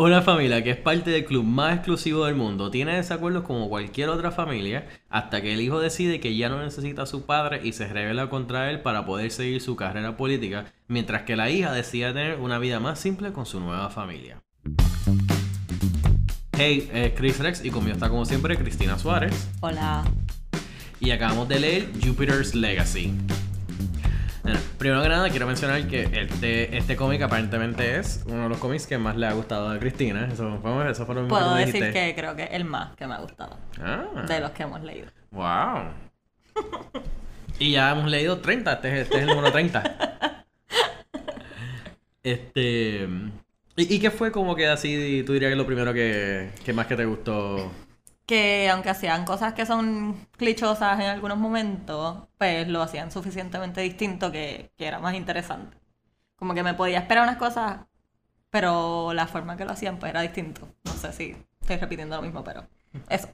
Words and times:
Una 0.00 0.22
familia 0.22 0.64
que 0.64 0.70
es 0.70 0.78
parte 0.78 1.10
del 1.10 1.26
club 1.26 1.44
más 1.44 1.74
exclusivo 1.74 2.24
del 2.24 2.34
mundo 2.34 2.70
tiene 2.70 2.96
desacuerdos 2.96 3.44
como 3.44 3.68
cualquier 3.68 4.08
otra 4.08 4.30
familia 4.30 4.88
hasta 5.10 5.42
que 5.42 5.52
el 5.52 5.60
hijo 5.60 5.78
decide 5.78 6.20
que 6.20 6.34
ya 6.34 6.48
no 6.48 6.58
necesita 6.58 7.02
a 7.02 7.06
su 7.06 7.26
padre 7.26 7.60
y 7.62 7.74
se 7.74 7.86
revela 7.86 8.30
contra 8.30 8.70
él 8.70 8.80
para 8.80 9.04
poder 9.04 9.30
seguir 9.30 9.60
su 9.60 9.76
carrera 9.76 10.16
política, 10.16 10.72
mientras 10.88 11.24
que 11.24 11.36
la 11.36 11.50
hija 11.50 11.70
decide 11.74 12.14
tener 12.14 12.38
una 12.38 12.58
vida 12.58 12.80
más 12.80 12.98
simple 12.98 13.32
con 13.32 13.44
su 13.44 13.60
nueva 13.60 13.90
familia. 13.90 14.40
Hey, 16.56 16.88
es 16.94 17.12
Chris 17.12 17.38
Rex 17.38 17.62
y 17.62 17.68
conmigo 17.70 17.92
está 17.92 18.08
como 18.08 18.24
siempre 18.24 18.56
Cristina 18.56 18.98
Suárez. 18.98 19.50
Hola. 19.60 20.04
Y 20.98 21.10
acabamos 21.10 21.46
de 21.46 21.60
leer 21.60 21.88
Jupiter's 22.02 22.54
Legacy. 22.54 23.12
Bueno, 24.42 24.58
primero 24.78 25.02
que 25.02 25.08
nada 25.10 25.28
quiero 25.28 25.46
mencionar 25.46 25.86
que 25.86 26.02
este, 26.02 26.76
este 26.76 26.96
cómic 26.96 27.20
aparentemente 27.22 27.98
es 27.98 28.22
uno 28.26 28.44
de 28.44 28.48
los 28.48 28.58
cómics 28.58 28.86
que 28.86 28.96
más 28.96 29.16
le 29.16 29.26
ha 29.26 29.32
gustado 29.32 29.68
a 29.70 29.78
Cristina. 29.78 30.28
Eso 30.32 30.58
fue, 30.62 30.90
eso 30.90 31.04
fue 31.06 31.14
lo 31.14 31.22
mismo 31.22 31.36
Puedo 31.38 31.54
que 31.56 31.66
decir 31.66 31.92
que 31.92 32.14
creo 32.16 32.34
que 32.34 32.44
es 32.44 32.50
el 32.52 32.64
más 32.64 32.94
que 32.96 33.06
me 33.06 33.14
ha 33.14 33.18
gustado 33.18 33.58
Ah, 33.80 34.24
de 34.26 34.40
los 34.40 34.50
que 34.52 34.62
hemos 34.62 34.82
leído. 34.82 35.08
wow. 35.30 35.82
y 37.58 37.72
ya 37.72 37.90
hemos 37.92 38.10
leído 38.10 38.38
30, 38.38 38.72
este, 38.72 38.88
es- 38.94 39.00
este 39.02 39.16
es 39.16 39.22
el 39.22 39.28
número 39.28 39.52
30. 39.52 40.34
Este... 42.22 43.08
¿Y, 43.76 43.94
y 43.94 43.98
qué 44.00 44.10
fue 44.10 44.30
como 44.32 44.54
que 44.56 44.66
así, 44.68 45.22
tú 45.26 45.32
dirías 45.32 45.48
que 45.50 45.52
es 45.52 45.58
lo 45.58 45.66
primero 45.66 45.92
que, 45.94 46.50
que 46.64 46.72
más 46.72 46.86
que 46.86 46.96
te 46.96 47.04
gustó? 47.04 47.70
Que 48.30 48.70
aunque 48.70 48.90
hacían 48.90 49.24
cosas 49.24 49.54
que 49.54 49.66
son 49.66 50.28
clichosas 50.36 51.00
en 51.00 51.06
algunos 51.06 51.36
momentos, 51.36 52.28
pues 52.38 52.68
lo 52.68 52.80
hacían 52.80 53.10
suficientemente 53.10 53.80
distinto 53.80 54.30
que, 54.30 54.70
era 54.78 55.00
más 55.00 55.16
interesante. 55.16 55.76
Como 56.36 56.54
que 56.54 56.62
me 56.62 56.74
podía 56.74 57.00
esperar 57.00 57.24
unas 57.24 57.38
cosas, 57.38 57.86
pero 58.50 59.12
la 59.14 59.26
forma 59.26 59.56
que 59.56 59.64
lo 59.64 59.72
hacían 59.72 59.98
pues 59.98 60.10
era 60.10 60.20
distinto. 60.20 60.68
No 60.84 60.92
sé 60.92 61.12
si 61.12 61.36
estoy 61.60 61.78
repitiendo 61.78 62.14
lo 62.14 62.22
mismo, 62.22 62.44
pero 62.44 62.68
eso. 63.08 63.28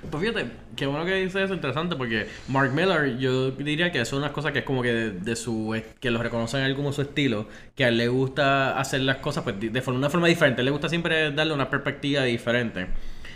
Pues 0.00 0.22
fíjate, 0.22 0.50
qué 0.76 0.86
bueno 0.86 1.04
que 1.06 1.14
dice 1.14 1.42
eso, 1.42 1.54
interesante, 1.54 1.96
porque 1.96 2.28
Mark 2.48 2.72
Miller, 2.72 3.16
yo 3.18 3.50
diría 3.52 3.90
que 3.90 4.04
son 4.04 4.18
unas 4.20 4.30
cosas 4.30 4.52
que 4.52 4.60
es 4.60 4.64
como 4.64 4.82
que 4.82 4.92
de, 4.92 5.36
su, 5.36 5.74
que 6.00 6.10
lo 6.10 6.22
reconocen 6.22 6.60
él 6.62 6.76
como 6.76 6.92
su 6.92 7.02
estilo, 7.02 7.48
que 7.74 7.84
a 7.84 7.88
él 7.88 7.96
le 7.96 8.08
gusta 8.08 8.78
hacer 8.78 9.00
las 9.00 9.16
cosas 9.16 9.42
pues 9.42 9.58
de, 9.58 9.82
forma- 9.82 9.98
una 9.98 10.10
forma 10.10 10.28
diferente, 10.28 10.60
él 10.60 10.66
le 10.66 10.70
gusta 10.70 10.88
siempre 10.90 11.32
darle 11.32 11.54
una 11.54 11.70
perspectiva 11.70 12.22
diferente. 12.24 12.88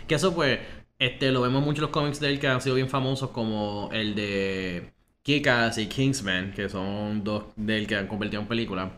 Que 0.07 0.15
eso 0.15 0.33
pues, 0.35 0.59
este, 0.99 1.31
lo 1.31 1.41
vemos 1.41 1.63
mucho 1.63 1.79
en 1.79 1.83
los 1.83 1.91
cómics 1.91 2.19
de 2.19 2.29
él 2.29 2.39
que 2.39 2.47
han 2.47 2.61
sido 2.61 2.75
bien 2.75 2.89
famosos, 2.89 3.31
como 3.31 3.89
el 3.91 4.15
de 4.15 4.93
Kick-Ass 5.23 5.77
y 5.79 5.87
Kingsman, 5.87 6.53
que 6.53 6.69
son 6.69 7.23
dos 7.23 7.45
de 7.55 7.77
él 7.79 7.87
que 7.87 7.95
han 7.95 8.07
convertido 8.07 8.41
en 8.43 8.47
películas. 8.47 8.91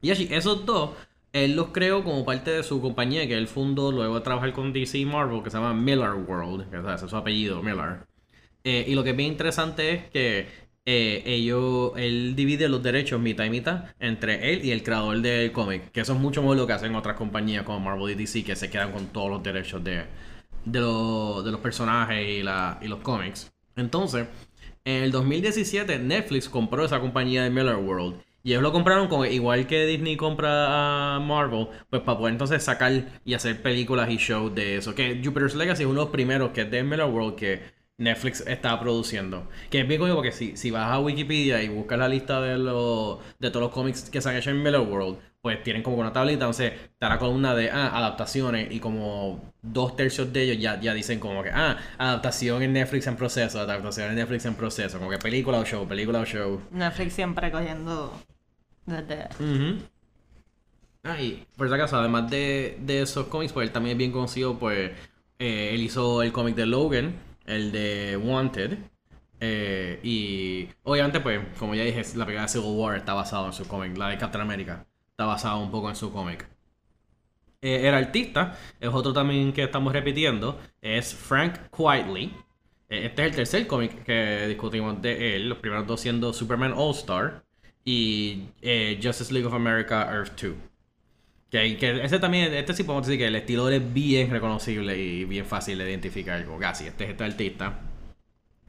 Y 0.00 0.10
así, 0.12 0.28
esos 0.30 0.64
dos, 0.64 0.90
él 1.32 1.56
los 1.56 1.68
creó 1.68 2.04
como 2.04 2.24
parte 2.24 2.50
de 2.50 2.62
su 2.62 2.80
compañía 2.80 3.26
que 3.28 3.34
él 3.36 3.48
fundó 3.48 3.92
luego 3.92 4.16
de 4.16 4.20
trabajar 4.22 4.52
con 4.52 4.72
DC 4.72 4.98
y 4.98 5.04
Marvel, 5.06 5.42
que 5.42 5.50
se 5.50 5.58
llama 5.58 5.74
Miller 5.74 6.12
World, 6.14 6.66
es 6.74 7.10
su 7.10 7.16
apellido, 7.16 7.62
Miller. 7.62 8.06
Eh, 8.64 8.84
y 8.88 8.94
lo 8.94 9.04
que 9.04 9.10
es 9.10 9.16
bien 9.16 9.32
interesante 9.32 9.92
es 9.94 10.10
que 10.10 10.48
eh, 10.86 11.22
ellos, 11.26 11.92
él 11.96 12.34
divide 12.36 12.68
los 12.68 12.82
derechos 12.82 13.20
mitad 13.20 13.44
y 13.44 13.50
mitad 13.50 13.86
entre 14.00 14.52
él 14.52 14.64
y 14.64 14.70
el 14.72 14.82
creador 14.82 15.20
del 15.20 15.52
cómic, 15.52 15.90
que 15.92 16.00
eso 16.00 16.14
es 16.14 16.18
mucho 16.20 16.42
más 16.42 16.56
lo 16.56 16.66
que 16.66 16.72
hacen 16.72 16.94
otras 16.94 17.16
compañías 17.16 17.64
como 17.64 17.80
Marvel 17.80 18.10
y 18.12 18.14
DC, 18.14 18.44
que 18.44 18.56
se 18.56 18.70
quedan 18.70 18.92
con 18.92 19.06
todos 19.08 19.30
los 19.30 19.42
derechos 19.42 19.82
de, 19.84 20.04
de, 20.64 20.80
los- 20.80 21.60
personajes 21.60 22.26
y, 22.26 22.40
y 22.40 22.88
los 22.88 23.00
cómics. 23.02 23.50
Entonces, 23.76 24.26
en 24.84 25.04
el 25.04 25.12
2017 25.12 25.98
Netflix 25.98 26.48
compró 26.48 26.84
esa 26.84 27.00
compañía 27.00 27.44
de 27.44 27.50
Miller 27.50 27.76
World. 27.76 28.20
Y 28.42 28.52
ellos 28.52 28.62
lo 28.62 28.72
compraron 28.72 29.08
como 29.08 29.24
igual 29.24 29.66
que 29.66 29.84
Disney 29.86 30.16
compra 30.16 31.16
a 31.16 31.20
Marvel, 31.20 31.68
pues 31.90 32.02
para 32.02 32.18
poder 32.18 32.32
entonces 32.32 32.62
sacar 32.62 32.92
y 33.24 33.34
hacer 33.34 33.60
películas 33.62 34.10
y 34.10 34.16
shows 34.16 34.54
de 34.54 34.76
eso. 34.76 34.94
Que 34.94 35.20
Jupiter's 35.22 35.54
Legacy 35.54 35.82
es 35.82 35.86
uno 35.88 36.00
de 36.00 36.06
los 36.06 36.12
primeros 36.12 36.50
que 36.50 36.62
es 36.62 36.70
de 36.70 36.82
Miller 36.82 37.06
World 37.06 37.36
que 37.36 37.77
Netflix 37.98 38.40
está 38.46 38.78
produciendo. 38.80 39.48
Que 39.70 39.80
es 39.80 39.88
bien 39.88 40.00
coño 40.00 40.14
porque 40.14 40.32
si, 40.32 40.56
si 40.56 40.70
vas 40.70 40.90
a 40.90 41.00
Wikipedia 41.00 41.62
y 41.62 41.68
buscas 41.68 41.98
la 41.98 42.08
lista 42.08 42.40
de 42.40 42.56
los 42.56 43.18
de 43.38 43.50
todos 43.50 43.62
los 43.62 43.72
cómics 43.72 44.08
que 44.08 44.20
se 44.20 44.28
han 44.30 44.36
hecho 44.36 44.50
en 44.50 44.62
Miller 44.62 44.80
World, 44.80 45.18
pues 45.40 45.62
tienen 45.62 45.82
como 45.82 45.96
una 45.98 46.12
tablita, 46.12 46.44
entonces 46.44 46.72
está 46.72 47.08
la 47.08 47.18
columna 47.18 47.54
de 47.54 47.70
ah, 47.70 47.96
adaptaciones 47.96 48.72
y 48.72 48.80
como 48.80 49.52
dos 49.62 49.96
tercios 49.96 50.32
de 50.32 50.42
ellos 50.42 50.62
ya, 50.62 50.80
ya 50.80 50.94
dicen 50.94 51.20
como 51.20 51.42
que 51.42 51.50
ah, 51.50 51.76
adaptación 51.98 52.62
en 52.62 52.72
Netflix 52.72 53.06
en 53.06 53.16
proceso, 53.16 53.60
adaptación 53.60 54.10
en 54.10 54.16
Netflix 54.16 54.46
en 54.46 54.54
proceso, 54.54 54.98
como 54.98 55.10
que 55.10 55.18
película 55.18 55.58
o 55.58 55.64
show, 55.64 55.86
película 55.86 56.20
o 56.20 56.24
show. 56.24 56.60
Netflix 56.70 57.14
siempre 57.14 57.50
cogiendo 57.50 58.12
desde... 58.86 59.28
Ujú. 59.40 59.82
Ah, 61.04 61.20
y 61.20 61.46
por 61.56 61.68
si 61.68 61.74
acaso, 61.74 61.96
además 61.96 62.30
de, 62.30 62.76
de 62.80 63.02
esos 63.02 63.26
cómics, 63.28 63.52
pues 63.52 63.66
él 63.68 63.72
también 63.72 63.94
es 63.94 63.98
bien 63.98 64.12
conocido, 64.12 64.58
pues 64.58 64.90
eh, 65.38 65.70
él 65.72 65.82
hizo 65.82 66.22
el 66.22 66.32
cómic 66.32 66.56
de 66.56 66.66
Logan, 66.66 67.14
el 67.48 67.72
de 67.72 68.16
Wanted, 68.16 68.78
eh, 69.40 70.00
y 70.02 70.68
obviamente, 70.84 71.20
pues, 71.20 71.40
como 71.58 71.74
ya 71.74 71.84
dije, 71.84 72.02
la 72.16 72.24
película 72.26 72.42
de 72.42 72.48
Civil 72.48 72.76
War 72.76 72.96
está 72.96 73.14
basada 73.14 73.46
en 73.46 73.52
su 73.52 73.66
cómic, 73.68 73.96
la 73.96 74.08
de 74.08 74.18
Captain 74.18 74.42
America 74.42 74.86
está 75.10 75.26
basada 75.26 75.56
un 75.56 75.70
poco 75.70 75.88
en 75.88 75.96
su 75.96 76.12
cómic. 76.12 76.48
Eh, 77.60 77.88
el 77.88 77.94
artista 77.94 78.56
es 78.80 78.88
otro 78.90 79.12
también 79.12 79.52
que 79.52 79.64
estamos 79.64 79.92
repitiendo, 79.92 80.60
es 80.80 81.14
Frank 81.14 81.58
Quietly. 81.76 82.32
Eh, 82.88 83.06
Este 83.06 83.22
es 83.22 83.28
el 83.30 83.36
tercer 83.36 83.66
cómic 83.66 84.04
que 84.04 84.46
discutimos 84.48 85.00
de 85.02 85.36
él, 85.36 85.48
los 85.48 85.58
primeros 85.58 85.86
dos 85.86 86.00
siendo 86.00 86.32
Superman 86.32 86.72
All 86.76 86.92
Star 86.94 87.44
y 87.84 88.50
eh, 88.62 89.00
Justice 89.02 89.32
League 89.32 89.46
of 89.46 89.54
America 89.54 90.08
Earth 90.12 90.40
2. 90.40 90.54
Que, 91.50 91.76
que 91.78 92.04
ese 92.04 92.18
también, 92.18 92.52
este 92.52 92.74
sí 92.74 92.84
podemos 92.84 93.06
decir 93.06 93.18
que 93.18 93.26
el 93.26 93.34
estilo 93.36 93.68
es 93.70 93.92
bien 93.94 94.30
reconocible 94.30 94.98
y 94.98 95.24
bien 95.24 95.46
fácil 95.46 95.78
de 95.78 95.88
identificar, 95.88 96.44
como 96.44 96.58
casi, 96.58 96.86
este 96.86 97.04
es 97.04 97.10
este 97.10 97.24
artista. 97.24 97.80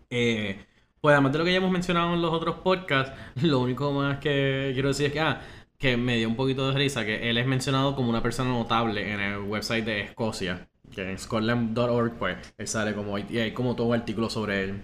Eh, 0.10 0.66
pues 1.02 1.14
además 1.14 1.32
de 1.34 1.40
lo 1.40 1.46
que 1.46 1.52
ya 1.52 1.58
hemos 1.58 1.72
mencionado 1.72 2.14
en 2.14 2.22
los 2.22 2.34
otros 2.34 2.58
podcasts, 2.58 3.14
lo 3.42 3.60
único 3.60 3.92
más 3.92 4.20
que 4.20 4.72
quiero 4.74 4.90
decir 4.90 5.08
es 5.08 5.14
que, 5.14 5.20
ah, 5.20 5.42
que 5.78 5.98
me 5.98 6.18
dio 6.18 6.28
un 6.30 6.36
poquito 6.36 6.70
de 6.72 6.78
risa, 6.78 7.06
que 7.06 7.30
él 7.30 7.38
es 7.38 7.48
mencionado 7.48 7.96
como 7.96 8.10
una 8.10 8.24
persona 8.24 8.50
notable 8.50 9.12
en 9.14 9.20
el 9.20 9.40
website 9.40 9.86
de 9.86 10.02
Escocia, 10.02 10.68
que 10.94 11.10
en 11.10 11.18
scotland.org, 11.18 12.14
pues, 12.18 12.38
él 12.58 12.68
sale 12.68 12.94
como, 12.94 13.18
y 13.18 13.38
hay 13.38 13.52
como 13.54 13.76
todo 13.76 13.88
un 13.88 13.96
artículo 13.96 14.30
sobre 14.30 14.64
él. 14.66 14.82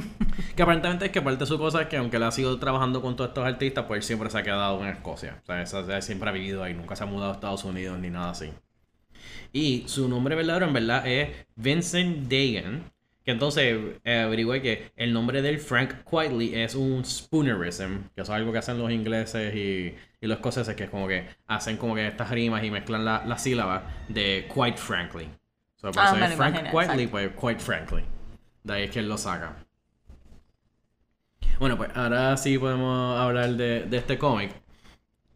que 0.56 0.62
aparentemente 0.62 1.06
es 1.06 1.10
que 1.12 1.22
parte 1.22 1.40
de 1.40 1.46
su 1.46 1.58
cosa 1.58 1.82
es 1.82 1.88
que 1.88 1.96
aunque 1.96 2.16
él 2.16 2.22
ha 2.24 2.30
sido 2.30 2.58
trabajando 2.58 3.00
con 3.02 3.16
todos 3.16 3.28
estos 3.30 3.44
artistas, 3.46 3.84
pues 3.86 3.98
él 3.98 4.02
siempre 4.02 4.30
se 4.30 4.38
ha 4.38 4.42
quedado 4.42 4.80
en 4.82 4.88
Escocia. 4.88 5.40
O 5.42 5.66
sea, 5.66 5.96
él 5.96 6.02
siempre 6.02 6.28
ha 6.28 6.32
vivido 6.32 6.62
ahí, 6.62 6.74
nunca 6.74 6.96
se 6.96 7.04
ha 7.04 7.06
mudado 7.06 7.30
a 7.32 7.34
Estados 7.34 7.64
Unidos 7.64 7.98
ni 7.98 8.10
nada 8.10 8.30
así. 8.30 8.50
Y 9.52 9.84
su 9.86 10.08
nombre 10.08 10.34
verdadero 10.36 10.66
en 10.66 10.72
verdad 10.72 11.06
es 11.06 11.30
Vincent 11.56 12.28
Dagan. 12.30 12.90
Que 13.24 13.32
entonces 13.32 13.76
eh, 14.04 14.20
averigüé 14.20 14.62
que 14.62 14.92
el 14.94 15.12
nombre 15.12 15.42
del 15.42 15.58
Frank 15.58 16.04
Quietly 16.08 16.54
es 16.54 16.76
un 16.76 17.04
spoonerism, 17.04 18.04
que 18.14 18.22
eso 18.22 18.32
es 18.32 18.36
algo 18.38 18.52
que 18.52 18.58
hacen 18.58 18.78
los 18.78 18.92
ingleses 18.92 19.52
y, 19.52 19.96
y 20.20 20.26
los 20.28 20.36
escoceses, 20.36 20.76
que 20.76 20.84
es 20.84 20.90
como 20.90 21.08
que 21.08 21.26
hacen 21.48 21.76
como 21.76 21.96
que 21.96 22.06
estas 22.06 22.30
rimas 22.30 22.62
y 22.62 22.70
mezclan 22.70 23.04
la- 23.04 23.24
las 23.26 23.42
sílabas 23.42 23.82
de 24.08 24.46
quite 24.54 24.76
frankly. 24.76 25.28
So, 25.92 26.00
por 26.00 26.02
Ah, 26.02 26.06
eso 26.16 26.24
es 26.24 26.34
Frank 26.36 26.54
Quietly, 26.70 27.04
exacto. 27.04 27.10
pues 27.10 27.30
quite 27.40 27.60
frankly. 27.60 28.04
De 28.64 28.72
ahí 28.74 28.82
es 28.84 28.90
que 28.90 28.98
él 29.00 29.08
lo 29.08 29.16
saca. 29.18 29.56
Bueno, 31.58 31.76
pues 31.76 31.90
ahora 31.94 32.36
sí 32.36 32.58
podemos 32.58 33.18
hablar 33.18 33.50
de, 33.56 33.82
de 33.84 33.96
este 33.96 34.18
cómic. 34.18 34.50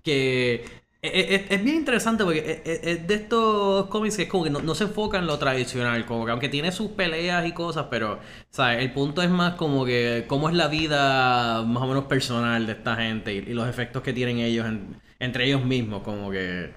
Que 0.02 0.64
es, 1.02 1.12
es- 1.42 1.50
es 1.50 1.64
bien 1.64 1.76
interesante 1.76 2.24
porque 2.24 2.62
es, 2.64 2.80
es- 2.80 2.86
es 2.98 3.06
de 3.06 3.14
estos 3.14 3.86
cómics 3.86 4.16
que 4.16 4.22
es 4.24 4.28
como 4.28 4.44
que 4.44 4.50
no, 4.50 4.60
no 4.60 4.74
se 4.74 4.84
enfoca 4.84 5.18
en 5.18 5.26
lo 5.26 5.38
tradicional. 5.38 6.04
Como 6.06 6.24
que 6.26 6.30
aunque 6.32 6.48
tiene 6.48 6.72
sus 6.72 6.90
peleas 6.92 7.46
y 7.46 7.52
cosas, 7.52 7.86
pero, 7.90 8.20
¿sabes? 8.50 8.80
El 8.82 8.92
punto 8.92 9.22
es 9.22 9.30
más 9.30 9.54
como 9.54 9.84
que 9.86 10.24
cómo 10.28 10.48
es 10.48 10.54
la 10.56 10.68
vida 10.68 11.62
más 11.62 11.82
o 11.82 11.86
menos 11.86 12.04
personal 12.04 12.66
de 12.66 12.72
esta 12.72 12.96
gente 12.96 13.34
y, 13.34 13.38
y 13.38 13.54
los 13.54 13.68
efectos 13.68 14.02
que 14.02 14.12
tienen 14.12 14.38
ellos 14.38 14.66
en- 14.66 15.00
entre 15.20 15.46
ellos 15.46 15.64
mismos. 15.64 16.02
Como 16.02 16.30
que. 16.30 16.72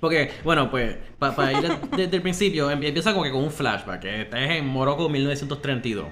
Porque, 0.00 0.30
bueno, 0.44 0.70
pues, 0.70 0.96
para 1.18 1.52
ir 1.52 1.60
de- 1.62 1.96
desde 1.96 2.16
el 2.16 2.22
principio, 2.22 2.70
empie- 2.70 2.88
empieza 2.88 3.12
como 3.12 3.24
que 3.24 3.30
con 3.32 3.42
un 3.44 3.50
flashback. 3.50 4.00
Que 4.00 4.20
es 4.22 4.28
en 4.32 4.66
Morocco 4.66 5.08
1932. 5.08 6.08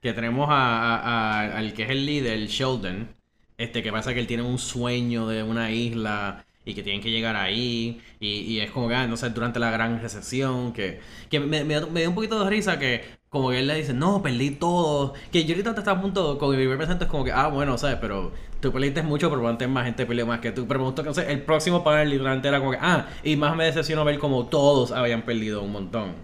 Que 0.00 0.12
tenemos 0.12 0.48
a- 0.50 0.96
a- 0.96 1.58
al 1.58 1.72
que 1.72 1.84
es 1.84 1.90
el 1.90 2.06
líder, 2.06 2.46
Sheldon. 2.46 3.08
Este, 3.56 3.82
que 3.82 3.92
pasa 3.92 4.12
que 4.14 4.20
él 4.20 4.26
tiene 4.26 4.42
un 4.42 4.58
sueño 4.58 5.26
de 5.28 5.42
una 5.42 5.70
isla 5.70 6.43
y 6.64 6.74
que 6.74 6.82
tienen 6.82 7.02
que 7.02 7.10
llegar 7.10 7.36
ahí. 7.36 8.00
Y, 8.20 8.28
y 8.40 8.60
es 8.60 8.70
como 8.70 8.88
que, 8.88 8.94
ah, 8.94 9.06
no 9.06 9.16
sé, 9.16 9.30
durante 9.30 9.58
la 9.58 9.70
gran 9.70 10.00
recesión. 10.00 10.72
Que, 10.72 11.00
que 11.30 11.40
me, 11.40 11.64
me, 11.64 11.80
me 11.86 12.00
dio 12.00 12.08
un 12.08 12.14
poquito 12.14 12.42
de 12.42 12.50
risa 12.50 12.78
que, 12.78 13.04
como 13.28 13.50
que 13.50 13.60
él 13.60 13.66
le 13.66 13.74
dice, 13.76 13.92
no, 13.94 14.22
perdí 14.22 14.50
todo. 14.52 15.14
Que 15.32 15.44
yo 15.44 15.54
ahorita 15.54 15.70
estaba 15.70 15.98
a 15.98 16.02
punto, 16.02 16.38
con 16.38 16.50
mi 16.50 16.56
primer 16.56 16.76
presente 16.78 17.04
es 17.04 17.10
como 17.10 17.24
que, 17.24 17.32
ah, 17.32 17.48
bueno, 17.48 17.76
¿sabes? 17.78 17.98
Pero 18.00 18.32
tú 18.60 18.72
perdiste 18.72 19.02
mucho, 19.02 19.28
pero 19.30 19.46
antes 19.48 19.68
más 19.68 19.84
gente 19.84 20.06
peleó 20.06 20.26
más 20.26 20.40
que 20.40 20.52
tú. 20.52 20.66
Pero 20.66 20.80
me 20.80 20.86
gustó 20.86 21.02
que, 21.02 21.08
o 21.10 21.14
sea, 21.14 21.30
el 21.30 21.42
próximo 21.42 21.84
panel 21.84 22.10
literalmente 22.10 22.48
era 22.48 22.58
como 22.60 22.70
que, 22.72 22.78
ah, 22.80 23.08
y 23.22 23.36
más 23.36 23.56
me 23.56 23.64
decepcionó 23.64 24.04
ver 24.04 24.18
como 24.18 24.46
todos 24.46 24.92
habían 24.92 25.22
perdido 25.22 25.62
un 25.62 25.72
montón. 25.72 26.14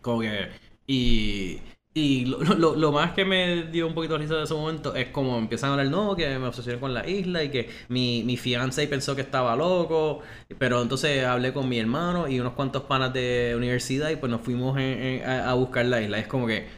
Como 0.00 0.20
que. 0.20 0.48
Y. 0.86 1.60
Y 1.98 2.24
lo, 2.26 2.38
lo, 2.54 2.76
lo 2.76 2.92
más 2.92 3.12
que 3.12 3.24
me 3.24 3.64
dio 3.64 3.86
un 3.86 3.94
poquito 3.94 4.14
de 4.14 4.20
risa 4.20 4.34
de 4.36 4.44
ese 4.44 4.54
momento 4.54 4.94
es 4.94 5.08
como 5.08 5.36
empiezan 5.38 5.70
a 5.70 5.72
hablar, 5.74 5.88
no, 5.88 6.14
que 6.16 6.38
me 6.38 6.46
obsesioné 6.46 6.78
con 6.80 6.94
la 6.94 7.08
isla 7.08 7.42
y 7.44 7.50
que 7.50 7.70
mi, 7.88 8.22
mi 8.24 8.36
fiance 8.36 8.86
pensó 8.86 9.16
que 9.16 9.22
estaba 9.22 9.56
loco, 9.56 10.20
pero 10.58 10.82
entonces 10.82 11.24
hablé 11.24 11.52
con 11.52 11.68
mi 11.68 11.78
hermano 11.78 12.28
y 12.28 12.40
unos 12.40 12.52
cuantos 12.54 12.84
panas 12.84 13.12
de 13.12 13.54
universidad 13.56 14.10
y 14.10 14.16
pues 14.16 14.30
nos 14.30 14.42
fuimos 14.42 14.76
en- 14.78 15.02
en- 15.02 15.24
a, 15.28 15.50
a 15.50 15.54
buscar 15.54 15.86
la 15.86 16.00
isla. 16.00 16.18
Es 16.18 16.26
como 16.28 16.46
que, 16.46 16.68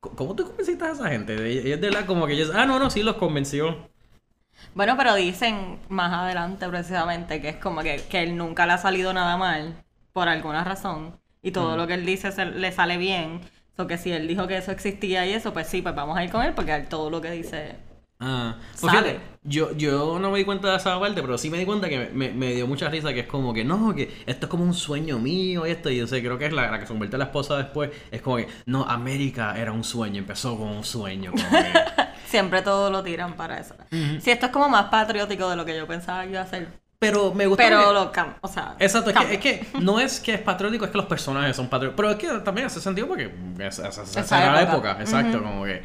¿cómo 0.00 0.34
tú 0.36 0.44
convenciste 0.46 0.84
a 0.84 0.92
esa 0.92 1.08
gente? 1.08 1.34
Ellos 1.66 1.80
de 1.80 1.90
la 1.90 2.06
como 2.06 2.26
que 2.26 2.34
ellos, 2.34 2.50
ah, 2.54 2.66
no, 2.66 2.78
no, 2.78 2.90
sí 2.90 3.02
los 3.02 3.16
convenció. 3.16 3.90
Bueno, 4.74 4.96
pero 4.96 5.14
dicen 5.14 5.78
más 5.88 6.12
adelante 6.12 6.68
precisamente 6.68 7.40
que 7.40 7.48
es 7.50 7.56
como 7.56 7.82
que, 7.82 7.96
que 8.10 8.22
él 8.22 8.36
nunca 8.36 8.66
le 8.66 8.72
ha 8.74 8.78
salido 8.78 9.12
nada 9.12 9.36
mal 9.36 9.84
por 10.12 10.28
alguna 10.28 10.64
razón 10.64 11.18
y 11.42 11.52
todo 11.52 11.76
lo 11.76 11.86
que 11.86 11.94
él 11.94 12.06
dice 12.06 12.32
se- 12.32 12.44
le 12.46 12.72
sale 12.72 12.96
bien. 12.98 13.40
O 13.76 13.86
que 13.86 13.98
si 13.98 14.12
él 14.12 14.28
dijo 14.28 14.46
que 14.46 14.56
eso 14.56 14.70
existía 14.70 15.26
y 15.26 15.32
eso, 15.32 15.52
pues 15.52 15.66
sí, 15.66 15.82
pues 15.82 15.94
vamos 15.94 16.16
a 16.16 16.24
ir 16.24 16.30
con 16.30 16.42
él 16.44 16.54
porque 16.54 16.74
él 16.74 16.86
todo 16.88 17.10
lo 17.10 17.20
que 17.20 17.30
dice... 17.30 17.76
Ah, 18.20 18.56
pues 18.80 18.92
Sale. 18.92 19.10
fíjate, 19.10 19.20
yo, 19.42 19.72
yo 19.76 20.18
no 20.20 20.30
me 20.30 20.38
di 20.38 20.44
cuenta 20.44 20.70
de 20.70 20.76
esa 20.76 20.98
parte, 20.98 21.20
pero 21.20 21.36
sí 21.36 21.50
me 21.50 21.58
di 21.58 21.66
cuenta 21.66 21.88
que 21.88 22.10
me, 22.14 22.30
me 22.30 22.54
dio 22.54 22.66
mucha 22.66 22.88
risa 22.88 23.12
que 23.12 23.20
es 23.20 23.26
como 23.26 23.52
que 23.52 23.64
no, 23.64 23.94
que 23.94 24.22
esto 24.24 24.46
es 24.46 24.50
como 24.50 24.64
un 24.64 24.72
sueño 24.72 25.18
mío 25.18 25.66
y 25.66 25.70
esto, 25.72 25.90
y 25.90 25.98
yo 25.98 26.06
sé, 26.06 26.22
creo 26.22 26.38
que 26.38 26.46
es 26.46 26.52
la, 26.52 26.70
la 26.70 26.78
que 26.78 26.86
se 26.86 26.92
convierte 26.92 27.16
en 27.16 27.18
la 27.18 27.26
esposa 27.26 27.56
después, 27.58 27.90
es 28.10 28.22
como 28.22 28.36
que 28.36 28.48
no, 28.66 28.84
América 28.84 29.58
era 29.58 29.72
un 29.72 29.84
sueño, 29.84 30.20
empezó 30.20 30.56
con 30.56 30.68
un 30.68 30.84
sueño, 30.84 31.32
como 31.32 31.50
que, 31.50 31.72
Siempre 32.26 32.62
todo 32.62 32.90
lo 32.90 33.02
tiran 33.02 33.34
para 33.36 33.58
eso. 33.58 33.74
Si 33.90 34.30
esto 34.30 34.46
es 34.46 34.52
como 34.52 34.68
más 34.68 34.86
patriótico 34.86 35.48
de 35.50 35.56
lo 35.56 35.64
que 35.64 35.76
yo 35.76 35.86
pensaba 35.86 36.24
que 36.24 36.30
iba 36.30 36.40
a 36.40 36.46
ser. 36.46 36.83
Pero 37.10 37.34
me 37.34 37.46
gusta 37.46 37.62
Pero 37.64 37.92
lo 37.92 38.12
cam... 38.12 38.34
O 38.40 38.48
sea... 38.48 38.76
Exacto, 38.78 39.10
es 39.10 39.16
que, 39.16 39.34
es 39.34 39.40
que 39.40 39.66
no 39.80 40.00
es 40.00 40.20
que 40.20 40.34
es 40.34 40.40
patriótico, 40.40 40.84
es 40.84 40.90
que 40.90 40.96
los 40.98 41.06
personajes 41.06 41.54
son 41.56 41.68
patrióticos. 41.68 41.96
Pero 41.96 42.10
es 42.10 42.38
que 42.38 42.44
también 42.44 42.66
hace 42.66 42.80
sentido 42.80 43.08
porque 43.08 43.30
es, 43.58 43.78
es- 43.78 43.98
es- 43.98 44.16
Esa 44.16 44.42
era 44.42 44.52
la 44.52 44.62
época. 44.62 44.96
exacto, 45.00 45.42
como 45.42 45.64
que. 45.64 45.82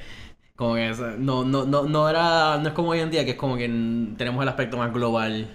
Como 0.56 0.76
que 0.76 0.94
no, 1.20 1.46
no, 1.46 1.66
no, 1.66 1.84
no 1.84 2.10
era. 2.10 2.58
No 2.58 2.68
es 2.70 2.74
como 2.74 2.90
hoy 2.90 3.00
en 3.00 3.10
día 3.10 3.24
que 3.24 3.32
es 3.32 3.38
como 3.38 3.56
que 3.56 3.68
tenemos 4.18 4.42
el 4.44 4.50
aspecto 4.50 4.78
más 4.78 4.92
global. 4.94 5.48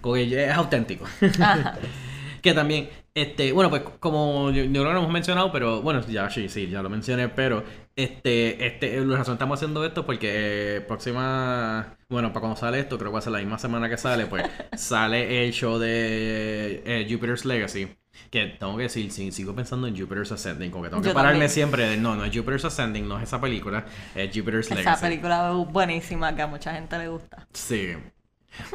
Como 0.00 0.14
que 0.14 0.44
es 0.44 0.52
auténtico. 0.54 1.06
Ajá. 1.40 1.76
que 2.42 2.52
también, 2.54 2.88
este, 3.14 3.52
bueno, 3.52 3.70
pues 3.70 3.82
como 4.00 4.50
yo, 4.50 4.64
yo 4.64 4.70
creo 4.70 4.84
que 4.84 4.92
lo 4.92 4.98
hemos 4.98 5.10
mencionado, 5.10 5.50
pero 5.50 5.80
bueno, 5.82 6.02
ya 6.06 6.28
sí, 6.30 6.48
sí, 6.48 6.68
ya 6.68 6.82
lo 6.82 6.90
mencioné, 6.90 7.28
pero 7.30 7.64
este, 7.96 8.66
este, 8.66 9.00
la 9.04 9.18
razón 9.18 9.34
estamos 9.34 9.58
haciendo 9.58 9.84
esto 9.84 10.04
porque 10.06 10.76
eh, 10.76 10.80
próxima, 10.82 11.96
bueno, 12.08 12.28
para 12.32 12.40
cuando 12.40 12.56
sale 12.56 12.80
esto, 12.80 12.98
creo 12.98 13.10
que 13.10 13.14
va 13.14 13.18
a 13.20 13.22
ser 13.22 13.32
la 13.32 13.38
misma 13.38 13.58
semana 13.58 13.88
que 13.88 13.96
sale, 13.96 14.26
pues 14.26 14.44
sale 14.74 15.44
el 15.46 15.52
show 15.52 15.78
de 15.78 16.82
eh, 16.84 17.06
Jupiter's 17.08 17.44
Legacy. 17.44 17.88
Que 18.30 18.46
tengo 18.46 18.76
que 18.76 18.84
decir, 18.84 19.10
sí, 19.10 19.32
sigo 19.32 19.54
pensando 19.54 19.86
en 19.88 19.96
Jupiter's 19.98 20.30
Ascending, 20.32 20.70
como 20.70 20.84
que 20.84 20.90
tengo 20.90 21.02
que 21.02 21.08
Yo 21.08 21.14
pararme 21.14 21.48
también. 21.48 21.48
siempre 21.48 21.86
de, 21.86 21.96
no, 21.96 22.14
no 22.16 22.24
es 22.24 22.34
Jupiter's 22.36 22.64
Ascending, 22.64 23.08
no 23.08 23.16
es 23.18 23.24
esa 23.24 23.40
película, 23.40 23.86
es 24.14 24.30
Jupiter's 24.36 24.70
Esa 24.70 24.74
Legacy. 24.74 25.00
película 25.00 25.50
es 25.50 25.72
buenísima 25.72 26.34
que 26.34 26.42
a 26.42 26.46
mucha 26.46 26.72
gente 26.74 26.98
le 26.98 27.08
gusta. 27.08 27.48
Sí. 27.52 27.94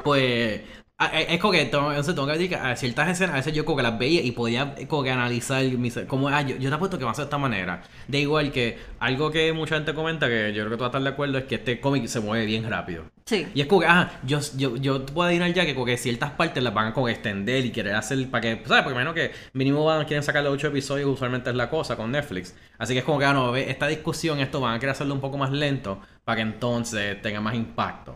Pues 0.03 0.61
es 0.99 1.39
como 1.39 1.53
que 1.53 1.65
tengo, 1.65 1.89
entonces 1.89 2.13
tengo 2.13 2.27
que 2.27 2.33
decir 2.33 2.49
que 2.49 2.55
a 2.55 2.75
ciertas 2.75 3.07
escenas 3.07 3.33
a 3.33 3.37
veces 3.37 3.53
yo 3.53 3.63
como 3.63 3.77
que 3.77 3.83
las 3.83 3.97
veía 3.97 4.21
y 4.21 4.31
podía 4.31 4.75
eh, 4.77 4.85
como 4.85 5.03
que 5.03 5.11
analizar 5.11 5.63
mis, 5.63 5.97
como 6.07 6.27
ah, 6.27 6.41
yo, 6.41 6.57
yo 6.57 6.69
te 6.69 6.75
apuesto 6.75 6.99
que 6.99 7.05
va 7.05 7.11
a 7.11 7.13
ser 7.13 7.23
de 7.23 7.27
esta 7.27 7.37
manera. 7.37 7.83
De 8.07 8.19
igual 8.19 8.51
que 8.51 8.77
algo 8.99 9.31
que 9.31 9.53
mucha 9.53 9.75
gente 9.75 9.93
comenta 9.93 10.27
que 10.27 10.51
yo 10.53 10.63
creo 10.63 10.71
que 10.71 10.75
tú 10.75 10.83
vas 10.83 10.87
a 10.87 10.97
estar 10.97 11.01
de 11.01 11.09
acuerdo 11.09 11.37
es 11.37 11.45
que 11.45 11.55
este 11.55 11.79
cómic 11.79 12.05
se 12.07 12.19
mueve 12.19 12.45
bien 12.45 12.69
rápido. 12.69 13.05
Sí. 13.25 13.47
Y 13.53 13.61
es 13.61 13.67
como 13.67 13.81
que, 13.81 13.87
ah, 13.87 14.11
yo, 14.23 14.39
yo, 14.57 14.75
yo 14.75 15.05
puedo 15.05 15.27
adivinar 15.27 15.53
ya 15.53 15.65
que, 15.65 15.73
como 15.73 15.85
que 15.85 15.95
ciertas 15.97 16.31
partes 16.31 16.61
las 16.61 16.73
van 16.73 16.87
a 16.87 16.93
como 16.93 17.07
extender 17.07 17.65
y 17.65 17.71
querer 17.71 17.95
hacer 17.95 18.29
para 18.29 18.41
que, 18.41 18.63
¿sabes? 18.65 18.83
Porque 18.83 18.97
menos 18.97 19.13
que 19.13 19.31
mínimo 19.53 19.85
van, 19.85 20.05
quieren 20.05 20.23
sacar 20.23 20.43
los 20.43 20.53
ocho 20.53 20.67
episodios, 20.67 21.07
usualmente 21.07 21.49
es 21.49 21.55
la 21.55 21.69
cosa 21.69 21.95
con 21.95 22.11
Netflix. 22.11 22.55
Así 22.77 22.93
que 22.93 22.99
es 22.99 23.05
como 23.05 23.19
que, 23.19 23.25
ah, 23.25 23.33
no, 23.33 23.55
esta 23.55 23.87
discusión, 23.87 24.39
esto 24.39 24.59
van 24.59 24.75
a 24.75 24.79
querer 24.79 24.91
hacerlo 24.91 25.13
un 25.13 25.21
poco 25.21 25.37
más 25.37 25.51
lento 25.51 26.01
para 26.25 26.37
que 26.37 26.41
entonces 26.41 27.21
tenga 27.21 27.39
más 27.39 27.55
impacto. 27.55 28.15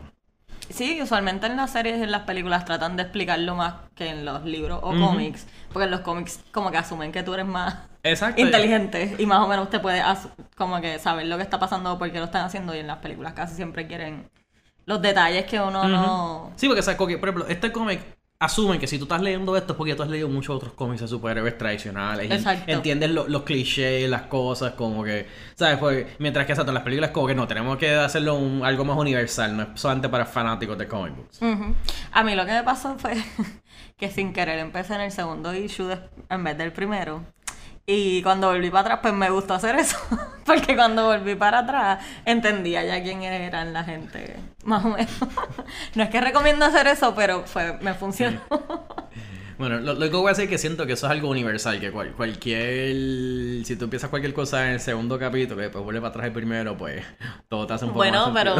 Sí, 0.70 1.00
usualmente 1.02 1.46
en 1.46 1.56
las 1.56 1.72
series 1.72 1.98
y 1.98 2.02
en 2.02 2.10
las 2.10 2.22
películas 2.22 2.64
tratan 2.64 2.96
de 2.96 3.02
explicarlo 3.02 3.54
más 3.54 3.74
que 3.94 4.08
en 4.08 4.24
los 4.24 4.44
libros 4.44 4.80
o 4.82 4.96
cómics, 4.96 5.46
porque 5.72 5.84
en 5.84 5.90
los 5.90 6.00
cómics 6.00 6.40
como 6.52 6.70
que 6.70 6.78
asumen 6.78 7.12
que 7.12 7.22
tú 7.22 7.34
eres 7.34 7.46
más 7.46 7.76
Exacto. 8.02 8.40
inteligente 8.40 9.14
y 9.18 9.26
más 9.26 9.40
o 9.40 9.48
menos 9.48 9.68
te 9.70 9.78
puedes 9.80 10.02
as- 10.02 10.28
como 10.56 10.80
que 10.80 10.98
saber 10.98 11.26
lo 11.26 11.36
que 11.36 11.42
está 11.42 11.58
pasando 11.58 11.92
o 11.92 11.98
por 11.98 12.10
qué 12.10 12.18
lo 12.18 12.24
están 12.26 12.44
haciendo 12.46 12.74
y 12.74 12.78
en 12.78 12.86
las 12.86 12.98
películas 12.98 13.34
casi 13.34 13.54
siempre 13.54 13.86
quieren 13.86 14.30
los 14.86 15.00
detalles 15.02 15.44
que 15.46 15.60
uno 15.60 15.88
no... 15.88 16.52
Sí, 16.56 16.68
porque. 16.68 16.82
Como 16.96 17.08
que, 17.08 17.18
por 17.18 17.28
ejemplo, 17.28 17.46
este 17.48 17.72
cómic 17.72 18.00
asumen 18.44 18.78
que 18.78 18.86
si 18.86 18.98
tú 18.98 19.04
estás 19.04 19.20
leyendo 19.22 19.56
esto 19.56 19.72
es 19.72 19.76
porque 19.76 19.94
tú 19.94 20.02
has 20.02 20.08
leído 20.08 20.28
muchos 20.28 20.54
otros 20.56 20.72
cómics 20.74 21.00
de 21.02 21.08
superhéroes 21.08 21.56
tradicionales. 21.58 22.28
y 22.28 22.32
entiendes 22.72 23.10
lo- 23.10 23.26
los 23.28 23.42
clichés, 23.42 24.08
las 24.08 24.22
cosas, 24.22 24.72
como 24.74 25.02
que, 25.04 25.26
¿sabes? 25.54 25.78
Pues, 25.78 26.06
mientras 26.18 26.46
que 26.46 26.52
exacto, 26.52 26.70
en 26.70 26.74
las 26.74 26.84
películas 26.84 27.10
como 27.10 27.26
que 27.26 27.34
no, 27.34 27.46
tenemos 27.48 27.76
que 27.78 27.90
hacerlo 27.94 28.34
un- 28.36 28.64
algo 28.64 28.84
más 28.84 28.96
universal, 28.96 29.56
no 29.56 29.62
es 29.62 29.68
solamente 29.74 30.08
para 30.08 30.26
fanáticos 30.26 30.76
de 30.78 30.86
comic 30.88 31.16
books. 31.16 31.40
A 32.12 32.22
mí 32.22 32.34
lo 32.34 32.44
que 32.46 32.52
me 32.52 32.62
pasó 32.62 32.96
fue 32.98 33.14
que 33.96 34.10
sin 34.10 34.32
querer 34.32 34.58
empecé 34.58 34.94
en 34.94 35.00
el 35.02 35.10
segundo 35.12 35.54
issue 35.54 35.86
de- 35.86 35.98
en 36.30 36.44
vez 36.44 36.56
del 36.58 36.72
primero. 36.72 37.22
Y 37.86 38.22
cuando 38.22 38.48
volví 38.48 38.70
para 38.70 38.80
atrás, 38.82 38.98
pues 39.02 39.12
me 39.14 39.28
gustó 39.30 39.54
hacer 39.54 39.76
eso. 39.76 39.98
Porque 40.46 40.74
cuando 40.74 41.04
volví 41.06 41.34
para 41.34 41.58
atrás, 41.60 42.04
entendía 42.24 42.82
ya 42.84 43.02
quién 43.02 43.22
eran 43.22 43.72
la 43.74 43.84
gente. 43.84 44.36
Más 44.64 44.84
o 44.84 44.88
menos. 44.88 45.10
No 45.94 46.02
es 46.02 46.10
que 46.10 46.20
recomiendo 46.20 46.64
hacer 46.64 46.86
eso, 46.86 47.14
pero 47.14 47.44
fue, 47.46 47.78
me 47.80 47.94
funcionó. 47.94 48.40
Bueno, 49.56 49.78
lo, 49.78 49.94
lo 49.94 50.10
que 50.10 50.16
voy 50.16 50.26
a 50.26 50.28
decir 50.30 50.44
es 50.46 50.50
que 50.50 50.58
siento 50.58 50.84
que 50.84 50.94
eso 50.94 51.06
es 51.06 51.12
algo 51.12 51.28
universal, 51.30 51.78
que 51.78 51.92
cual- 51.92 52.10
cualquier... 52.14 53.64
Si 53.64 53.76
tú 53.78 53.84
empiezas 53.84 54.10
cualquier 54.10 54.34
cosa 54.34 54.66
en 54.66 54.72
el 54.72 54.80
segundo 54.80 55.16
capítulo 55.16 55.60
y 55.60 55.64
después 55.64 55.84
vuelves 55.84 56.00
para 56.00 56.10
atrás 56.10 56.26
el 56.26 56.32
primero, 56.32 56.76
pues 56.76 57.04
todo 57.48 57.64
te 57.64 57.74
hace 57.74 57.84
un 57.84 57.92
poco 57.92 57.98
Bueno, 57.98 58.30
más 58.30 58.42
pero 58.42 58.56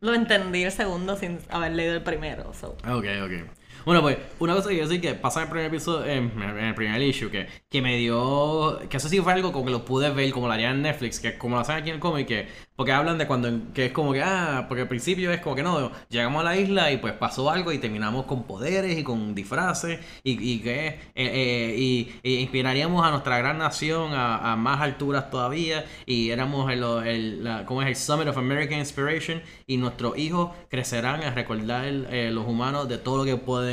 lo 0.00 0.14
entendí 0.14 0.62
el 0.62 0.72
segundo 0.72 1.16
sin 1.16 1.38
haber 1.50 1.72
leído 1.72 1.94
el 1.94 2.02
primero. 2.02 2.52
so. 2.54 2.76
Ok, 2.88 3.04
ok. 3.24 3.59
Bueno, 3.84 4.02
pues, 4.02 4.18
una 4.38 4.54
cosa 4.54 4.68
que 4.68 4.76
yo 4.76 4.82
decir 4.86 5.00
que 5.00 5.14
pasa 5.14 5.40
en 5.40 5.44
el 5.46 5.50
primer 5.50 5.66
episodio, 5.68 6.04
en, 6.06 6.30
en 6.42 6.64
el 6.66 6.74
primer 6.74 7.00
issue, 7.02 7.30
que, 7.30 7.46
que 7.68 7.82
me 7.82 7.96
dio. 7.96 8.78
Que 8.88 8.96
eso 8.98 9.08
sí 9.08 9.20
fue 9.20 9.32
algo 9.32 9.52
como 9.52 9.64
que 9.66 9.70
lo 9.72 9.84
pude 9.84 10.10
ver, 10.10 10.30
como 10.32 10.46
lo 10.46 10.52
harían 10.52 10.76
en 10.76 10.82
Netflix, 10.82 11.18
que 11.20 11.38
como 11.38 11.56
lo 11.56 11.62
hacen 11.62 11.76
aquí 11.76 11.88
en 11.90 11.96
el 11.96 12.00
cómic, 12.00 12.26
que. 12.28 12.48
Porque 12.76 12.92
hablan 12.92 13.18
de 13.18 13.26
cuando. 13.26 13.72
Que 13.74 13.86
es 13.86 13.92
como 13.92 14.12
que, 14.12 14.22
ah, 14.22 14.66
porque 14.68 14.82
al 14.82 14.88
principio 14.88 15.32
es 15.32 15.40
como 15.40 15.56
que 15.56 15.62
no, 15.62 15.90
llegamos 16.08 16.40
a 16.40 16.44
la 16.44 16.56
isla 16.56 16.90
y 16.92 16.98
pues 16.98 17.12
pasó 17.14 17.50
algo 17.50 17.72
y 17.72 17.78
terminamos 17.78 18.26
con 18.26 18.44
poderes 18.44 18.98
y 18.98 19.02
con 19.04 19.34
disfraces 19.34 20.00
y, 20.24 20.52
y 20.54 20.60
que. 20.60 20.86
eh, 20.88 20.98
eh, 21.14 21.74
y, 21.78 22.12
y 22.22 22.36
inspiraríamos 22.36 23.04
a 23.06 23.10
nuestra 23.10 23.38
gran 23.38 23.58
nación 23.58 24.12
a, 24.14 24.52
a 24.52 24.56
más 24.56 24.80
alturas 24.80 25.30
todavía 25.30 25.84
y 26.06 26.30
éramos 26.30 26.70
el, 26.72 26.82
el, 27.06 27.44
la- 27.44 27.64
¿cómo 27.66 27.82
es? 27.82 27.88
el 27.88 27.96
Summit 27.96 28.28
of 28.28 28.36
American 28.38 28.78
Inspiration 28.78 29.42
y 29.66 29.76
nuestros 29.76 30.16
hijos 30.18 30.50
crecerán 30.68 31.22
a 31.22 31.30
recordar 31.32 31.84
eh, 31.86 32.30
los 32.32 32.46
humanos 32.46 32.88
de 32.88 32.98
todo 32.98 33.18
lo 33.18 33.24
que 33.24 33.36
pueden 33.36 33.69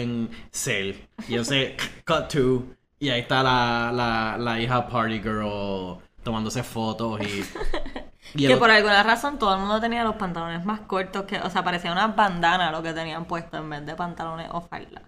ser. 0.51 0.95
Y 1.27 1.44
sé, 1.44 1.77
cut 2.06 2.27
to, 2.30 2.66
y 2.99 3.09
ahí 3.09 3.21
está 3.21 3.44
la, 3.44 3.92
la, 3.94 4.37
la 4.37 4.59
hija 4.59 4.87
Party 4.87 5.19
Girl 5.21 5.97
tomándose 6.23 6.63
fotos 6.63 7.21
y... 7.21 7.44
y 8.35 8.47
Que 8.47 8.54
el- 8.54 8.59
por 8.59 8.69
alguna 8.71 9.04
razón 9.04 9.39
todo 9.39 9.54
el 9.54 9.59
mundo 9.61 9.80
tenía 9.80 10.04
los 10.04 10.16
pantalones 10.16 10.66
más 10.66 10.81
cortos 10.81 11.23
que, 11.23 11.39
o 11.39 11.49
sea, 11.49 11.63
parecía 11.63 11.92
una 11.92 12.07
bandana 12.07 12.71
lo 12.71 12.83
que 12.83 12.94
tenían 12.94 13.25
puesto 13.25 13.57
en 13.57 13.69
vez 13.69 13.85
de 13.85 13.95
pantalones 13.95 14.47
o 14.51 14.61
falda. 14.61 15.01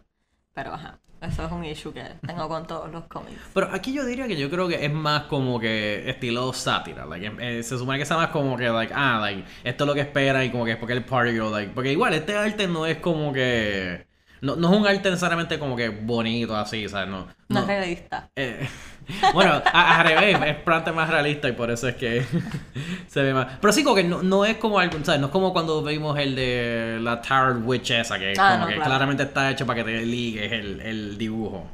Pero 0.54 0.74
ajá, 0.74 1.00
eso 1.22 1.46
es 1.46 1.52
un 1.52 1.64
issue 1.66 1.94
que 1.94 2.04
tengo 2.26 2.48
con 2.48 2.66
todos 2.68 2.90
los 2.92 3.06
cómics. 3.06 3.40
Pero 3.54 3.70
aquí 3.74 3.94
yo 3.94 4.06
diría 4.06 4.28
que 4.28 4.38
yo 4.38 4.50
creo 4.50 4.68
que 4.68 4.84
es 4.86 4.92
más 4.92 5.24
como 5.24 5.60
que 5.60 6.10
estilo 6.10 6.52
sátira. 6.54 7.06
Like, 7.06 7.32
eh, 7.40 7.64
se 7.64 7.78
supone 7.78 7.98
que 8.00 8.06
sea 8.06 8.18
más 8.18 8.30
como 8.30 8.56
que, 8.58 8.70
like, 8.70 8.94
ah, 8.96 9.20
like, 9.20 9.44
esto 9.64 9.84
es 9.84 9.88
lo 9.88 9.94
que 9.94 10.02
espera 10.02 10.44
y 10.46 10.52
como 10.52 10.66
que 10.66 10.72
es 10.72 10.78
porque 10.78 10.94
el 10.94 11.04
party 11.06 11.32
girl, 11.32 11.52
like, 11.52 11.72
porque 11.74 11.92
igual 11.92 12.14
este 12.14 12.36
arte 12.38 12.68
no 12.68 12.86
es 12.86 12.98
como 12.98 13.32
que. 13.34 14.08
No, 14.42 14.56
no 14.56 14.72
es 14.74 14.80
un 14.80 14.88
arte 14.88 15.10
necesariamente 15.10 15.60
como 15.60 15.76
que 15.76 15.90
bonito 15.90 16.56
así, 16.56 16.88
¿sabes? 16.88 17.10
No. 17.10 17.26
No 17.26 17.36
no 17.50 17.60
es 17.62 17.68
realista. 17.68 18.30
eh, 18.36 18.68
bueno, 19.34 19.62
al 19.74 20.06
revés, 20.06 20.36
es 20.46 20.66
bastante 20.66 20.92
más 20.92 21.10
realista 21.10 21.50
y 21.50 21.54
por 21.54 21.70
eso 21.72 21.88
es 21.88 21.96
que 21.96 22.24
se 23.08 23.22
ve 23.22 23.34
más. 23.34 23.58
Pero 23.60 23.74
sí, 23.74 23.84
como 23.84 23.96
que 23.96 24.04
no, 24.04 24.22
no 24.24 24.46
es 24.46 24.58
como 24.58 24.80
algo, 24.80 24.98
¿sabes? 25.04 25.20
No 25.20 25.28
es 25.28 25.32
como 25.34 25.52
cuando 25.52 25.84
vimos 25.84 26.18
el 26.20 26.36
de 26.36 27.00
la 27.02 27.22
Tarot 27.22 27.62
Witch 27.66 27.92
esa, 27.92 28.18
que, 28.20 28.34
Ah, 28.38 28.52
como 28.52 28.62
no, 28.62 28.68
que 28.68 28.76
claro. 28.76 28.90
claramente 28.90 29.24
está 29.24 29.50
hecho 29.52 29.66
para 29.66 29.84
que 29.84 29.92
te 29.92 30.06
ligues 30.06 30.52
el, 30.52 30.80
el 30.82 31.18
dibujo. 31.18 31.68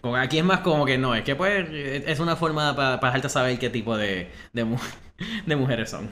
Como 0.00 0.14
que 0.14 0.20
aquí 0.20 0.38
es 0.38 0.44
más 0.44 0.60
como 0.60 0.86
que 0.86 0.96
no, 0.96 1.14
es 1.14 1.22
que 1.22 1.36
pues 1.36 1.66
es 1.70 2.18
una 2.18 2.34
forma 2.34 2.74
para 2.74 2.96
dejarte 2.96 3.28
saber 3.28 3.58
qué 3.58 3.68
tipo 3.68 3.94
de, 3.94 4.30
de, 4.54 4.64
mu- 4.64 4.78
de 5.46 5.56
mujeres 5.56 5.90
son. 5.90 6.08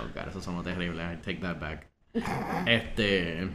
oh 0.00 0.04
god, 0.12 0.28
eso 0.30 0.40
sonó 0.42 0.64
terrible, 0.64 1.00
I 1.00 1.16
take 1.18 1.36
that 1.42 1.60
back. 1.60 1.86
Este. 2.66 3.48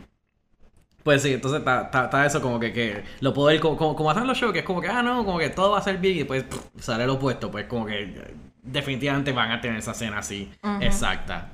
Pues 1.07 1.21
sí, 1.21 1.31
entonces 1.35 1.59
está, 1.59 1.83
está- 1.83 2.03
está 2.03 2.25
eso 2.25 2.41
como 2.41 2.59
que, 2.59 2.73
que 2.73 3.01
lo 3.21 3.33
puedo 3.33 3.47
ver 3.47 3.61
como, 3.61 3.77
como, 3.77 3.95
como 3.95 4.11
hacen 4.11 4.27
los 4.27 4.37
shows, 4.37 4.51
que 4.51 4.59
es 4.59 4.65
como 4.65 4.81
que, 4.81 4.89
ah, 4.89 5.01
no, 5.01 5.23
como 5.23 5.39
que 5.39 5.49
todo 5.49 5.71
va 5.71 5.77
a 5.77 5.81
ser 5.81 5.99
bien 5.99 6.15
y 6.15 6.17
después 6.17 6.43
pff, 6.43 6.59
sale 6.81 7.07
lo 7.07 7.13
opuesto, 7.13 7.49
pues 7.49 7.65
como 7.65 7.85
que 7.85 8.13
definitivamente 8.61 9.31
van 9.31 9.51
a 9.51 9.61
tener 9.61 9.77
esa 9.77 9.91
escena 9.91 10.17
así, 10.17 10.51
Ujú. 10.61 10.83
exacta. 10.83 11.51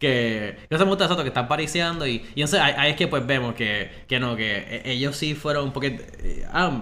Que, 0.00 0.58
que 0.68 0.76
gusta 0.86 1.04
eso, 1.04 1.16
que 1.22 1.28
están 1.28 1.46
pariciando 1.46 2.04
y, 2.04 2.16
y 2.34 2.40
entonces 2.42 2.58
ahí, 2.58 2.74
ahí 2.76 2.90
es 2.90 2.96
que 2.96 3.06
pues 3.06 3.24
vemos 3.24 3.54
que, 3.54 3.92
que 4.08 4.18
no, 4.18 4.34
que 4.34 4.56
eh, 4.56 4.82
ellos 4.86 5.16
sí 5.16 5.36
fueron, 5.36 5.72
porque, 5.72 6.44
ah, 6.52 6.72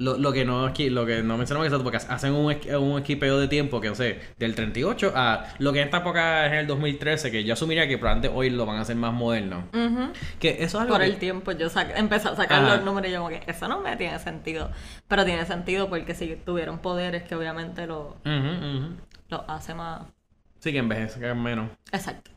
Lo, 0.00 0.16
lo 0.16 0.32
que 0.32 0.46
no 0.46 0.64
aquí, 0.64 0.88
lo 0.88 1.04
que 1.04 1.22
no 1.22 1.36
mencionamos 1.36 1.66
exacto, 1.66 1.84
porque 1.84 1.98
hacen 1.98 2.32
un, 2.32 2.46
un 2.78 2.98
esquipeo 2.98 3.38
de 3.38 3.48
tiempo 3.48 3.82
que 3.82 3.88
no 3.90 3.94
sé, 3.94 4.18
del 4.38 4.54
38 4.54 5.12
a 5.14 5.44
lo 5.58 5.74
que 5.74 5.80
en 5.80 5.84
esta 5.84 5.98
época 5.98 6.46
es 6.46 6.52
el 6.54 6.66
2013, 6.66 7.30
que 7.30 7.44
yo 7.44 7.52
asumiría 7.52 7.86
que 7.86 7.98
probablemente 7.98 8.34
hoy 8.34 8.48
lo 8.48 8.64
van 8.64 8.78
a 8.78 8.80
hacer 8.80 8.96
más 8.96 9.12
moderno. 9.12 9.64
Que 10.38 10.52
eso 10.62 10.64
es 10.64 10.74
algo 10.76 10.94
Por 10.94 11.02
que- 11.02 11.06
el 11.06 11.18
tiempo 11.18 11.52
yo 11.52 11.68
sac- 11.68 11.92
empecé 11.96 12.28
a 12.28 12.34
sacar 12.34 12.64
Ajá. 12.64 12.76
los 12.76 12.84
números 12.86 13.10
y 13.10 13.12
yo 13.12 13.18
como 13.18 13.28
que 13.28 13.42
eso 13.46 13.68
no 13.68 13.80
me 13.82 13.94
tiene 13.98 14.18
sentido. 14.18 14.70
Pero 15.06 15.26
tiene 15.26 15.44
sentido 15.44 15.90
porque 15.90 16.14
si 16.14 16.34
tuvieron 16.46 16.78
poderes 16.78 17.22
que 17.24 17.34
obviamente 17.34 17.86
lo, 17.86 18.16
lo 19.28 19.50
hace 19.50 19.74
más... 19.74 20.00
Sí, 20.60 20.72
que 20.72 20.78
envejezcan 20.78 21.42
menos. 21.42 21.70
Exacto. 21.92 22.30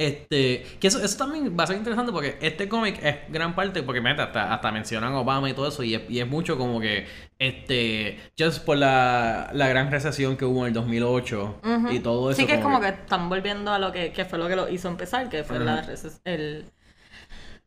Este, 0.00 0.64
que 0.80 0.86
eso, 0.88 0.98
eso 1.04 1.18
también 1.18 1.54
va 1.60 1.64
a 1.64 1.66
ser 1.66 1.76
interesante 1.76 2.10
porque 2.10 2.38
este 2.40 2.70
cómic 2.70 2.98
es 3.02 3.16
gran 3.28 3.54
parte, 3.54 3.82
porque 3.82 4.00
meta, 4.00 4.24
hasta, 4.24 4.54
hasta 4.54 4.72
mencionan 4.72 5.12
Obama 5.12 5.50
y 5.50 5.52
todo 5.52 5.68
eso, 5.68 5.82
y 5.82 5.94
es, 5.94 6.02
y 6.08 6.20
es 6.20 6.26
mucho 6.26 6.56
como 6.56 6.80
que, 6.80 7.06
este, 7.38 8.18
just 8.38 8.64
por 8.64 8.78
la, 8.78 9.50
la 9.52 9.68
gran 9.68 9.90
recesión 9.90 10.38
que 10.38 10.46
hubo 10.46 10.60
en 10.62 10.68
el 10.68 10.72
2008 10.72 11.60
Ujú. 11.62 11.90
y 11.92 11.98
todo 12.00 12.30
eso. 12.30 12.40
Sí 12.40 12.46
que 12.46 12.54
es 12.54 12.60
como 12.60 12.80
que 12.80 12.88
están 12.88 13.28
volviendo 13.28 13.72
a 13.74 13.78
lo 13.78 13.92
que, 13.92 14.10
que 14.12 14.24
fue 14.24 14.38
lo 14.38 14.48
que 14.48 14.56
lo 14.56 14.70
hizo 14.70 14.88
empezar, 14.88 15.28
que 15.28 15.44
fue 15.44 15.58
Ujú. 15.58 15.66
reces- 15.66 16.20
el 16.24 16.64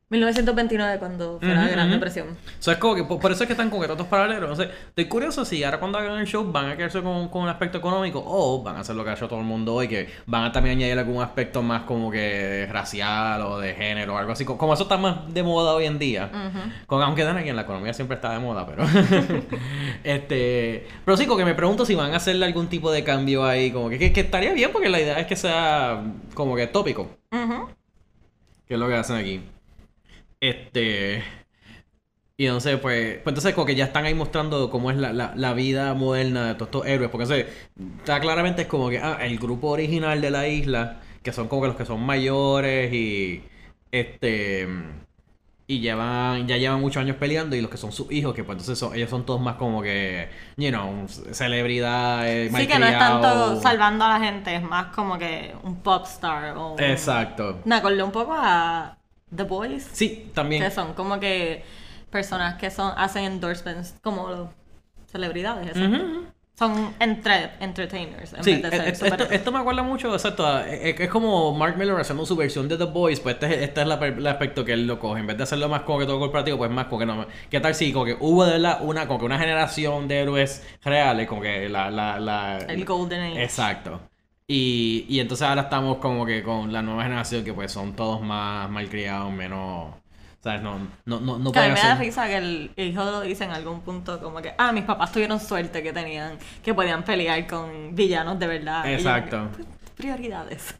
1929 0.09 0.99
cuando 0.99 1.39
fue 1.39 1.47
la 1.55 1.67
Gran 1.67 1.85
ujú. 1.87 1.93
Depresión. 1.95 2.27
O 2.29 2.61
sea, 2.61 2.73
es 2.73 2.79
como 2.79 2.93
que 2.93 3.03
por, 3.03 3.19
por 3.19 3.31
eso 3.31 3.43
es 3.43 3.47
que 3.47 3.53
están 3.53 3.71
con 3.71 3.81
que 3.81 3.87
tantos 3.87 4.05
paralelos. 4.05 4.55
Sé, 4.57 4.69
estoy 4.89 5.05
curioso 5.05 5.43
si 5.43 5.63
ahora 5.63 5.79
cuando 5.79 5.97
hagan 5.97 6.19
el 6.19 6.27
show 6.27 6.43
van 6.51 6.69
a 6.69 6.77
quedarse 6.77 7.01
con, 7.01 7.29
con 7.29 7.41
un 7.43 7.49
aspecto 7.49 7.79
económico 7.79 8.23
o 8.23 8.61
van 8.61 8.75
a 8.75 8.81
hacer 8.81 8.95
lo 8.95 9.03
que 9.03 9.09
ha 9.09 9.13
hecho 9.13 9.27
todo 9.27 9.39
el 9.39 9.45
mundo 9.45 9.73
hoy, 9.73 9.87
que 9.87 10.07
van 10.27 10.43
a 10.43 10.51
también 10.51 10.77
añadir 10.77 10.99
algún 10.99 11.21
aspecto 11.23 11.63
más 11.63 11.81
como 11.83 12.11
que 12.11 12.67
racial 12.71 13.41
o 13.41 13.59
de 13.59 13.73
género 13.73 14.13
o 14.13 14.17
algo 14.17 14.33
así. 14.33 14.45
Co- 14.45 14.57
Como 14.57 14.75
eso 14.75 14.83
está 14.83 14.97
más 14.97 15.33
de 15.33 15.41
moda 15.41 15.73
hoy 15.73 15.85
en 15.85 15.97
día. 15.97 16.29
Con, 16.85 17.01
aunque 17.01 17.23
dan 17.23 17.37
aquí 17.37 17.49
en 17.49 17.55
la 17.55 17.63
economía 17.63 17.93
siempre 17.95 18.15
está 18.15 18.31
de 18.33 18.39
moda, 18.39 18.67
pero. 18.67 18.83
este. 20.03 20.85
Pero 21.05 21.17
sí, 21.17 21.25
como 21.25 21.37
que 21.37 21.45
me 21.45 21.55
pregunto 21.55 21.85
si 21.85 21.95
van 21.95 22.13
a 22.13 22.17
hacerle 22.17 22.45
algún 22.45 22.67
tipo 22.67 22.91
de 22.91 23.03
cambio 23.03 23.45
ahí. 23.45 23.71
Como 23.71 23.89
que, 23.89 23.97
que, 23.97 24.13
que 24.13 24.21
estaría 24.21 24.53
bien, 24.53 24.71
porque 24.71 24.89
la 24.89 24.99
idea 24.99 25.19
es 25.19 25.27
que 25.27 25.35
sea 25.35 26.03
como 26.33 26.55
que 26.55 26.67
tópico. 26.67 27.09
Que 28.67 28.75
es 28.75 28.79
lo 28.79 28.87
que 28.87 28.95
hacen 28.95 29.15
aquí. 29.17 29.41
Este. 30.43 31.23
Y 32.35 32.47
entonces, 32.47 32.77
pues, 32.79 33.19
pues 33.19 33.31
entonces 33.31 33.53
como 33.53 33.65
que 33.65 33.75
ya 33.75 33.85
están 33.85 34.03
ahí 34.03 34.13
mostrando 34.13 34.69
cómo 34.69 34.91
es 34.91 34.97
la, 34.97 35.13
la, 35.13 35.31
la 35.37 35.53
vida 35.53 35.93
moderna 35.93 36.47
de 36.47 36.55
todos 36.55 36.67
estos 36.67 36.85
héroes. 36.85 37.09
Porque 37.09 37.23
entonces, 37.23 37.67
está 37.99 38.19
claramente 38.19 38.63
es 38.63 38.67
como 38.67 38.89
que, 38.89 38.99
ah, 38.99 39.19
el 39.21 39.39
grupo 39.39 39.69
original 39.69 40.19
de 40.19 40.31
la 40.31 40.49
isla, 40.49 40.99
que 41.21 41.31
son 41.31 41.47
como 41.47 41.61
que 41.61 41.67
los 41.69 41.77
que 41.77 41.85
son 41.85 42.01
mayores 42.05 42.93
y. 42.93 43.43
Este. 43.91 44.67
Y 45.65 45.79
llevan, 45.79 46.45
ya 46.45 46.57
llevan 46.57 46.81
muchos 46.81 47.01
años 47.01 47.15
peleando 47.15 47.55
y 47.55 47.61
los 47.61 47.71
que 47.71 47.77
son 47.77 47.93
sus 47.93 48.11
hijos, 48.11 48.35
que 48.35 48.43
pues 48.43 48.55
entonces 48.57 48.77
son, 48.77 48.93
ellos 48.93 49.09
son 49.09 49.25
todos 49.25 49.39
más 49.39 49.55
como 49.55 49.81
que, 49.81 50.27
you 50.57 50.69
know, 50.71 51.07
celebridades, 51.07 52.51
Sí 52.53 52.67
que 52.67 52.77
no 52.77 52.85
es 52.85 52.99
tanto 52.99 53.61
salvando 53.61 54.03
a 54.03 54.19
la 54.19 54.25
gente, 54.25 54.53
es 54.53 54.61
más 54.61 54.87
como 54.87 55.17
que 55.17 55.55
un 55.63 55.77
pop 55.77 56.03
star 56.05 56.57
o... 56.57 56.75
Exacto. 56.77 57.61
Me 57.63 57.75
acordé 57.75 58.03
un 58.03 58.11
poco 58.11 58.33
a 58.35 58.97
The 59.35 59.43
Boys, 59.43 59.87
Sí, 59.91 60.31
también. 60.33 60.63
que 60.63 60.71
son 60.71 60.93
como 60.93 61.19
que 61.19 61.63
personas 62.09 62.55
que 62.59 62.69
son 62.71 62.93
hacen 62.97 63.23
endorsements 63.25 63.95
como 64.01 64.51
celebridades. 65.11 65.67
exacto. 65.75 66.33
Son 66.55 66.93
entre, 66.99 67.49
entertainers 67.61 68.31
en 68.33 68.43
Sí, 68.43 68.53
vez 68.53 68.61
de 68.61 68.69
ser 68.69 68.81
e- 68.81 68.89
e- 68.89 68.91
esto, 68.91 69.23
esto 69.31 69.51
me 69.51 69.57
acuerda 69.57 69.81
mucho, 69.81 70.13
exacto, 70.13 70.59
es, 70.59 70.99
es 70.99 71.09
como 71.09 71.51
Mark 71.55 71.75
Miller 71.77 71.95
haciendo 71.99 72.27
su 72.27 72.35
versión 72.35 72.67
de 72.67 72.77
The 72.77 72.83
Boys, 72.83 73.19
pues 73.21 73.33
este, 73.35 73.47
es- 73.55 73.61
este 73.69 73.81
es 73.81 73.87
la 73.87 73.95
el 73.95 74.27
aspecto 74.27 74.63
que 74.63 74.73
él 74.73 74.85
lo 74.85 74.99
coge, 74.99 75.21
en 75.21 75.25
vez 75.27 75.35
de 75.37 75.43
hacerlo 75.43 75.67
más 75.67 75.81
como 75.81 75.97
que 75.97 76.05
todo 76.05 76.19
corporativo, 76.19 76.59
pues 76.59 76.69
más 76.69 76.85
como 76.85 76.99
que 76.99 77.05
no, 77.07 77.25
¿qué 77.49 77.59
tal 77.59 77.73
si 77.73 77.91
como 77.91 78.05
que 78.05 78.15
hubo 78.19 78.45
de 78.45 78.51
verdad 78.53 78.77
una, 78.83 79.07
como 79.07 79.17
que 79.17 79.25
una 79.25 79.39
generación 79.39 80.07
de 80.07 80.19
héroes 80.21 80.63
reales, 80.83 81.27
como 81.27 81.41
que 81.41 81.67
la, 81.69 81.89
la, 81.89 82.19
la... 82.19 82.57
El 82.59 82.85
Golden 82.85 83.21
Age. 83.31 83.43
Exacto. 83.43 83.99
Y, 84.47 85.05
y 85.09 85.19
entonces 85.19 85.47
ahora 85.47 85.63
estamos 85.63 85.97
como 85.97 86.25
que 86.25 86.43
con 86.43 86.71
la 86.73 86.81
nueva 86.81 87.03
generación 87.03 87.43
que 87.43 87.53
pues 87.53 87.71
son 87.71 87.95
todos 87.95 88.21
más 88.21 88.69
malcriados, 88.69 89.31
menos... 89.31 89.95
¿Sabes? 90.43 90.61
No, 90.61 90.77
no, 91.05 91.21
no, 91.21 91.39
no 91.39 91.51
Que 91.53 91.59
a 91.59 91.63
mí 91.63 91.69
me 91.71 91.79
da 91.79 91.93
hacer... 91.93 91.99
risa 92.05 92.27
que 92.27 92.35
el 92.37 92.71
hijo 92.75 93.03
lo 93.05 93.21
dice 93.21 93.45
en 93.45 93.51
algún 93.51 93.81
punto 93.81 94.19
como 94.21 94.41
que, 94.41 94.53
ah, 94.57 94.73
mis 94.73 94.83
papás 94.83 95.11
tuvieron 95.13 95.39
suerte 95.39 95.81
que 95.81 95.93
tenían, 95.93 96.37
que 96.61 96.73
podían 96.73 97.03
pelear 97.05 97.47
con 97.47 97.95
villanos 97.95 98.37
de 98.39 98.47
verdad. 98.47 98.89
Yo 98.91 98.91
Exacto. 98.91 99.49
prioridades. 99.95 100.75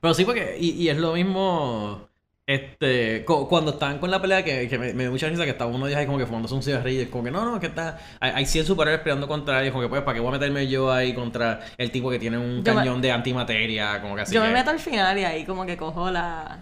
Pero 0.00 0.14
sí, 0.14 0.24
porque, 0.24 0.56
y, 0.58 0.70
y 0.72 0.88
es 0.88 0.96
lo 0.98 1.12
mismo, 1.14 2.09
este, 2.52 3.24
cu- 3.24 3.48
cuando 3.48 3.72
estaban 3.72 3.98
con 3.98 4.10
la 4.10 4.20
pelea, 4.20 4.42
que, 4.44 4.68
que 4.68 4.78
me, 4.78 4.92
me 4.94 5.04
dio 5.04 5.12
mucha 5.12 5.28
risa 5.28 5.44
que 5.44 5.50
estaba 5.50 5.70
uno 5.70 5.86
de 5.86 5.92
ellos 5.92 6.00
ahí 6.00 6.06
como 6.06 6.18
que 6.18 6.26
fumándose 6.26 6.54
un 6.54 6.62
cigarrillo, 6.62 7.10
como 7.10 7.24
que 7.24 7.30
no, 7.30 7.44
no, 7.44 7.60
que 7.60 7.66
está, 7.68 7.98
hay, 8.20 8.32
hay 8.34 8.46
100 8.46 8.66
superhéroes 8.66 9.02
peleando 9.02 9.28
contra 9.28 9.62
él, 9.62 9.70
como 9.70 9.82
que 9.82 9.88
pues, 9.88 10.02
¿para 10.02 10.14
qué 10.14 10.20
voy 10.20 10.28
a 10.30 10.32
meterme 10.32 10.66
yo 10.68 10.92
ahí 10.92 11.14
contra 11.14 11.60
el 11.78 11.90
tipo 11.90 12.10
que 12.10 12.18
tiene 12.18 12.38
un 12.38 12.62
Yo 12.64 12.74
me- 12.74 12.80
cañón 12.80 13.00
de 13.00 13.12
antimateria, 13.12 14.00
como 14.02 14.16
que 14.16 14.22
así 14.22 14.34
Yo 14.34 14.42
me 14.42 14.52
meto 14.52 14.70
al 14.70 14.78
final 14.80 15.18
y 15.18 15.24
ahí 15.24 15.44
como 15.44 15.64
que 15.66 15.76
cojo 15.76 16.10
la... 16.10 16.58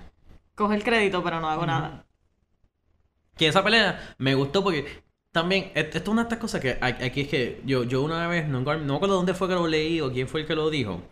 Cojo 0.55 0.73
el 0.73 0.83
crédito, 0.83 1.23
pero 1.23 1.41
no 1.41 1.49
hago 1.49 1.65
nada. 1.67 2.05
Que 3.37 3.47
esa 3.49 3.63
pelea 3.63 4.15
me 4.19 4.35
gustó 4.35 4.63
porque 4.65 4.85
también, 5.33 5.71
et- 5.75 5.87
esto 5.95 5.99
es 5.99 6.09
una 6.09 6.23
de 6.23 6.27
estas 6.29 6.39
cosas 6.41 6.61
que 6.61 6.79
aquí 6.81 7.21
es 7.23 7.29
que 7.29 7.63
yo, 7.65 7.85
yo 7.85 8.03
una 8.03 8.27
vez, 8.29 8.49
no, 8.49 8.61
no 8.61 8.65
me 8.79 8.95
acuerdo 8.97 9.15
dónde 9.17 9.35
fue 9.35 9.49
que 9.49 9.55
lo 9.55 9.67
leí 9.67 10.01
o 10.01 10.13
quién 10.13 10.29
fue 10.29 10.41
el 10.41 10.47
que 10.47 10.55
lo 10.55 10.71
dijo, 10.71 11.03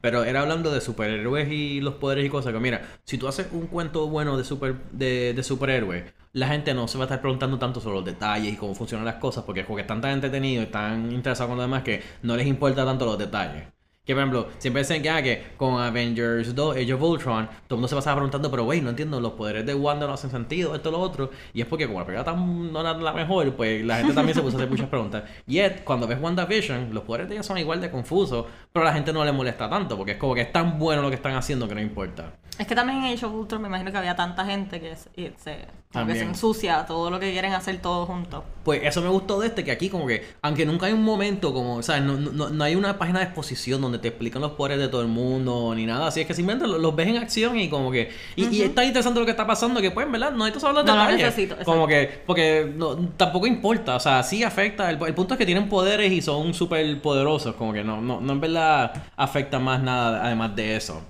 pero 0.00 0.24
era 0.24 0.40
hablando 0.42 0.70
de 0.72 0.80
superhéroes 0.80 1.50
y 1.50 1.80
los 1.80 1.94
poderes 1.94 2.24
y 2.26 2.28
cosas 2.30 2.52
que 2.52 2.60
mira, 2.60 2.82
si 3.04 3.18
tú 3.18 3.28
haces 3.28 3.48
un 3.52 3.66
cuento 3.66 4.08
bueno 4.08 4.36
de 4.36 4.44
super 4.44 4.76
de, 4.92 5.32
de 5.34 5.42
superhéroes, 5.42 6.04
la 6.32 6.48
gente 6.48 6.74
no 6.74 6.88
se 6.88 6.98
va 6.98 7.04
a 7.04 7.06
estar 7.06 7.20
preguntando 7.20 7.58
tanto 7.58 7.80
sobre 7.80 7.96
los 7.96 8.04
detalles 8.04 8.52
y 8.54 8.56
cómo 8.56 8.74
funcionan 8.74 9.04
las 9.06 9.16
cosas 9.16 9.44
porque 9.44 9.60
es 9.60 9.66
porque 9.66 9.82
están 9.82 10.00
tan 10.00 10.12
entretenidos 10.12 10.66
y 10.68 10.70
tan 10.70 11.12
interesados 11.12 11.48
con 11.50 11.56
lo 11.58 11.62
demás 11.62 11.82
que 11.82 12.02
no 12.22 12.36
les 12.36 12.46
importa 12.46 12.84
tanto 12.84 13.04
los 13.06 13.18
detalles. 13.18 13.64
Que 14.04 14.14
por 14.14 14.22
ejemplo, 14.22 14.48
siempre 14.58 14.82
dicen 14.82 15.00
que, 15.00 15.10
ah, 15.10 15.22
que 15.22 15.44
con 15.56 15.80
Avengers 15.80 16.56
2, 16.56 16.76
Age 16.76 16.92
of 16.92 17.02
Ultron, 17.02 17.46
todo 17.46 17.56
el 17.68 17.76
mundo 17.76 17.86
se 17.86 17.94
pasaba 17.94 18.16
preguntando, 18.16 18.50
pero 18.50 18.64
güey, 18.64 18.80
no 18.80 18.90
entiendo, 18.90 19.20
los 19.20 19.34
poderes 19.34 19.64
de 19.64 19.76
Wanda 19.76 20.08
no 20.08 20.14
hacen 20.14 20.28
sentido, 20.28 20.74
esto, 20.74 20.90
lo 20.90 20.98
otro. 20.98 21.30
Y 21.54 21.60
es 21.60 21.68
porque 21.68 21.86
como 21.86 22.00
la 22.00 22.06
película 22.06 22.34
no 22.34 22.80
era 22.80 22.94
la 22.94 23.12
mejor, 23.12 23.52
pues 23.54 23.84
la 23.84 23.98
gente 23.98 24.12
también 24.12 24.34
se 24.34 24.42
puso 24.42 24.56
a 24.56 24.58
hacer 24.58 24.70
muchas 24.70 24.88
preguntas. 24.88 25.22
Yet, 25.46 25.84
cuando 25.84 26.08
ves 26.08 26.18
WandaVision, 26.20 26.92
los 26.92 27.04
poderes 27.04 27.28
de 27.28 27.36
ella 27.36 27.42
son 27.44 27.58
igual 27.58 27.80
de 27.80 27.92
confusos, 27.92 28.46
pero 28.72 28.84
a 28.84 28.88
la 28.88 28.92
gente 28.92 29.12
no 29.12 29.24
le 29.24 29.30
molesta 29.30 29.70
tanto, 29.70 29.96
porque 29.96 30.12
es 30.12 30.18
como 30.18 30.34
que 30.34 30.40
es 30.40 30.52
tan 30.52 30.80
bueno 30.80 31.00
lo 31.00 31.08
que 31.08 31.14
están 31.14 31.36
haciendo 31.36 31.68
que 31.68 31.76
no 31.76 31.80
importa. 31.80 32.32
Es 32.62 32.68
que 32.68 32.76
también 32.76 33.04
en 33.04 33.12
Age 33.12 33.26
of 33.26 33.34
Ultron 33.34 33.60
me 33.60 33.66
imagino 33.66 33.90
que 33.90 33.98
había 33.98 34.14
tanta 34.14 34.44
gente 34.44 34.80
que 34.80 34.94
se, 34.94 35.10
y 35.16 35.32
se, 35.36 35.66
como 35.92 36.06
que 36.06 36.14
se 36.14 36.22
ensucia 36.22 36.86
todo 36.86 37.10
lo 37.10 37.18
que 37.18 37.32
quieren 37.32 37.54
hacer 37.54 37.76
todos 37.78 38.06
juntos. 38.06 38.44
Pues 38.62 38.82
eso 38.84 39.02
me 39.02 39.08
gustó 39.08 39.40
de 39.40 39.48
este, 39.48 39.64
que 39.64 39.72
aquí 39.72 39.88
como 39.88 40.06
que, 40.06 40.24
aunque 40.42 40.64
nunca 40.64 40.86
hay 40.86 40.92
un 40.92 41.02
momento 41.02 41.52
como, 41.52 41.82
¿sabes? 41.82 42.04
No, 42.04 42.16
no, 42.16 42.50
no 42.50 42.62
hay 42.62 42.76
una 42.76 43.00
página 43.00 43.18
de 43.18 43.24
exposición 43.24 43.80
donde 43.80 43.98
te 43.98 44.06
explican 44.06 44.40
los 44.42 44.52
poderes 44.52 44.78
de 44.78 44.86
todo 44.86 45.02
el 45.02 45.08
mundo, 45.08 45.74
ni 45.74 45.86
nada 45.86 46.06
así, 46.06 46.20
es 46.20 46.26
que 46.28 46.34
simplemente 46.34 46.68
los, 46.68 46.80
los 46.80 46.94
ves 46.94 47.08
en 47.08 47.16
acción 47.16 47.58
y 47.58 47.68
como 47.68 47.90
que, 47.90 48.12
y, 48.36 48.46
y 48.46 48.62
es 48.62 48.72
tan 48.72 48.84
interesante 48.84 49.18
lo 49.18 49.26
que 49.26 49.32
está 49.32 49.44
pasando 49.44 49.80
que 49.80 49.90
pues, 49.90 50.06
en 50.06 50.12
verdad, 50.12 50.30
no 50.30 50.44
necesito 50.44 50.60
saber 50.60 50.76
los 50.76 50.84
No 50.84 51.10
necesito, 51.10 51.56
como 51.64 51.88
que, 51.88 52.22
porque 52.24 52.72
no, 52.76 52.94
tampoco 53.16 53.48
importa, 53.48 53.96
o 53.96 54.00
sea, 54.00 54.22
sí 54.22 54.44
afecta, 54.44 54.88
el, 54.88 55.02
el 55.04 55.14
punto 55.14 55.34
es 55.34 55.38
que 55.38 55.46
tienen 55.46 55.68
poderes 55.68 56.12
y 56.12 56.22
son 56.22 56.54
súper 56.54 57.02
poderosos, 57.02 57.56
como 57.56 57.72
que 57.72 57.82
no, 57.82 58.00
no, 58.00 58.20
no 58.20 58.32
en 58.32 58.40
verdad 58.40 59.02
afecta 59.16 59.58
más 59.58 59.82
nada 59.82 60.24
además 60.24 60.54
de 60.54 60.76
eso. 60.76 61.02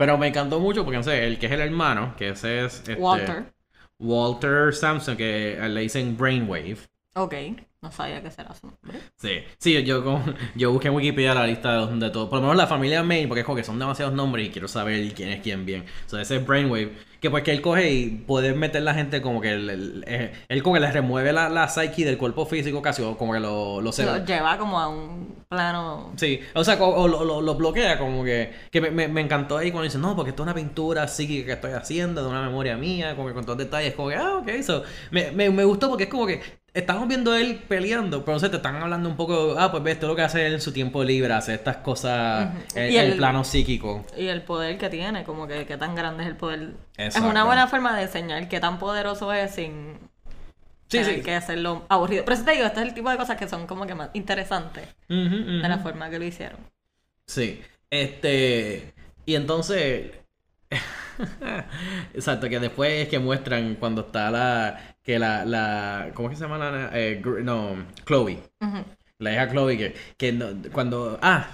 Pero 0.00 0.16
me 0.18 0.28
encantó 0.28 0.60
mucho 0.60 0.82
porque, 0.84 0.96
no 0.96 1.02
sé, 1.02 1.26
el 1.26 1.38
que 1.38 1.46
es 1.46 1.52
el 1.52 1.60
hermano, 1.60 2.14
que 2.16 2.30
ese 2.30 2.64
es... 2.64 2.80
este, 2.88 3.00
Walter. 3.00 3.52
Walter 3.98 4.74
Sampson, 4.74 5.16
que 5.16 5.58
le 5.68 5.80
dicen 5.82 6.16
Brainwave. 6.16 6.78
Ok, 7.14 7.34
no 7.82 7.92
sabía 7.92 8.22
que 8.22 8.30
será 8.30 8.54
su 8.54 8.66
nombre. 8.68 9.00
Sí, 9.16 9.40
sí, 9.58 9.82
yo, 9.84 10.02
como- 10.02 10.24
yo 10.54 10.72
busqué 10.72 10.88
en 10.88 10.94
Wikipedia 10.94 11.34
la 11.34 11.46
lista 11.46 11.86
de, 11.86 11.96
de 11.98 12.10
todo. 12.10 12.28
Por 12.30 12.38
lo 12.38 12.42
menos 12.42 12.56
la 12.56 12.66
familia 12.66 13.02
Main, 13.02 13.28
porque 13.28 13.40
es 13.40 13.46
como 13.46 13.56
que 13.56 13.64
son 13.64 13.78
demasiados 13.78 14.14
nombres 14.14 14.46
y 14.48 14.50
quiero 14.50 14.68
saber 14.68 15.12
quién 15.14 15.28
es 15.30 15.40
quién 15.42 15.66
bien. 15.66 15.84
O 16.06 16.08
sea, 16.08 16.22
ese 16.22 16.36
es 16.36 16.46
Brainwave. 16.46 16.92
Que 17.20 17.30
pues 17.30 17.42
que 17.44 17.52
él 17.52 17.60
coge 17.60 17.90
y 17.90 18.10
puede 18.10 18.54
meter 18.54 18.82
la 18.82 18.94
gente 18.94 19.20
como 19.20 19.40
que 19.40 19.52
él, 19.52 19.68
él, 19.70 20.04
eh, 20.06 20.32
él 20.48 20.62
como 20.62 20.74
que 20.74 20.80
le 20.80 20.90
remueve 20.90 21.32
la, 21.32 21.48
la 21.50 21.68
psyche 21.68 22.04
del 22.04 22.16
cuerpo 22.16 22.46
físico 22.46 22.80
casi, 22.80 23.02
o 23.02 23.16
como 23.18 23.32
que 23.34 23.40
lo, 23.40 23.80
lo, 23.82 23.90
Lo 23.90 24.24
lleva 24.24 24.56
como 24.56 24.80
a 24.80 24.88
un 24.88 25.44
plano... 25.48 26.12
Sí, 26.16 26.40
o 26.54 26.64
sea, 26.64 26.76
o, 26.82 27.02
o 27.02 27.08
lo, 27.08 27.24
lo- 27.24 27.42
lo 27.42 27.54
bloquea 27.56 27.98
como 27.98 28.24
que... 28.24 28.52
Que 28.70 28.80
me, 28.80 28.90
me, 28.90 29.08
me 29.08 29.20
encantó 29.20 29.58
ahí 29.58 29.70
cuando 29.70 29.84
dice, 29.84 29.98
no, 29.98 30.16
porque 30.16 30.30
esto 30.30 30.42
es 30.42 30.46
una 30.46 30.54
pintura 30.54 31.06
psíquica 31.08 31.46
que 31.46 31.52
estoy 31.52 31.72
haciendo 31.72 32.22
de 32.22 32.28
una 32.30 32.42
memoria 32.42 32.76
mía, 32.76 33.14
como 33.16 33.28
que 33.28 33.34
con 33.34 33.44
todos 33.44 33.58
los 33.58 33.66
detalles, 33.66 33.94
como 33.94 34.08
que, 34.08 34.14
ah, 34.16 34.36
ok, 34.38 34.48
eso. 34.48 34.82
Me, 35.10 35.30
me, 35.32 35.50
me 35.50 35.64
gustó 35.64 35.88
porque 35.88 36.04
es 36.04 36.10
como 36.10 36.26
que 36.26 36.40
estamos 36.74 37.08
viendo 37.08 37.34
él 37.34 37.62
peleando, 37.68 38.24
pero 38.24 38.34
no 38.34 38.40
sé, 38.40 38.48
te 38.48 38.56
están 38.56 38.76
hablando 38.76 39.08
un 39.08 39.16
poco, 39.16 39.56
ah, 39.58 39.70
pues 39.70 39.82
ves, 39.82 39.94
esto 39.94 40.06
es 40.06 40.10
lo 40.10 40.16
que 40.16 40.22
hace 40.22 40.46
él 40.46 40.54
en 40.54 40.60
su 40.60 40.72
tiempo 40.72 41.02
libre, 41.04 41.32
hace 41.32 41.54
estas 41.54 41.78
cosas 41.78 42.50
en 42.74 42.92
Y 42.92 42.96
el, 42.96 43.12
el- 43.12 43.16
plano 43.16 43.44
psíquico. 43.44 44.04
Y 44.16 44.26
el 44.28 44.42
poder 44.42 44.78
que 44.78 44.88
tiene, 44.88 45.24
como 45.24 45.46
que 45.46 45.66
qué 45.66 45.76
tan 45.76 45.94
grande 45.94 46.22
es 46.24 46.28
el 46.30 46.36
poder. 46.36 46.70
Es 46.96 47.16
una 47.16 47.44
buena 47.44 47.66
forma 47.68 47.96
de 47.96 48.02
enseñar 48.04 48.48
qué 48.48 48.60
tan 48.60 48.78
poderoso 48.78 49.32
es 49.32 49.54
sin 49.54 49.98
Sí, 50.88 50.98
que 51.22 51.34
hacerlo 51.36 51.84
aburrido. 51.88 52.24
Pero 52.24 52.34
eso 52.34 52.44
te 52.44 52.50
digo, 52.52 52.66
este 52.66 52.80
es 52.80 52.88
el 52.88 52.94
tipo 52.94 53.10
de 53.10 53.16
cosas 53.16 53.36
que 53.36 53.48
son 53.48 53.66
como 53.68 53.86
que 53.86 53.94
más 53.94 54.10
interesantes 54.12 54.88
de 55.08 55.68
la 55.68 55.78
forma 55.78 56.10
que 56.10 56.18
lo 56.18 56.24
hicieron. 56.24 56.58
Sí. 57.26 57.62
Este. 57.90 58.92
Y 59.24 59.36
entonces. 59.36 60.10
Exacto, 62.14 62.48
que 62.48 62.58
después 62.58 62.90
es 63.02 63.08
que 63.08 63.18
muestran 63.18 63.76
cuando 63.76 64.02
está 64.02 64.30
la. 64.30 64.96
Que 65.10 65.18
la, 65.18 65.44
la 65.44 66.10
¿cómo 66.14 66.28
es 66.28 66.34
que 66.34 66.36
se 66.36 66.44
llama 66.48 66.56
la 66.58 66.90
eh, 66.92 67.20
no, 67.42 67.74
Chloe, 68.06 68.38
la 69.18 69.32
hija 69.32 69.50
Chloe 69.50 69.76
que, 69.76 69.94
que 70.16 70.32
no- 70.32 70.50
cuando 70.72 71.18
ah 71.20 71.48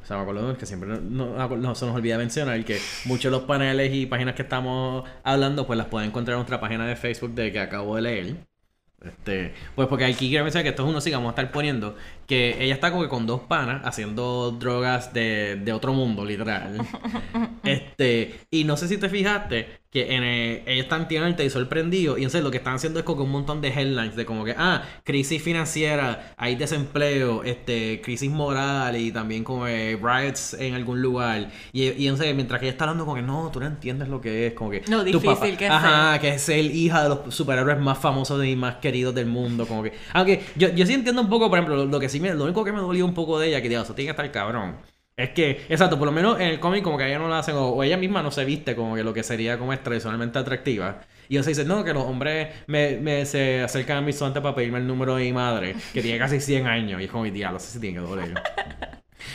o 0.00 0.06
sea, 0.06 0.16
me 0.16 0.22
acuerdo 0.22 0.56
que 0.56 0.64
siempre 0.64 0.88
no, 0.88 1.00
no- 1.00 1.56
no 1.56 1.74
se 1.74 1.86
nos 1.86 1.96
olvida 1.96 2.18
mencionar 2.18 2.64
que 2.64 2.78
muchos 3.04 3.24
de 3.24 3.30
los 3.36 3.42
paneles 3.48 3.92
y 3.92 4.06
páginas 4.06 4.36
que 4.36 4.42
estamos 4.42 5.02
hablando 5.24 5.66
pues 5.66 5.76
las 5.76 5.88
pueden 5.88 6.10
encontrar 6.10 6.34
en 6.36 6.38
nuestra 6.38 6.60
página 6.60 6.86
de 6.86 6.94
Facebook 6.94 7.34
de 7.34 7.50
que 7.50 7.58
acabo 7.58 7.96
de 7.96 8.02
leer. 8.02 8.36
Este, 9.04 9.52
pues 9.74 9.88
porque 9.88 10.04
aquí 10.04 10.28
quiero 10.28 10.44
mencionar 10.44 10.62
que 10.62 10.68
esto 10.70 10.84
es 10.84 10.88
uno 10.88 11.00
sí 11.00 11.10
que 11.10 11.16
vamos 11.16 11.30
a 11.30 11.32
estar 11.32 11.50
poniendo 11.50 11.96
que 12.26 12.62
ella 12.64 12.74
está 12.74 12.90
como 12.90 13.02
que 13.02 13.08
con 13.08 13.26
dos 13.26 13.42
panas 13.42 13.82
haciendo 13.84 14.52
drogas 14.52 15.12
de, 15.12 15.56
de 15.56 15.72
otro 15.72 15.92
mundo, 15.92 16.24
literal. 16.24 16.78
Este, 17.64 18.40
y 18.50 18.64
no 18.64 18.76
sé 18.76 18.88
si 18.88 18.98
te 18.98 19.08
fijaste 19.08 19.80
que 19.90 20.14
en 20.16 20.22
el- 20.24 20.62
ellos 20.66 20.84
están 20.84 21.06
tienen 21.06 21.28
el 21.28 21.36
televisor 21.36 21.68
prendido 21.68 22.16
y 22.16 22.22
entonces 22.22 22.42
lo 22.42 22.50
que 22.50 22.56
están 22.56 22.74
haciendo 22.74 22.98
es 22.98 23.04
como 23.04 23.18
que 23.18 23.22
un 23.24 23.30
montón 23.30 23.60
de 23.60 23.68
headlines 23.68 24.16
de 24.16 24.24
como 24.24 24.44
que, 24.44 24.54
ah, 24.56 24.82
crisis 25.04 25.42
financiera, 25.42 26.34
hay 26.38 26.56
desempleo, 26.56 27.44
este, 27.44 28.00
crisis 28.02 28.30
moral 28.30 28.96
y 28.96 29.12
también 29.12 29.44
como 29.44 29.66
eh, 29.66 29.98
riots 30.02 30.54
en 30.54 30.74
algún 30.74 31.02
lugar. 31.02 31.50
Y, 31.72 31.90
y 31.90 32.06
entonces 32.08 32.34
mientras 32.34 32.58
que 32.60 32.66
ella 32.66 32.72
está 32.72 32.84
hablando 32.84 33.04
como 33.04 33.16
que 33.16 33.22
no, 33.22 33.50
tú 33.52 33.60
no 33.60 33.66
entiendes 33.66 34.08
lo 34.08 34.20
que 34.20 34.46
es, 34.48 34.54
como 34.54 34.70
que 34.70 34.82
tu 35.10 35.20
difícil 35.20 35.56
que 35.56 35.66
es 35.66 35.72
Ajá, 35.72 36.18
que 36.20 36.30
es 36.30 36.42
ser 36.42 36.64
hija 36.64 37.02
de 37.02 37.08
los 37.10 37.34
superhéroes 37.34 37.78
más 37.78 37.98
famosos 37.98 38.44
y 38.44 38.56
más 38.56 38.76
queridos 38.76 39.14
del 39.14 39.26
mundo, 39.26 39.66
como 39.68 39.82
que, 39.82 39.92
aunque 40.12 40.42
yo, 40.56 40.70
yo 40.70 40.86
sí 40.86 40.94
entiendo 40.94 41.20
un 41.22 41.28
poco, 41.28 41.48
por 41.50 41.58
ejemplo, 41.58 41.76
lo, 41.76 41.84
lo 41.86 42.00
que 42.00 42.08
sí 42.12 42.20
lo 42.20 42.44
único 42.44 42.64
que 42.64 42.72
me 42.72 42.80
dolió 42.80 43.04
un 43.04 43.14
poco 43.14 43.38
de 43.38 43.48
ella, 43.48 43.62
que 43.62 43.68
digo, 43.68 43.82
eso 43.82 43.94
tiene 43.94 44.08
que 44.08 44.10
estar 44.12 44.30
cabrón. 44.32 44.76
Es 45.16 45.30
que, 45.30 45.66
exacto, 45.68 45.98
por 45.98 46.06
lo 46.06 46.12
menos 46.12 46.40
en 46.40 46.48
el 46.48 46.60
cómic 46.60 46.82
como 46.82 46.96
que 46.98 47.06
ella 47.06 47.18
no 47.18 47.28
la 47.28 47.40
hacen, 47.40 47.54
o, 47.56 47.68
o 47.68 47.82
ella 47.82 47.96
misma 47.96 48.22
no 48.22 48.30
se 48.30 48.44
viste 48.44 48.74
como 48.74 48.94
que 48.94 49.04
lo 49.04 49.12
que 49.12 49.22
sería 49.22 49.58
como 49.58 49.72
es 49.72 49.82
tradicionalmente 49.82 50.38
atractiva. 50.38 51.02
Y 51.28 51.36
entonces 51.36 51.56
dice, 51.58 51.68
no, 51.68 51.84
que 51.84 51.92
los 51.92 52.04
hombres 52.04 52.48
me, 52.66 52.96
me 52.98 53.24
se 53.26 53.62
acercan 53.62 53.98
a 53.98 54.00
mi 54.00 54.12
suante 54.12 54.40
para 54.40 54.54
pedirme 54.54 54.78
el 54.78 54.86
número 54.86 55.16
de 55.16 55.24
mi 55.24 55.32
madre, 55.32 55.76
que 55.92 56.02
tiene 56.02 56.18
casi 56.18 56.40
100 56.40 56.66
años. 56.66 57.00
Y 57.00 57.04
es 57.04 57.10
como, 57.10 57.24
diablo, 57.24 57.58
sé 57.58 57.72
si 57.72 57.80
tiene 57.80 58.00
que 58.00 58.06
doler. 58.06 58.34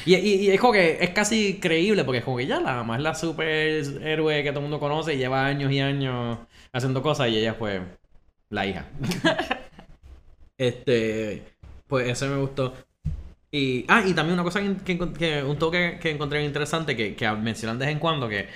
Y, 0.06 0.16
y, 0.16 0.36
y 0.48 0.52
es 0.52 0.60
como 0.60 0.74
que 0.74 0.98
es 1.02 1.10
casi 1.12 1.60
creíble, 1.60 2.04
porque 2.04 2.20
es 2.20 2.24
como 2.26 2.38
que 2.38 2.48
ya 2.48 2.60
la 2.60 2.76
mamá 2.76 2.98
es 2.98 3.04
la 3.04 3.16
superhéroe 3.16 4.44
que 4.44 4.50
todo 4.50 4.60
el 4.60 4.64
mundo 4.64 4.80
conoce 4.80 5.14
y 5.16 5.18
lleva 5.18 5.46
años 5.46 5.72
y 5.72 5.80
años 5.80 6.40
haciendo 6.74 7.02
cosas 7.02 7.30
y 7.30 7.38
ella 7.38 7.54
fue 7.54 7.82
la 8.50 8.66
hija. 8.66 8.86
este, 10.58 11.44
pues 11.88 12.08
ese 12.10 12.28
me 12.28 12.38
gustó. 12.38 12.74
Y, 13.52 13.86
ah, 13.88 14.04
y 14.06 14.14
también 14.14 14.34
una 14.36 14.44
cosa 14.44 14.62
que, 14.62 14.76
que 14.98 15.14
que- 15.14 15.44
un 15.44 15.58
toque 15.58 16.00
que 16.02 16.12
encontré 16.12 16.44
interesante 16.44 16.96
que, 16.98 17.16
que 17.16 17.32
mencionan 17.32 17.80
de 17.80 17.86
vez 17.86 17.94
en 17.94 18.00
cuando 18.00 18.28
que 18.28 18.48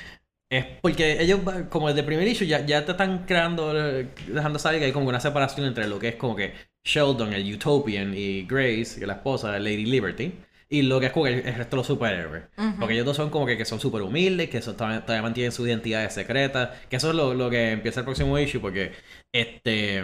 es 0.49 0.65
porque 0.81 1.21
ellos 1.21 1.39
como 1.69 1.87
desde 1.87 2.01
el 2.01 2.05
primer 2.05 2.27
issue 2.27 2.45
ya, 2.47 2.65
ya 2.65 2.83
te 2.85 2.91
están 2.91 3.25
creando 3.25 3.71
eh, 3.77 4.09
dejando 4.27 4.59
saber 4.59 4.79
que 4.79 4.85
hay 4.87 4.91
como 4.91 5.07
una 5.09 5.19
separación 5.21 5.65
entre 5.67 5.87
lo 5.87 5.97
que 5.99 6.09
es 6.09 6.15
como 6.15 6.35
que 6.35 6.53
Sheldon, 6.83 7.33
el 7.33 7.53
Utopian 7.55 8.13
y 8.15 8.43
Grace, 8.43 8.95
que 8.95 9.01
es 9.01 9.07
la 9.07 9.13
esposa 9.13 9.51
de 9.53 9.59
Lady 9.61 9.85
Liberty 9.85 10.33
y 10.69 10.81
lo 10.83 10.99
que 10.99 11.07
es 11.07 11.11
como 11.13 11.27
el, 11.27 11.35
el 11.35 11.55
resto 11.55 11.71
de 11.75 11.77
los 11.77 11.87
superhéroes. 11.87 12.43
Ujú. 12.57 12.79
Porque 12.79 12.93
ellos 12.95 13.05
dos 13.05 13.17
son 13.17 13.29
como 13.29 13.45
que, 13.45 13.57
que 13.57 13.65
son 13.65 13.79
súper 13.79 14.01
humildes, 14.01 14.49
que 14.49 14.61
son- 14.61 14.75
todavía, 14.77 15.01
todavía 15.05 15.21
mantienen 15.23 15.51
sus 15.51 15.67
identidades 15.67 16.13
secretas. 16.13 16.69
Que 16.89 16.95
eso 16.95 17.09
es 17.09 17.15
lo, 17.15 17.33
lo 17.33 17.49
que 17.49 17.71
empieza 17.71 17.99
el 18.01 18.05
próximo 18.05 18.37
issue. 18.39 18.61
Porque, 18.61 18.93
este. 19.33 20.01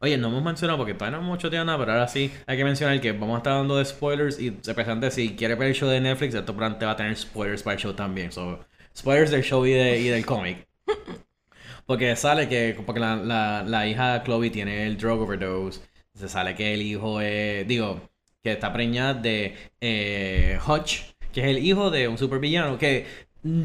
Oye, 0.00 0.16
no 0.18 0.28
hemos 0.28 0.42
mencionado 0.42 0.78
porque 0.78 0.94
todavía 0.94 1.18
no 1.18 1.24
hemos 1.24 1.30
mucho 1.36 1.50
nada, 1.64 1.78
pero 1.78 1.92
ahora 1.92 2.08
sí 2.08 2.30
hay 2.46 2.56
que 2.56 2.64
mencionar 2.64 3.00
que 3.00 3.12
vamos 3.12 3.34
a 3.34 3.38
estar 3.38 3.54
dando 3.54 3.76
de 3.78 3.84
spoilers. 3.84 4.38
Y 4.40 4.48
especialmente 4.48 5.10
si 5.10 5.34
quieres 5.36 5.58
ver 5.58 5.68
el 5.68 5.74
show 5.74 5.88
de 5.88 6.00
Netflix, 6.00 6.34
esto 6.34 6.52
probablemente 6.54 6.86
va 6.86 6.92
a 6.92 6.96
tener 6.96 7.16
spoilers 7.16 7.62
para 7.62 7.74
el 7.74 7.80
show 7.80 7.92
también. 7.94 8.32
So, 8.32 8.64
spoilers 8.96 9.30
del 9.30 9.42
show 9.42 9.64
y, 9.66 9.72
de- 9.72 9.98
y 10.00 10.08
del 10.08 10.24
cómic. 10.26 10.66
Porque 11.86 12.16
sale 12.16 12.48
que 12.48 12.76
porque 12.84 13.00
la, 13.00 13.16
la, 13.16 13.62
la 13.66 13.86
hija 13.86 14.22
Chloe 14.24 14.50
tiene 14.50 14.86
el 14.86 14.96
drug 14.98 15.20
overdose. 15.22 15.80
Se 16.14 16.28
sale 16.28 16.54
que 16.54 16.74
el 16.74 16.82
hijo 16.82 17.20
es. 17.20 17.66
Digo, 17.66 18.10
que 18.42 18.52
está 18.52 18.72
preñada 18.72 19.14
de 19.14 19.56
eh, 19.80 20.58
Hutch, 20.66 21.00
que 21.32 21.40
es 21.42 21.46
el 21.48 21.58
hijo 21.64 21.90
de 21.90 22.08
un 22.08 22.18
supervillano. 22.18 22.78
Que 22.78 23.06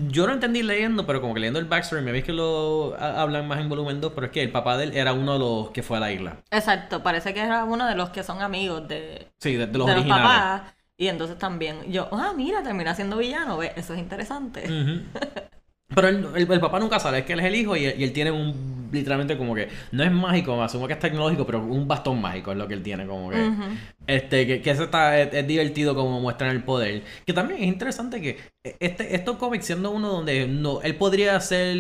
yo 0.10 0.28
no 0.28 0.34
entendí 0.34 0.64
leyendo, 0.64 1.06
pero 1.06 1.22
como 1.22 1.34
que 1.34 1.40
leyendo 1.40 1.60
el 1.60 1.66
backstory, 1.66 2.02
me 2.04 2.12
veis 2.12 2.24
que 2.24 2.34
lo 2.34 2.96
ha- 3.00 3.22
hablan 3.22 3.48
más 3.48 3.60
en 3.60 3.70
volumen 3.70 4.02
2, 4.02 4.12
pero 4.14 4.28
es 4.28 4.32
que 4.32 4.44
el 4.44 4.52
papá 4.52 4.78
de 4.78 4.86
él 4.86 4.92
era 4.96 5.14
uno 5.14 5.34
de 5.34 5.40
los 5.40 5.72
que 5.72 5.84
fue 5.84 5.98
a 5.98 6.00
la 6.00 6.12
isla. 6.12 6.38
Exacto, 6.52 7.02
parece 7.02 7.34
que 7.34 7.40
era 7.42 7.64
uno 7.64 7.88
de 7.88 7.96
los 7.96 8.10
que 8.10 8.24
son 8.24 8.42
amigos 8.42 8.88
de, 8.88 9.32
Sí, 9.40 9.56
de, 9.56 9.68
de 9.68 9.78
los 9.78 9.88
de 9.88 9.96
los 9.96 10.06
papás. 10.06 10.74
Y 10.98 11.08
entonces 11.08 11.38
también 11.40 11.92
yo, 11.92 12.10
ah, 12.12 12.34
mira, 12.36 12.62
termina 12.62 12.94
siendo 12.94 13.18
villano, 13.18 13.58
ve, 13.58 13.74
eso 13.76 13.94
es 13.94 14.00
interesante. 14.00 14.78
Pero 15.94 16.08
el, 16.08 16.26
el- 16.36 16.52
el 16.52 16.60
papá 16.62 16.80
nunca 16.80 17.00
sale, 17.00 17.20
es 17.20 17.26
que 17.26 17.34
él 17.34 17.40
es 17.42 17.46
el 17.46 17.56
hijo 17.56 17.76
y 17.76 17.86
él, 17.86 17.96
y 18.00 18.04
él 18.06 18.14
tiene 18.14 18.32
un, 18.32 18.90
literalmente 18.94 19.38
como 19.38 19.54
que, 19.56 19.68
no 19.92 20.04
es 20.04 20.12
mágico, 20.12 20.62
asumo 20.62 20.88
que 20.88 20.94
es 20.94 21.00
tecnológico, 21.00 21.46
pero 21.46 21.60
un 21.62 21.88
bastón 21.88 22.22
mágico 22.22 22.52
es 22.52 22.58
lo 22.58 22.68
que 22.68 22.76
él 22.76 22.84
tiene, 22.84 23.06
como 23.06 23.30
que, 23.30 23.52
este, 24.08 24.48
que, 24.48 24.62
que 24.62 24.72
eso 24.72 24.84
está, 24.86 25.20
es, 25.20 25.34
es 25.34 25.48
divertido 25.48 25.94
como 25.96 26.22
muestran 26.22 26.52
el 26.52 26.64
poder. 26.64 27.04
Que 27.26 27.34
también 27.34 27.62
es 27.62 27.68
interesante 27.68 28.22
que 28.22 28.38
este, 28.64 29.16
estos 29.16 29.38
cómics 29.38 29.66
siendo 29.66 29.90
uno 29.90 30.10
donde 30.10 30.48
no, 30.48 30.84
él 30.84 30.96
podría 30.96 31.40
ser, 31.42 31.76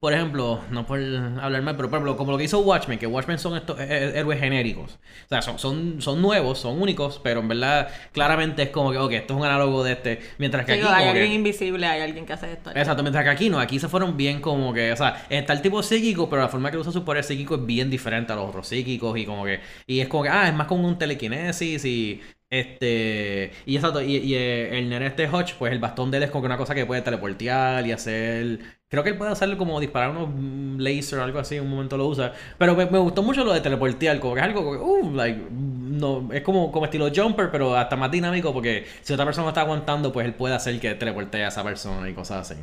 por 0.00 0.12
ejemplo, 0.12 0.60
no 0.72 0.84
por 0.84 0.98
hablar 0.98 1.62
mal, 1.62 1.76
pero 1.76 1.88
por 1.88 1.98
ejemplo, 1.98 2.16
como 2.16 2.32
lo 2.32 2.38
que 2.38 2.42
hizo 2.44 2.58
Watchmen, 2.58 2.98
que 2.98 3.06
Watchmen 3.06 3.38
son 3.38 3.56
estos 3.56 3.78
eh, 3.78 3.86
eh, 3.88 4.12
héroes 4.16 4.40
genéricos. 4.40 4.98
O 5.26 5.28
sea, 5.28 5.42
son, 5.42 5.60
son, 5.60 6.02
son 6.02 6.20
nuevos, 6.20 6.58
son 6.58 6.82
únicos, 6.82 7.20
pero 7.22 7.38
en 7.38 7.46
verdad, 7.46 7.88
claramente 8.10 8.64
es 8.64 8.70
como 8.70 8.90
que, 8.90 8.98
ok, 8.98 9.12
esto 9.12 9.34
es 9.34 9.38
un 9.38 9.46
análogo 9.46 9.84
de 9.84 9.92
este, 9.92 10.18
mientras 10.38 10.66
que 10.66 10.74
Sí, 10.74 10.80
aquí 10.80 10.88
hay 10.92 11.04
que- 11.04 11.10
alguien 11.20 11.32
invisible, 11.32 11.86
hay 11.86 12.00
alguien 12.00 12.26
que 12.26 12.32
hace 12.32 12.50
esto. 12.52 12.70
Exacto, 12.70 13.02
mientras 13.04 13.22
que 13.22 13.30
aquí 13.30 13.48
no, 13.48 13.60
aquí 13.60 13.78
se 13.78 13.86
fueron 13.88 14.16
bien 14.16 14.40
como 14.40 14.72
que, 14.72 14.90
o 14.90 14.96
sea, 14.96 15.24
está 15.30 15.52
el 15.52 15.62
tipo 15.62 15.84
psíquico, 15.84 16.28
pero 16.28 16.42
la 16.42 16.48
forma 16.48 16.72
que 16.72 16.78
usa 16.78 16.90
su 16.90 17.04
poder 17.04 17.22
psíquico 17.22 17.54
es 17.54 17.64
bien 17.64 17.90
diferente 17.90 18.32
a 18.32 18.36
los 18.36 18.48
otros 18.48 18.66
psíquicos 18.66 19.16
y 19.16 19.24
como 19.24 19.44
que, 19.44 19.60
y 19.86 20.00
es 20.00 20.08
como 20.08 20.24
que, 20.24 20.30
ah, 20.30 20.48
es 20.48 20.54
más 20.54 20.66
como 20.66 20.88
un 20.88 20.98
telequinesis 20.98 21.84
y, 21.84 22.20
este, 22.50 23.52
y 23.66 23.76
exacto, 23.76 24.00
y, 24.00 24.16
y, 24.16 24.34
eh, 24.34 24.78
el 24.78 24.88
nene 24.88 25.06
este 25.06 25.28
Hodge, 25.28 25.54
pues 25.58 25.72
el 25.72 25.78
bastón 25.78 26.10
de 26.10 26.16
él 26.16 26.22
es 26.24 26.30
como 26.30 26.42
que 26.42 26.46
una 26.46 26.56
cosa 26.56 26.74
que 26.74 26.86
puede 26.86 27.02
teleportear 27.02 27.86
y 27.86 27.92
hacer, 27.92 28.60
creo 28.88 29.02
que 29.02 29.10
él 29.10 29.18
puede 29.18 29.32
hacerlo 29.32 29.58
como 29.58 29.78
disparar 29.80 30.10
unos 30.10 30.30
mm, 30.34 30.78
laser 30.78 31.18
o 31.18 31.24
algo 31.24 31.38
así, 31.40 31.56
en 31.56 31.64
un 31.64 31.70
momento 31.70 31.96
lo 31.98 32.06
usa, 32.06 32.32
pero 32.56 32.74
me, 32.74 32.86
me 32.86 32.98
gustó 32.98 33.22
mucho 33.22 33.44
lo 33.44 33.52
de 33.52 33.60
teleportear, 33.60 34.18
como 34.20 34.34
que 34.34 34.40
es 34.40 34.46
algo 34.46 34.72
que, 34.72 34.78
uh, 34.78 35.14
like, 35.14 35.40
no, 35.50 36.32
es 36.32 36.42
como, 36.42 36.72
como 36.72 36.86
estilo 36.86 37.10
jumper, 37.14 37.50
pero 37.50 37.76
hasta 37.76 37.96
más 37.96 38.10
dinámico 38.10 38.52
porque 38.52 38.86
si 39.02 39.12
otra 39.12 39.24
persona 39.26 39.44
lo 39.44 39.50
está 39.50 39.62
aguantando, 39.62 40.12
pues 40.12 40.26
él 40.26 40.34
puede 40.34 40.54
hacer 40.54 40.80
que 40.80 40.94
teleportee 40.94 41.44
a 41.44 41.48
esa 41.48 41.62
persona 41.62 42.08
y 42.08 42.14
cosas 42.14 42.50
así. 42.50 42.62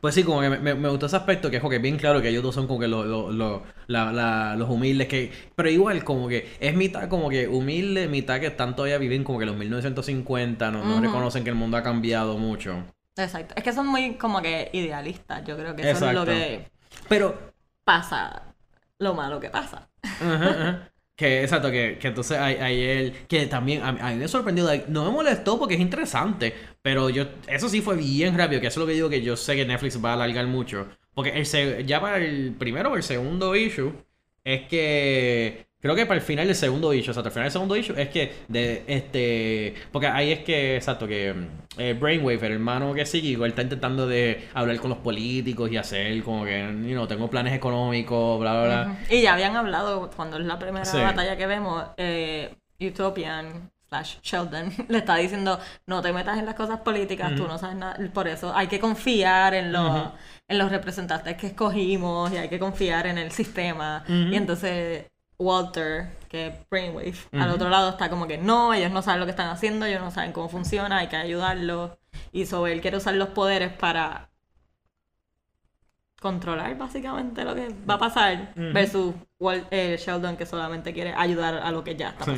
Pues 0.00 0.14
sí, 0.14 0.24
como 0.24 0.40
que 0.40 0.48
me, 0.48 0.74
me- 0.74 0.88
gustó 0.88 1.06
ese 1.06 1.16
aspecto, 1.16 1.50
que 1.50 1.56
es 1.56 1.60
como 1.60 1.70
que 1.70 1.78
bien 1.78 1.98
claro 1.98 2.22
que 2.22 2.28
ellos 2.28 2.42
dos 2.42 2.54
son 2.54 2.66
como 2.66 2.80
que 2.80 2.88
los, 2.88 3.06
los, 3.06 3.34
los, 3.34 3.60
la- 3.86 4.12
la- 4.12 4.56
los 4.56 4.68
humildes, 4.70 5.08
que 5.08 5.30
pero 5.54 5.68
igual 5.68 6.02
como 6.04 6.26
que 6.28 6.48
es 6.58 6.74
mitad 6.74 7.08
como 7.08 7.28
que 7.28 7.46
humilde, 7.48 8.08
mitad 8.08 8.40
que 8.40 8.46
están 8.46 8.74
todavía 8.74 8.96
viven 8.98 9.24
como 9.24 9.38
que 9.38 9.44
los 9.46 9.56
1950, 9.56 10.70
no, 10.70 10.82
no 10.84 10.92
Ujú. 10.94 11.02
reconocen 11.02 11.44
que 11.44 11.50
el 11.50 11.56
mundo 11.56 11.76
ha 11.76 11.82
cambiado 11.82 12.38
mucho. 12.38 12.82
Exacto. 13.16 13.54
Es 13.56 13.62
que 13.62 13.72
son 13.72 13.86
muy 13.88 14.14
como 14.14 14.40
que 14.40 14.70
idealistas. 14.72 15.44
Yo 15.44 15.56
creo 15.58 15.76
que 15.76 15.82
eso 15.90 16.06
es 16.06 16.14
lo 16.14 16.22
Exacto. 16.22 16.30
que 16.32 16.70
Pero, 17.08 17.52
pasa, 17.84 18.54
lo 18.98 19.12
malo 19.14 19.38
que 19.40 19.50
pasa. 19.50 19.88
ajá, 20.02 20.50
ajá. 20.50 20.88
Que 21.20 21.42
exacto, 21.42 21.70
que, 21.70 21.98
que 22.00 22.08
entonces 22.08 22.38
hay, 22.38 22.82
él, 22.82 23.12
que 23.28 23.44
también 23.46 23.82
a, 23.82 23.88
a 23.88 24.10
mí 24.10 24.16
me 24.16 24.26
sorprendió, 24.26 24.64
like, 24.64 24.86
no 24.88 25.04
me 25.04 25.10
molestó 25.10 25.58
porque 25.58 25.74
es 25.74 25.80
interesante, 25.80 26.54
pero 26.80 27.10
yo, 27.10 27.26
eso 27.46 27.68
sí 27.68 27.82
fue 27.82 27.94
bien 27.96 28.38
rápido, 28.38 28.58
que 28.58 28.68
eso 28.68 28.80
es 28.80 28.84
lo 28.84 28.86
que 28.86 28.94
digo 28.94 29.10
que 29.10 29.20
yo 29.20 29.36
sé 29.36 29.54
que 29.54 29.66
Netflix 29.66 30.02
va 30.02 30.12
a 30.12 30.14
alargar 30.14 30.46
mucho, 30.46 30.88
porque 31.12 31.32
el, 31.38 31.86
ya 31.86 32.00
para 32.00 32.16
el 32.16 32.54
primero 32.58 32.92
o 32.92 32.96
el 32.96 33.02
segundo 33.02 33.54
issue, 33.54 33.92
es 34.44 34.66
que, 34.68 35.66
creo 35.80 35.94
que 35.94 36.06
para 36.06 36.18
el 36.20 36.24
final 36.24 36.46
del 36.46 36.56
segundo 36.56 36.92
issue, 36.92 37.10
o 37.10 37.14
sea, 37.14 37.22
al 37.22 37.30
final 37.30 37.44
del 37.44 37.52
segundo 37.52 37.76
issue, 37.76 37.94
es 38.00 38.08
que, 38.10 38.32
de, 38.48 38.84
este, 38.86 39.74
porque 39.92 40.06
ahí 40.06 40.32
es 40.32 40.40
que, 40.40 40.76
exacto, 40.76 41.06
que 41.06 41.34
eh, 41.78 41.96
Brainwave, 41.98 42.46
el 42.46 42.52
hermano 42.52 42.92
que 42.94 43.06
psíquico, 43.06 43.44
él 43.44 43.50
está 43.50 43.62
intentando 43.62 44.06
de 44.06 44.48
hablar 44.54 44.76
con 44.78 44.90
los 44.90 44.98
políticos 44.98 45.70
y 45.72 45.76
hacer 45.76 46.22
como 46.22 46.44
que, 46.44 46.60
you 46.82 46.90
know, 46.92 47.06
tengo 47.06 47.28
planes 47.30 47.54
económicos, 47.54 48.38
bla, 48.40 48.52
bla, 48.52 48.64
bla. 48.84 48.98
Y 49.08 49.22
ya 49.22 49.34
habían 49.34 49.56
hablado 49.56 50.10
cuando 50.14 50.36
es 50.38 50.44
la 50.44 50.58
primera 50.58 50.84
Sí. 50.84 50.98
batalla 50.98 51.36
que 51.36 51.46
vemos, 51.46 51.84
eh, 51.96 52.54
Utopian 52.80 53.70
slash 53.88 54.16
Sheldon 54.22 54.72
le 54.88 54.98
está 54.98 55.16
diciendo 55.16 55.58
no 55.86 56.00
te 56.00 56.12
metas 56.12 56.38
en 56.38 56.46
las 56.46 56.54
cosas 56.54 56.80
políticas, 56.80 57.34
tú 57.34 57.42
Ujú. 57.42 57.52
no 57.52 57.58
sabes 57.58 57.76
nada, 57.76 57.98
por 58.14 58.28
eso 58.28 58.54
hay 58.54 58.66
que 58.68 58.78
confiar 58.78 59.54
en 59.54 59.72
los, 59.72 60.10
en 60.48 60.58
los 60.58 60.70
representantes 60.70 61.36
que 61.36 61.48
escogimos 61.48 62.32
y 62.32 62.36
hay 62.36 62.48
que 62.48 62.58
confiar 62.58 63.06
en 63.06 63.18
el 63.18 63.30
sistema. 63.32 64.04
Y 64.08 64.34
entonces 64.36 65.06
Walter, 65.40 66.16
que 66.28 66.46
es 66.48 66.54
Brainwave, 66.70 67.14
al 67.32 67.50
otro 67.50 67.68
lado 67.70 67.88
está 67.90 68.08
como 68.10 68.26
que 68.28 68.38
no, 68.38 68.72
ellos 68.74 68.92
no 68.92 69.02
saben 69.02 69.18
lo 69.20 69.26
que 69.26 69.30
están 69.30 69.48
haciendo, 69.48 69.86
ellos 69.86 70.00
no 70.00 70.10
saben 70.12 70.32
cómo 70.32 70.48
funciona, 70.48 70.98
hay 70.98 71.08
que 71.08 71.16
ayudarlos. 71.16 71.92
Y 72.30 72.46
sobre 72.46 72.72
él 72.74 72.80
quiere 72.80 72.98
usar 72.98 73.14
los 73.14 73.30
poderes 73.30 73.72
para 73.72 74.28
controlar 76.20 76.76
básicamente 76.76 77.44
lo 77.44 77.54
que 77.54 77.74
va 77.88 77.94
a 77.94 77.98
pasar 77.98 78.52
versus 78.74 79.14
Wal- 79.38 79.66
eh, 79.70 79.96
Sheldon 79.98 80.36
que 80.36 80.44
solamente 80.44 80.92
quiere 80.92 81.14
ayudar 81.16 81.54
a 81.54 81.70
lo 81.70 81.82
que 81.82 81.96
ya 81.96 82.10
está 82.10 82.24
Sí. 82.24 82.32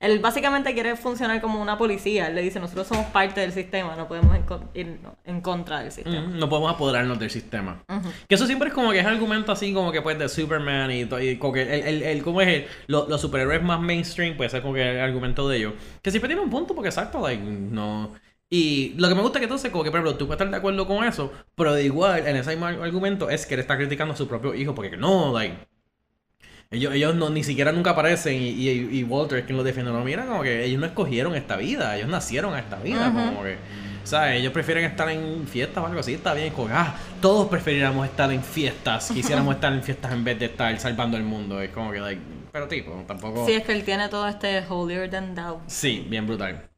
Él 0.00 0.20
básicamente 0.20 0.74
quiere 0.74 0.94
funcionar 0.94 1.40
como 1.40 1.60
una 1.60 1.76
policía. 1.76 2.28
Él 2.28 2.36
le 2.36 2.42
dice, 2.42 2.60
nosotros 2.60 2.86
somos 2.86 3.06
parte 3.06 3.40
del 3.40 3.50
sistema, 3.52 3.96
no 3.96 4.06
podemos 4.06 4.36
ir 4.74 5.00
en 5.24 5.40
contra 5.40 5.80
del 5.80 5.90
sistema. 5.90 6.20
Mm, 6.20 6.38
No 6.38 6.48
podemos 6.48 6.72
apoderarnos 6.72 7.18
del 7.18 7.30
sistema. 7.30 7.82
Ujú. 7.88 8.08
Que 8.28 8.36
eso 8.36 8.46
siempre 8.46 8.68
es 8.68 8.74
como 8.74 8.92
que 8.92 9.00
es 9.00 9.06
argumento 9.06 9.50
así 9.50 9.74
como 9.74 9.90
que 9.90 10.00
pues 10.00 10.16
de 10.16 10.28
Superman 10.28 10.92
y, 10.92 11.00
y 11.02 11.36
como 11.38 11.52
que 11.52 11.62
el, 11.62 11.68
el, 11.86 12.02
el- 12.02 12.22
¿cómo 12.22 12.40
es? 12.40 12.48
El- 12.48 12.66
lo- 12.86 13.08
los 13.08 13.20
superhéroes 13.20 13.60
más 13.62 13.80
mainstream 13.80 14.36
puede 14.36 14.50
ser 14.50 14.62
como 14.62 14.74
que 14.74 14.88
el 14.88 15.00
argumento 15.00 15.48
de 15.48 15.56
ellos. 15.56 15.72
Que 16.00 16.12
siempre 16.12 16.28
tiene 16.28 16.42
un 16.42 16.50
punto 16.50 16.74
porque 16.76 16.88
exacto, 16.90 17.20
like, 17.20 17.42
no... 17.42 18.14
Y 18.50 18.94
lo 18.96 19.08
que 19.10 19.14
me 19.14 19.20
gusta 19.20 19.38
es 19.38 19.40
que 19.40 19.44
entonces 19.44 19.70
como 19.70 19.84
que 19.84 19.90
por 19.90 19.98
ejemplo 20.00 20.16
tú 20.16 20.26
puedes 20.26 20.38
estar 20.40 20.50
de 20.50 20.56
acuerdo 20.56 20.86
con 20.86 21.04
eso, 21.04 21.30
pero 21.54 21.74
de 21.74 21.84
igual 21.84 22.26
en 22.26 22.36
ese 22.36 22.50
mismo 22.50 22.64
argumento 22.66 23.28
es 23.28 23.44
que 23.44 23.54
él 23.54 23.60
está 23.60 23.76
criticando 23.76 24.14
a 24.14 24.16
su 24.16 24.26
propio 24.28 24.54
hijo 24.54 24.74
porque 24.74 24.96
no, 24.96 25.32
like... 25.34 25.54
Ellos, 26.70 26.92
ellos 26.92 27.14
no, 27.14 27.30
ni 27.30 27.42
siquiera 27.44 27.72
nunca 27.72 27.90
aparecen 27.90 28.34
y, 28.34 28.48
y, 28.50 28.98
y 28.98 29.04
Walter 29.04 29.38
es 29.38 29.44
quien 29.46 29.56
los 29.56 29.64
defiende. 29.64 29.90
No, 29.90 30.04
mira, 30.04 30.26
como 30.26 30.42
que 30.42 30.64
ellos 30.64 30.78
no 30.78 30.86
escogieron 30.86 31.34
esta 31.34 31.56
vida, 31.56 31.96
ellos 31.96 32.08
nacieron 32.08 32.52
a 32.52 32.58
esta 32.58 32.76
vida, 32.76 33.08
Ujú. 33.08 33.16
como 33.16 33.42
que, 33.42 33.56
¿sabes? 34.04 34.38
Ellos 34.38 34.52
prefieren 34.52 34.84
estar 34.84 35.08
en 35.08 35.46
fiestas 35.48 35.82
o 35.82 35.86
algo 35.86 36.00
así, 36.00 36.12
está 36.12 36.34
bien, 36.34 36.52
como 36.52 36.68
ah, 36.70 36.94
todos 37.22 37.48
preferiríamos 37.48 38.06
estar 38.06 38.30
en 38.30 38.42
fiestas, 38.42 39.10
quisiéramos 39.10 39.54
estar 39.54 39.72
en 39.72 39.82
fiestas 39.82 40.12
en 40.12 40.24
vez 40.24 40.38
de 40.38 40.44
estar 40.44 40.78
salvando 40.78 41.16
el 41.16 41.22
mundo, 41.22 41.58
es 41.62 41.70
como 41.70 41.90
que, 41.90 42.00
like, 42.00 42.20
pero 42.52 42.68
tipo, 42.68 43.02
tampoco... 43.06 43.46
Sí, 43.46 43.52
es 43.52 43.62
que 43.64 43.72
él 43.72 43.82
tiene 43.84 44.10
todo 44.10 44.28
este 44.28 44.62
holier 44.68 45.08
than 45.08 45.34
thou. 45.34 45.60
Sí, 45.68 46.06
bien 46.06 46.26
brutal. 46.26 46.68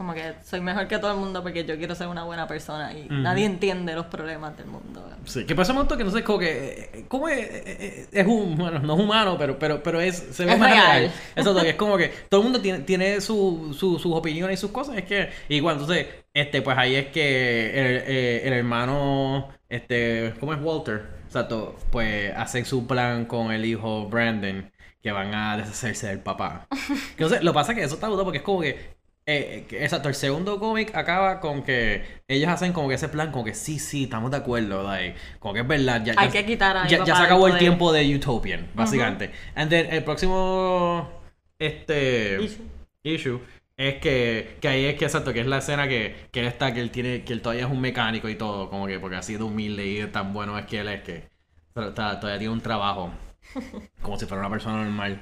Como 0.00 0.14
que 0.14 0.32
soy 0.42 0.62
mejor 0.62 0.88
que 0.88 0.98
todo 0.98 1.10
el 1.12 1.18
mundo 1.18 1.42
porque 1.42 1.62
yo 1.66 1.76
quiero 1.76 1.94
ser 1.94 2.06
una 2.08 2.24
buena 2.24 2.48
persona 2.48 2.90
y 2.94 3.06
nadie 3.10 3.44
entiende 3.44 3.94
los 3.94 4.06
problemas 4.06 4.56
del 4.56 4.64
mundo. 4.66 5.06
Sí, 5.26 5.44
que 5.44 5.54
pasa 5.54 5.72
un 5.72 5.78
montón 5.80 5.98
que 5.98 6.04
no 6.04 6.10
sé, 6.10 6.24
como 6.24 6.38
que, 6.38 6.88
eh, 6.94 7.04
¿cómo 7.06 7.28
es? 7.28 7.36
Eh, 7.38 7.62
eh, 7.66 8.06
Es 8.10 8.26
un, 8.26 8.56
bueno, 8.56 8.78
no 8.78 8.94
es 8.94 9.00
humano, 9.00 9.36
pero, 9.38 9.58
pero, 9.58 9.82
pero 9.82 10.00
es, 10.00 10.16
se 10.30 10.46
ve 10.46 10.52
Es 10.54 10.58
más 10.58 10.70
real. 10.70 11.00
real. 11.00 11.12
Eso 11.36 11.60
es 11.60 11.74
como 11.74 11.98
que 11.98 12.08
todo 12.30 12.40
el 12.40 12.44
mundo 12.44 12.62
tiene, 12.62 12.78
tiene 12.78 13.20
su, 13.20 13.76
su- 13.78 13.98
sus 13.98 14.14
opiniones 14.14 14.58
y 14.58 14.60
sus 14.62 14.70
cosas, 14.70 14.96
es 14.96 15.04
que, 15.04 15.28
igual, 15.50 15.74
entonces, 15.78 16.06
este, 16.32 16.62
pues 16.62 16.78
ahí 16.78 16.94
es 16.94 17.08
que 17.08 17.68
el, 17.68 18.46
el 18.48 18.52
hermano, 18.54 19.50
este, 19.68 20.32
¿cómo 20.40 20.54
es 20.54 20.60
Walter? 20.62 21.02
Exacto, 21.26 21.76
pues 21.92 22.32
hacen 22.34 22.64
su 22.64 22.86
plan 22.86 23.26
con 23.26 23.52
el 23.52 23.66
hijo 23.66 24.08
Brandon, 24.08 24.72
que 25.02 25.12
van 25.12 25.34
a 25.34 25.58
deshacerse 25.58 26.06
del 26.06 26.20
papá. 26.20 26.66
Sé, 27.18 27.42
lo 27.42 27.52
que 27.52 27.54
pasa 27.54 27.74
que 27.74 27.82
eso 27.82 27.94
está 27.96 28.08
brutal 28.08 28.24
porque 28.24 28.38
es 28.38 28.44
como 28.44 28.60
que 28.62 28.98
eh, 29.30 29.66
exacto, 29.84 30.08
el 30.08 30.14
segundo 30.14 30.58
cómic 30.58 30.94
acaba 30.94 31.40
con 31.40 31.62
que 31.62 32.04
ellos 32.28 32.48
hacen 32.50 32.72
como 32.72 32.88
que 32.88 32.94
ese 32.94 33.08
plan, 33.08 33.30
como 33.32 33.44
que 33.44 33.54
sí, 33.54 33.78
sí, 33.78 34.04
estamos 34.04 34.30
de 34.30 34.38
acuerdo, 34.38 34.82
like, 34.82 35.16
como 35.38 35.54
que 35.54 35.60
es 35.60 35.68
verdad. 35.68 36.02
Ya, 36.04 36.14
Hay 36.16 36.28
ya- 36.28 36.32
que 36.32 36.46
quitar 36.46 36.76
a 36.76 36.86
ya, 36.86 37.04
ya 37.04 37.16
se 37.16 37.22
acabó 37.22 37.46
el 37.46 37.52
poder. 37.52 37.58
tiempo 37.58 37.92
de 37.92 38.14
Utopian, 38.16 38.68
básicamente. 38.74 39.32
And 39.54 39.70
then 39.70 39.86
el 39.92 40.04
próximo 40.04 41.10
este 41.58 42.38
Issue. 42.42 42.64
issue 43.02 43.40
es 43.76 43.94
que, 44.00 44.56
que 44.60 44.68
ahí 44.68 44.84
es 44.86 44.96
que 44.96 45.04
exacto, 45.06 45.32
que 45.32 45.40
es 45.40 45.46
la 45.46 45.58
escena 45.58 45.88
que, 45.88 46.14
que 46.32 46.40
él 46.40 46.46
está, 46.46 46.72
que 46.74 46.80
él 46.80 46.90
tiene, 46.90 47.24
que 47.24 47.32
él 47.32 47.40
todavía 47.42 47.64
es 47.66 47.70
un 47.72 47.80
mecánico 47.80 48.28
y 48.28 48.34
todo, 48.36 48.68
como 48.70 48.86
que 48.86 48.98
porque 49.00 49.16
así 49.16 49.36
de 49.36 49.42
humilde 49.44 49.86
y 49.86 50.06
tan 50.08 50.32
bueno 50.32 50.58
es 50.58 50.66
que 50.66 50.80
él 50.80 50.88
es 50.88 51.02
que 51.02 51.28
todavía 51.74 52.38
tiene 52.38 52.50
un 52.52 52.60
trabajo 52.60 53.10
como 54.02 54.18
si 54.18 54.26
fuera 54.26 54.40
una 54.40 54.50
persona 54.50 54.82
normal. 54.84 55.20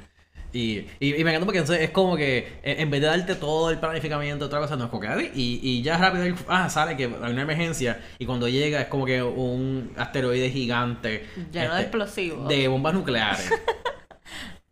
Y, 0.53 0.87
y, 0.99 1.15
y 1.15 1.25
me 1.25 1.31
encanta 1.31 1.45
porque 1.45 1.59
entonces 1.59 1.85
es 1.85 1.91
como 1.91 2.17
que 2.17 2.39
eh, 2.63 2.77
en 2.79 2.91
vez 2.91 3.01
de 3.01 3.07
darte 3.09 3.35
todo 3.35 3.71
el 3.71 3.79
planificamiento, 3.79 4.47
otra 4.47 4.61
cosa, 4.61 4.77
no 4.77 4.85
es 4.85 4.91
como 4.91 5.03
que 5.03 5.31
y, 5.35 5.61
y 5.63 5.83
ya 5.83 5.99
rápido 5.99 6.35
ah, 6.49 6.71
sale 6.71 6.97
que 6.97 7.05
hay 7.05 7.33
una 7.33 7.43
emergencia 7.43 8.01
y 8.19 8.25
cuando 8.25 8.49
llega 8.49 8.81
es 8.81 8.87
como 8.89 9.05
que 9.05 9.23
un 9.23 9.93
asteroide 9.97 10.51
gigante 10.51 11.27
Lleno 11.53 11.75
de 11.75 11.81
este, 11.81 11.81
explosivos. 11.83 12.49
de 12.49 12.69
bombas 12.69 12.95
nucleares. 12.95 13.51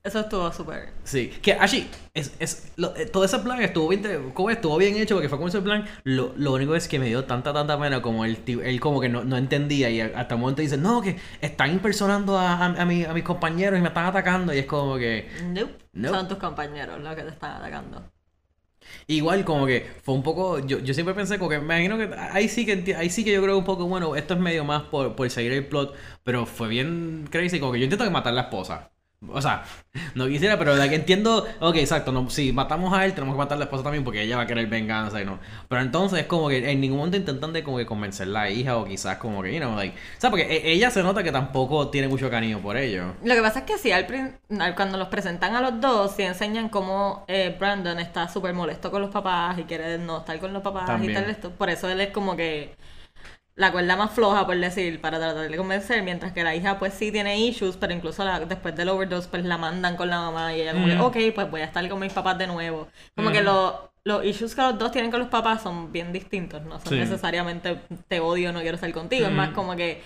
Eso 0.06 0.20
estuvo 0.20 0.52
súper. 0.52 0.90
Sí, 1.02 1.28
que 1.42 1.54
así, 1.54 1.88
es, 2.14 2.36
es, 2.38 2.72
lo- 2.76 2.94
eh, 2.96 3.06
todo 3.06 3.24
ese 3.24 3.40
plan 3.40 3.60
estuvo 3.60 3.88
bien, 3.88 4.30
como 4.34 4.50
estuvo 4.50 4.76
bien 4.76 4.94
hecho 4.96 5.16
porque 5.16 5.28
fue 5.28 5.36
como 5.38 5.48
ese 5.48 5.60
plan. 5.60 5.84
Lo, 6.04 6.32
lo 6.36 6.52
único 6.52 6.76
es 6.76 6.86
que 6.86 7.00
me 7.00 7.06
dio 7.06 7.24
tanta, 7.24 7.52
tanta 7.52 7.78
pena 7.80 8.00
como 8.00 8.24
él, 8.24 8.38
él 8.46 8.78
como 8.80 9.00
que 9.00 9.08
no, 9.08 9.24
no 9.24 9.36
entendía 9.36 9.90
y 9.90 10.00
hasta 10.00 10.36
un 10.36 10.42
momento 10.42 10.62
dice, 10.62 10.76
no, 10.76 11.02
que 11.02 11.16
están 11.40 11.72
impersonando 11.72 12.38
a, 12.38 12.52
a, 12.54 12.66
a 12.82 12.84
mi- 12.84 13.04
a 13.04 13.12
mis 13.12 13.24
compañeros 13.24 13.78
y 13.78 13.82
me 13.82 13.88
están 13.88 14.06
atacando 14.06 14.54
y 14.54 14.58
es 14.58 14.66
como 14.66 14.96
que... 14.96 15.28
Nope. 15.52 15.74
Nope. 15.94 16.16
Son 16.16 16.28
tus 16.28 16.38
compañeros 16.38 17.00
los 17.00 17.16
que 17.16 17.22
te 17.22 17.30
están 17.30 17.56
atacando. 17.56 18.04
Igual 19.06 19.44
como 19.44 19.66
que 19.66 19.86
fue 20.02 20.14
un 20.14 20.22
poco, 20.22 20.58
yo, 20.60 20.78
yo 20.80 20.94
siempre 20.94 21.14
pensé 21.14 21.38
como 21.38 21.50
que 21.50 21.58
me 21.58 21.64
imagino 21.84 21.98
que 21.98 22.14
ahí 22.32 22.48
sí 22.48 22.64
que 22.66 22.94
ahí 22.94 23.10
sí 23.10 23.24
que 23.24 23.32
yo 23.32 23.42
creo 23.42 23.58
un 23.58 23.64
poco, 23.64 23.86
bueno, 23.86 24.16
esto 24.16 24.34
es 24.34 24.40
medio 24.40 24.64
más 24.64 24.82
por, 24.84 25.14
por 25.16 25.28
seguir 25.30 25.52
el 25.52 25.66
plot, 25.66 25.94
pero 26.24 26.46
fue 26.46 26.68
bien 26.68 27.26
crazy, 27.30 27.60
como 27.60 27.72
que 27.72 27.78
yo 27.80 27.84
intento 27.84 28.08
matar 28.10 28.32
a 28.32 28.36
la 28.36 28.42
esposa. 28.42 28.90
O 29.28 29.40
sea, 29.40 29.64
no 30.14 30.26
quisiera, 30.28 30.58
pero 30.58 30.76
la 30.76 30.88
que 30.90 30.94
entiendo, 30.94 31.46
ok, 31.60 31.76
exacto, 31.76 32.12
no, 32.12 32.28
si 32.28 32.52
matamos 32.52 32.92
a 32.92 33.04
él, 33.06 33.14
tenemos 33.14 33.34
que 33.34 33.38
matar 33.38 33.56
a 33.56 33.58
la 33.60 33.64
esposa 33.64 33.82
también 33.82 34.04
porque 34.04 34.22
ella 34.22 34.36
va 34.36 34.42
a 34.42 34.46
querer 34.46 34.66
venganza 34.66 35.20
y 35.20 35.24
no. 35.24 35.38
Pero 35.68 35.80
entonces 35.80 36.20
es 36.20 36.26
como 36.26 36.48
que 36.48 36.70
en 36.70 36.80
ningún 36.80 36.98
momento 36.98 37.16
intentan 37.16 37.52
de 37.54 37.62
como 37.64 37.78
que 37.78 37.86
convencer 37.86 38.28
a 38.28 38.30
la 38.30 38.50
hija 38.50 38.76
o 38.76 38.84
quizás 38.84 39.16
como 39.16 39.42
que, 39.42 39.54
you 39.54 39.58
know, 39.58 39.74
like, 39.74 39.96
o 39.96 40.20
sea, 40.20 40.28
porque 40.28 40.44
e- 40.44 40.70
ella 40.70 40.90
se 40.90 41.02
nota 41.02 41.22
que 41.22 41.32
tampoco 41.32 41.88
tiene 41.88 42.08
mucho 42.08 42.28
cariño 42.30 42.60
por 42.60 42.76
ello. 42.76 43.14
Lo 43.24 43.34
que 43.34 43.40
pasa 43.40 43.60
es 43.60 43.64
que 43.64 43.78
sí, 43.78 43.90
al 43.90 44.06
cuando 44.74 44.98
los 44.98 45.08
presentan 45.08 45.56
a 45.56 45.62
los 45.62 45.80
dos, 45.80 46.12
sí 46.14 46.22
enseñan 46.22 46.68
cómo 46.68 47.24
eh, 47.26 47.56
Brandon 47.58 47.98
está 47.98 48.28
súper 48.28 48.52
molesto 48.52 48.90
con 48.90 49.00
los 49.00 49.10
papás 49.10 49.58
y 49.58 49.62
quiere 49.64 49.96
no 49.98 50.18
estar 50.18 50.38
con 50.38 50.52
los 50.52 50.62
papás 50.62 50.86
También. 50.86 51.12
y 51.12 51.14
tal 51.14 51.30
esto. 51.30 51.50
Por 51.50 51.70
eso 51.70 51.88
él 51.88 52.00
es 52.02 52.10
como 52.10 52.36
que 52.36 52.76
la 53.56 53.72
cuerda 53.72 53.96
más 53.96 54.12
floja, 54.12 54.46
por 54.46 54.56
decir, 54.58 55.00
para 55.00 55.18
tratar 55.18 55.48
de 55.50 55.56
convencer, 55.56 56.02
mientras 56.02 56.32
que 56.32 56.44
la 56.44 56.54
hija 56.54 56.78
pues 56.78 56.92
sí 56.94 57.10
tiene 57.10 57.38
issues, 57.40 57.76
pero 57.76 57.92
incluso 57.94 58.22
la- 58.24 58.40
después 58.40 58.76
del 58.76 58.88
overdose 58.90 59.28
pues 59.30 59.44
la 59.44 59.56
mandan 59.58 59.96
con 59.96 60.08
la 60.10 60.18
mamá 60.20 60.54
y 60.54 60.60
ella 60.60 60.72
como 60.74 60.86
que, 60.86 60.94
Mm. 60.96 61.00
ok, 61.00 61.16
pues 61.34 61.50
voy 61.50 61.62
a 61.62 61.64
estar 61.64 61.88
con 61.88 61.98
mis 61.98 62.12
papás 62.12 62.36
de 62.38 62.46
nuevo. 62.46 62.86
Como 63.16 63.32
que 63.32 63.40
Mm. 63.40 63.44
lo- 63.46 63.92
los 64.04 64.24
issues 64.24 64.54
que 64.54 64.60
los 64.62 64.78
dos 64.78 64.92
tienen 64.92 65.10
con 65.10 65.20
los 65.20 65.28
papás 65.30 65.62
son 65.62 65.90
bien 65.90 66.12
distintos, 66.12 66.62
no 66.64 66.78
son 66.78 66.90
Sí. 66.92 66.94
necesariamente 66.98 67.80
te 68.08 68.20
odio, 68.20 68.52
no 68.52 68.60
quiero 68.60 68.74
estar 68.76 68.92
contigo, 68.92 69.26
es 69.26 69.32
más 69.32 69.50
Mm. 69.50 69.54
como 69.54 69.74
que, 69.74 70.02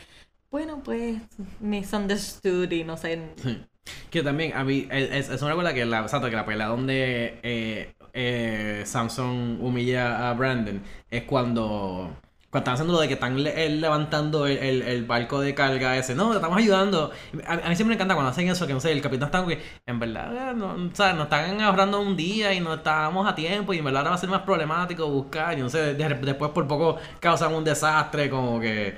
bueno, 0.50 0.80
pues 0.84 1.16
misunderstood 1.60 2.70
y 2.70 2.84
no 2.84 2.96
sé, 2.96 3.20
Sí. 3.36 3.62
Que 4.10 4.22
también, 4.22 4.52
a 4.54 4.62
mí, 4.62 4.86
es, 4.90 5.30
es 5.30 5.42
una 5.42 5.54
cosa 5.54 5.74
que 5.74 5.84
la, 5.84 6.00
exacto, 6.00 6.30
que 6.30 6.36
la 6.36 6.44
pelea 6.46 6.66
donde 6.68 7.40
eh, 7.42 7.94
eh, 8.12 8.82
Samson 8.84 9.58
humilla 9.60 10.28
a 10.30 10.34
Brandon 10.34 10.80
es 11.10 11.22
cuando, 11.24 12.10
cuando 12.50 12.58
están 12.62 12.74
haciendo 12.74 12.92
lo 12.94 13.00
de 13.00 13.08
que 13.08 13.14
están 13.14 13.42
le- 13.42 13.68
levantando 13.70 14.46
el, 14.46 14.58
el- 14.58 14.82
el 14.82 15.04
barco 15.04 15.40
de 15.40 15.54
carga 15.54 15.96
ese. 15.96 16.14
No, 16.14 16.30
te 16.30 16.36
estamos 16.36 16.58
ayudando. 16.58 17.10
A, 17.46 17.52
a 17.52 17.56
mí 17.68 17.76
siempre 17.76 17.86
me 17.86 17.94
encanta 17.94 18.14
cuando 18.14 18.30
hacen 18.30 18.48
eso, 18.48 18.66
que 18.66 18.72
no 18.72 18.80
sé, 18.80 18.90
el 18.92 19.00
capitán 19.02 19.26
está 19.28 19.38
como 19.38 19.50
que, 19.50 19.62
en 19.86 20.00
verdad, 20.00 20.50
eh, 20.50 20.54
no, 20.54 20.72
o 20.74 20.94
sea, 20.94 21.12
nos 21.12 21.24
están 21.24 21.60
ahorrando 21.60 22.00
un 22.00 22.16
día 22.16 22.52
y 22.52 22.60
no 22.60 22.74
estábamos 22.74 23.28
a 23.28 23.34
tiempo 23.34 23.72
y 23.72 23.78
en 23.78 23.84
verdad 23.84 23.98
ahora 24.00 24.10
va 24.10 24.16
a 24.16 24.18
ser 24.18 24.28
más 24.30 24.42
problemático 24.42 25.06
buscar 25.08 25.56
y 25.58 25.62
no 25.62 25.68
sé, 25.70 25.94
de- 25.94 26.08
después 26.14 26.50
por 26.50 26.66
poco 26.66 26.98
causan 27.20 27.54
un 27.54 27.64
desastre, 27.64 28.28
como 28.28 28.60
que... 28.60 28.96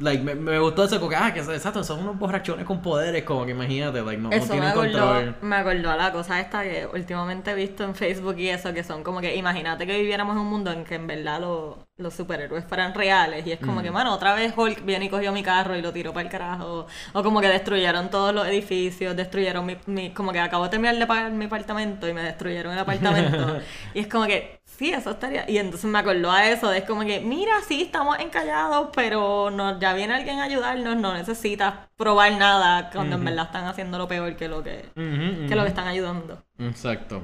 Like, 0.00 0.22
me, 0.24 0.34
me 0.34 0.58
gustó 0.58 0.84
eso, 0.84 0.98
porque, 0.98 1.14
ah, 1.14 1.32
que 1.32 1.40
exacto, 1.40 1.84
son 1.84 2.00
unos 2.00 2.18
borrachones 2.18 2.64
con 2.64 2.80
poderes, 2.80 3.22
como 3.24 3.44
que 3.44 3.50
imagínate, 3.52 4.00
like, 4.00 4.20
no, 4.20 4.34
no 4.34 4.34
Eso 4.34 4.56
me 4.56 4.60
tienen 4.60 4.70
acordó, 4.70 4.92
control. 4.92 5.36
me 5.42 5.56
acordó 5.56 5.90
a 5.90 5.96
la 5.96 6.10
cosa 6.10 6.40
esta 6.40 6.62
que 6.62 6.86
últimamente 6.92 7.50
he 7.50 7.54
visto 7.54 7.84
en 7.84 7.94
Facebook 7.94 8.36
y 8.38 8.48
eso, 8.48 8.72
que 8.72 8.82
son 8.82 9.04
como 9.04 9.20
que 9.20 9.36
imagínate 9.36 9.86
que 9.86 9.98
viviéramos 9.98 10.36
en 10.36 10.40
un 10.42 10.48
mundo 10.48 10.72
en 10.72 10.84
que 10.84 10.94
en 10.94 11.06
verdad 11.06 11.40
los, 11.40 11.76
los 11.96 12.12
superhéroes 12.14 12.64
fueran 12.64 12.92
reales 12.92 13.46
y 13.46 13.52
es 13.52 13.60
como 13.60 13.80
Mm. 13.80 13.84
que, 13.84 13.90
mano, 13.92 14.12
otra 14.14 14.34
vez 14.34 14.52
Hulk 14.56 14.84
viene 14.84 15.04
y 15.04 15.08
cogió 15.08 15.30
mi 15.32 15.44
carro 15.44 15.76
y 15.76 15.82
lo 15.82 15.92
tiró 15.92 16.12
para 16.12 16.24
el 16.26 16.30
carajo, 16.30 16.86
o 17.12 17.22
como 17.22 17.40
que 17.40 17.48
destruyeron 17.48 18.10
todos 18.10 18.34
los 18.34 18.46
edificios, 18.48 19.14
destruyeron 19.14 19.64
mi, 19.64 19.76
mi- 19.86 20.10
como 20.12 20.32
que 20.32 20.40
acabo 20.40 20.64
de 20.64 20.70
terminar 20.70 20.96
de 20.96 21.06
pagar 21.06 21.30
mi 21.30 21.44
apartamento 21.44 22.08
y 22.08 22.12
me 22.12 22.22
destruyeron 22.22 22.72
el 22.72 22.80
apartamento 22.80 23.60
y 23.94 24.00
es 24.00 24.08
como 24.08 24.26
que, 24.26 24.60
sí, 24.64 24.90
eso 24.90 25.10
estaría, 25.12 25.48
y 25.48 25.58
entonces 25.58 25.88
me 25.88 25.98
acordó 26.00 26.32
a 26.32 26.48
eso, 26.48 26.68
de 26.68 26.78
es 26.78 26.84
como 26.84 27.02
que, 27.04 27.20
mira, 27.20 27.52
sí, 27.66 27.82
estamos 27.82 28.18
encallados, 28.18 28.88
pero 28.92 29.50
no, 29.52 29.78
ya 29.78 29.92
viene 29.94 30.14
alguien 30.14 30.40
a 30.40 30.44
ayudarnos, 30.44 30.96
no 30.96 31.14
necesitas 31.14 31.74
probar 31.96 32.32
nada 32.32 32.90
cuando 32.90 33.14
en 33.16 33.24
verdad 33.24 33.44
están 33.46 33.66
haciendo 33.66 33.98
lo 33.98 34.08
peor 34.08 34.34
que 34.36 34.48
lo 34.48 34.64
que, 34.64 34.84
que 34.96 35.54
lo 35.54 35.62
que 35.62 35.68
están 35.68 35.86
ayudando. 35.86 36.42
Exacto. 36.58 37.22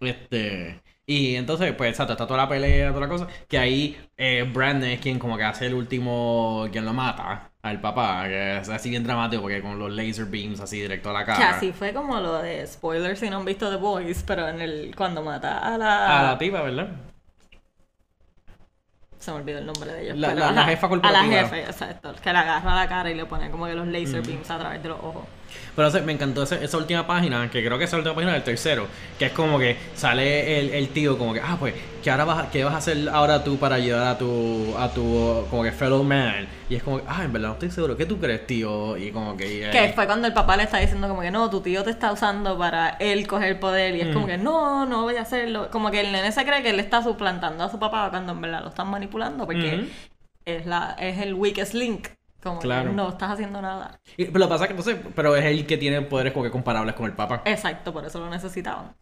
Este. 0.00 0.80
Y 1.06 1.36
entonces, 1.36 1.72
pues, 1.74 1.90
exacto, 1.90 2.14
está 2.14 2.26
toda 2.26 2.44
la 2.44 2.48
pelea, 2.48 2.88
toda 2.88 3.02
la 3.02 3.08
cosa. 3.08 3.26
Que 3.46 3.58
ahí 3.58 4.00
eh, 4.16 4.48
Brandon 4.50 4.88
es 4.88 5.00
quien 5.00 5.18
como 5.18 5.36
que 5.36 5.44
hace 5.44 5.66
el 5.66 5.74
último, 5.74 6.66
quien 6.72 6.86
lo 6.86 6.94
mata 6.94 7.50
al 7.62 7.78
papá. 7.80 8.24
Que 8.26 8.56
es 8.58 8.68
así 8.70 8.88
bien 8.88 9.04
dramático 9.04 9.42
porque 9.42 9.60
con 9.60 9.78
los 9.78 9.92
laser 9.92 10.24
beams 10.24 10.60
así 10.60 10.80
directo 10.80 11.10
a 11.10 11.12
la 11.12 11.24
cara. 11.26 11.50
Así 11.50 11.72
fue 11.72 11.92
como 11.92 12.18
lo 12.20 12.40
de 12.40 12.66
spoilers 12.66 13.18
si 13.20 13.28
no 13.28 13.36
han 13.36 13.44
visto 13.44 13.68
The 13.70 13.76
Boys, 13.76 14.22
pero 14.26 14.48
en 14.48 14.62
el 14.62 14.94
cuando 14.96 15.22
mata 15.22 15.58
a 15.58 15.76
la... 15.76 16.20
A 16.20 16.22
la 16.32 16.38
tipa, 16.38 16.62
¿verdad? 16.62 16.88
Se 19.18 19.30
me 19.30 19.38
olvidó 19.38 19.58
el 19.58 19.66
nombre 19.66 19.90
de 19.92 20.04
ellos. 20.04 20.18
La- 20.18 20.28
pero 20.28 20.40
la- 20.40 20.48
a 20.48 20.52
la 20.52 20.64
jefa 20.64 20.86
A 20.86 20.90
corporativa. 20.90 21.22
la 21.22 21.30
jefe, 21.42 21.60
exacto. 21.64 22.14
Que 22.22 22.32
le 22.32 22.38
agarra 22.38 22.74
la 22.74 22.88
cara 22.88 23.10
y 23.10 23.14
le 23.14 23.24
pone 23.26 23.50
como 23.50 23.66
que 23.66 23.74
los 23.74 23.86
laser 23.88 24.20
Mm. 24.22 24.26
beams 24.26 24.50
a 24.50 24.58
través 24.58 24.82
de 24.82 24.88
los 24.88 24.98
ojos. 25.00 25.24
Pero 25.74 25.88
o 25.88 25.90
sea, 25.90 26.02
me 26.02 26.12
encantó 26.12 26.42
esa, 26.42 26.56
esa 26.56 26.76
última 26.76 27.06
página, 27.06 27.50
que 27.50 27.64
creo 27.64 27.78
que 27.78 27.84
es 27.84 27.92
la 27.92 27.98
última 27.98 28.14
página 28.14 28.32
del 28.32 28.42
tercero, 28.42 28.86
que 29.18 29.26
es 29.26 29.32
como 29.32 29.58
que 29.58 29.76
sale 29.94 30.60
el, 30.60 30.70
el 30.70 30.88
tío 30.90 31.18
como 31.18 31.32
que, 31.34 31.40
ah, 31.40 31.56
pues, 31.58 31.74
¿qué, 32.02 32.10
ahora 32.10 32.24
vas, 32.24 32.48
¿qué 32.50 32.64
vas 32.64 32.74
a 32.74 32.78
hacer 32.78 33.08
ahora 33.08 33.42
tú 33.42 33.56
para 33.58 33.76
ayudar 33.76 34.06
a 34.06 34.18
tu, 34.18 34.74
a 34.78 34.88
tu, 34.92 35.46
como 35.50 35.62
que 35.62 35.72
fellow 35.72 36.02
man? 36.02 36.46
Y 36.70 36.76
es 36.76 36.82
como 36.82 36.98
que, 36.98 37.04
ah, 37.08 37.24
en 37.24 37.32
verdad 37.32 37.48
no 37.48 37.54
estoy 37.54 37.70
seguro, 37.70 37.96
¿qué 37.96 38.06
tú 38.06 38.18
crees, 38.18 38.46
tío? 38.46 38.96
Y 38.96 39.10
como 39.10 39.36
que... 39.36 39.68
Que 39.70 39.92
fue 39.94 40.06
cuando 40.06 40.26
el 40.26 40.32
papá 40.32 40.56
le 40.56 40.62
está 40.62 40.78
diciendo 40.78 41.08
como 41.08 41.20
que 41.20 41.30
no, 41.30 41.50
tu 41.50 41.60
tío 41.60 41.82
te 41.82 41.90
está 41.90 42.12
usando 42.12 42.56
para 42.56 42.90
él 43.00 43.26
coger 43.26 43.60
poder 43.60 43.96
y 43.96 44.00
es 44.00 44.14
como 44.14 44.26
que 44.26 44.38
no, 44.38 44.86
no 44.86 45.02
voy 45.02 45.16
a 45.16 45.22
hacerlo. 45.22 45.70
Como 45.70 45.90
que 45.90 46.00
el 46.00 46.12
nene 46.12 46.32
se 46.32 46.44
cree 46.44 46.62
que 46.62 46.70
él 46.70 46.80
está 46.80 47.02
suplantando 47.02 47.64
a 47.64 47.70
su 47.70 47.78
papá 47.78 48.08
cuando 48.10 48.32
en 48.32 48.40
verdad 48.40 48.62
lo 48.62 48.68
están 48.68 48.88
manipulando 48.88 49.44
porque 49.46 49.76
Ujú. 49.76 49.86
es, 50.46 50.66
la, 50.66 50.96
es 50.98 51.18
el 51.18 51.34
weakest 51.34 51.74
link. 51.74 52.08
Como 52.44 52.60
que 52.60 52.68
no 52.68 53.08
estás 53.08 53.32
haciendo 53.32 53.60
nada. 53.60 53.98
Y- 54.16 54.26
pero 54.26 54.38
lo 54.40 54.44
que 54.46 54.50
pasa 54.50 54.64
es 54.64 54.68
que 54.68 54.76
entonces, 54.76 55.12
pero 55.16 55.34
es 55.34 55.44
el 55.44 55.66
que 55.66 55.76
tiene 55.76 56.00
poderes 56.02 56.32
como 56.32 56.44
que 56.44 56.50
comparables 56.52 56.94
con 56.94 57.06
el 57.06 57.12
Papa. 57.12 57.42
Exacto, 57.44 57.92
por 57.92 58.04
eso 58.04 58.20
lo 58.20 58.30
necesitaban. 58.30 58.94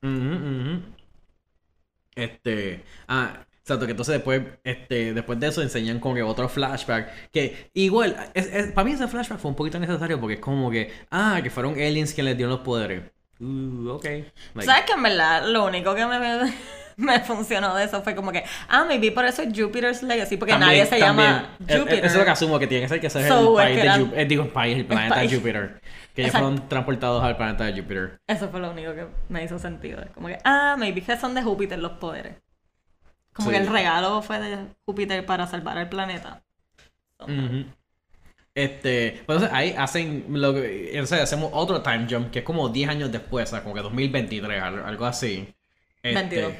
Este, 2.15 2.85
ah, 3.09 3.45
exacto, 3.61 3.87
que 3.87 3.93
entonces 3.93 4.15
después, 4.15 4.43
este, 4.65 5.15
después 5.15 5.41
de 5.41 5.47
eso 5.49 5.63
enseñan 5.63 5.99
como 5.99 6.15
que 6.15 6.23
otro 6.23 6.49
flashback, 6.49 7.31
que 7.31 7.71
igual, 7.75 8.17
es, 8.35 8.47
es- 8.47 8.73
para 8.73 8.85
mí 8.85 8.93
ese 8.93 9.09
flashback 9.09 9.39
fue 9.39 9.51
un 9.51 9.57
poquito 9.57 9.79
necesario 9.79 10.21
porque 10.21 10.35
es 10.35 10.41
como 10.41 10.71
que, 10.71 10.93
ah, 11.11 11.41
que 11.43 11.51
fueron 11.51 11.73
aliens 11.75 12.13
quienes 12.13 12.33
les 12.33 12.37
dieron 12.37 12.55
los 12.55 12.61
poderes. 12.65 13.03
Uh, 13.41 13.89
ok. 13.89 14.05
Like, 14.05 14.67
¿Sabes 14.67 14.85
que 14.85 14.93
en 14.93 15.03
verdad 15.03 15.47
lo 15.49 15.65
único 15.65 15.95
que 15.95 16.07
me, 16.07 16.53
me, 16.97 17.21
funcionó 17.21 17.75
de 17.75 17.85
eso 17.85 18.03
fue 18.03 18.15
como 18.15 18.33
que, 18.33 18.45
ah, 18.69 18.85
maybe 18.85 19.11
por 19.13 19.25
eso 19.25 19.43
es 19.43 19.49
Jupiter's 19.59 20.03
Legacy, 20.03 20.37
porque 20.37 20.53
también- 20.53 20.71
nadie 20.71 20.87
se 20.87 20.99
llama 20.99 21.49
también, 21.59 21.69
eh, 21.69 21.75
eh, 21.75 21.79
Jupiter. 21.79 21.99
Eso 22.05 22.07
es 22.15 22.19
lo 22.19 22.25
que 22.25 22.31
asumo 22.31 22.59
que 22.59 22.67
tiene 22.67 22.83
que 22.85 22.89
ser 22.89 23.01
que 23.01 23.07
ese 23.09 23.21
es 23.21 23.29
So, 23.29 23.61
el 23.61 23.67
país 23.67 23.83
de 23.83 23.91
Júpiter, 24.01 24.21
eh, 24.21 24.25
digo 24.27 24.43
el 24.45 24.49
país, 24.51 24.77
el 24.79 24.87
planeta 24.87 25.21
de 25.21 25.29
Júpiter. 25.37 25.81
Que 26.15 26.21
ellos 26.23 26.29
Exacto. 26.35 26.49
fueron 26.49 26.69
transportados 26.69 27.25
al 27.25 27.37
planeta 27.37 27.65
de 27.65 27.73
Júpiter. 27.81 28.19
Eso 28.27 28.49
fue 28.51 28.61
lo 28.61 28.71
único 28.71 28.95
que 28.95 29.07
me 29.31 29.43
hizo 29.45 29.59
sentido. 29.59 30.05
Como 30.15 30.29
que, 30.29 30.39
ah, 30.45 30.77
maybe 30.79 31.01
que 31.03 31.17
son 31.17 31.35
de 31.35 31.43
Júpiter 31.43 31.79
los 31.79 31.93
poderes. 31.93 32.35
Como 33.33 33.49
Sí. 33.49 33.57
que 33.57 33.63
el 33.63 33.69
regalo 33.73 34.21
fue 34.21 34.39
de 34.39 34.59
Júpiter 34.85 35.25
para 35.25 35.47
salvar 35.47 35.79
el 35.79 35.89
planeta. 35.89 36.43
Este, 38.55 39.23
pues 39.25 39.37
entonces 39.39 39.51
ahí 39.53 39.75
hacen 39.79 40.27
lo 40.29 40.53
que, 40.53 40.91
entonces 40.93 41.21
hacemos 41.21 41.51
otro 41.55 41.81
time 41.83 42.07
jump 42.11 42.31
que 42.31 42.41
es 42.41 42.45
como 42.45 42.69
10 42.69 42.91
años 42.91 43.11
después, 43.11 43.49
o 43.49 43.51
sea, 43.51 43.63
como 43.63 43.75
que 43.75 43.81
2023, 43.81 44.63
al- 44.63 44.85
algo 44.85 45.07
así. 45.07 45.49
Este, 46.03 46.15
22. 46.21 46.53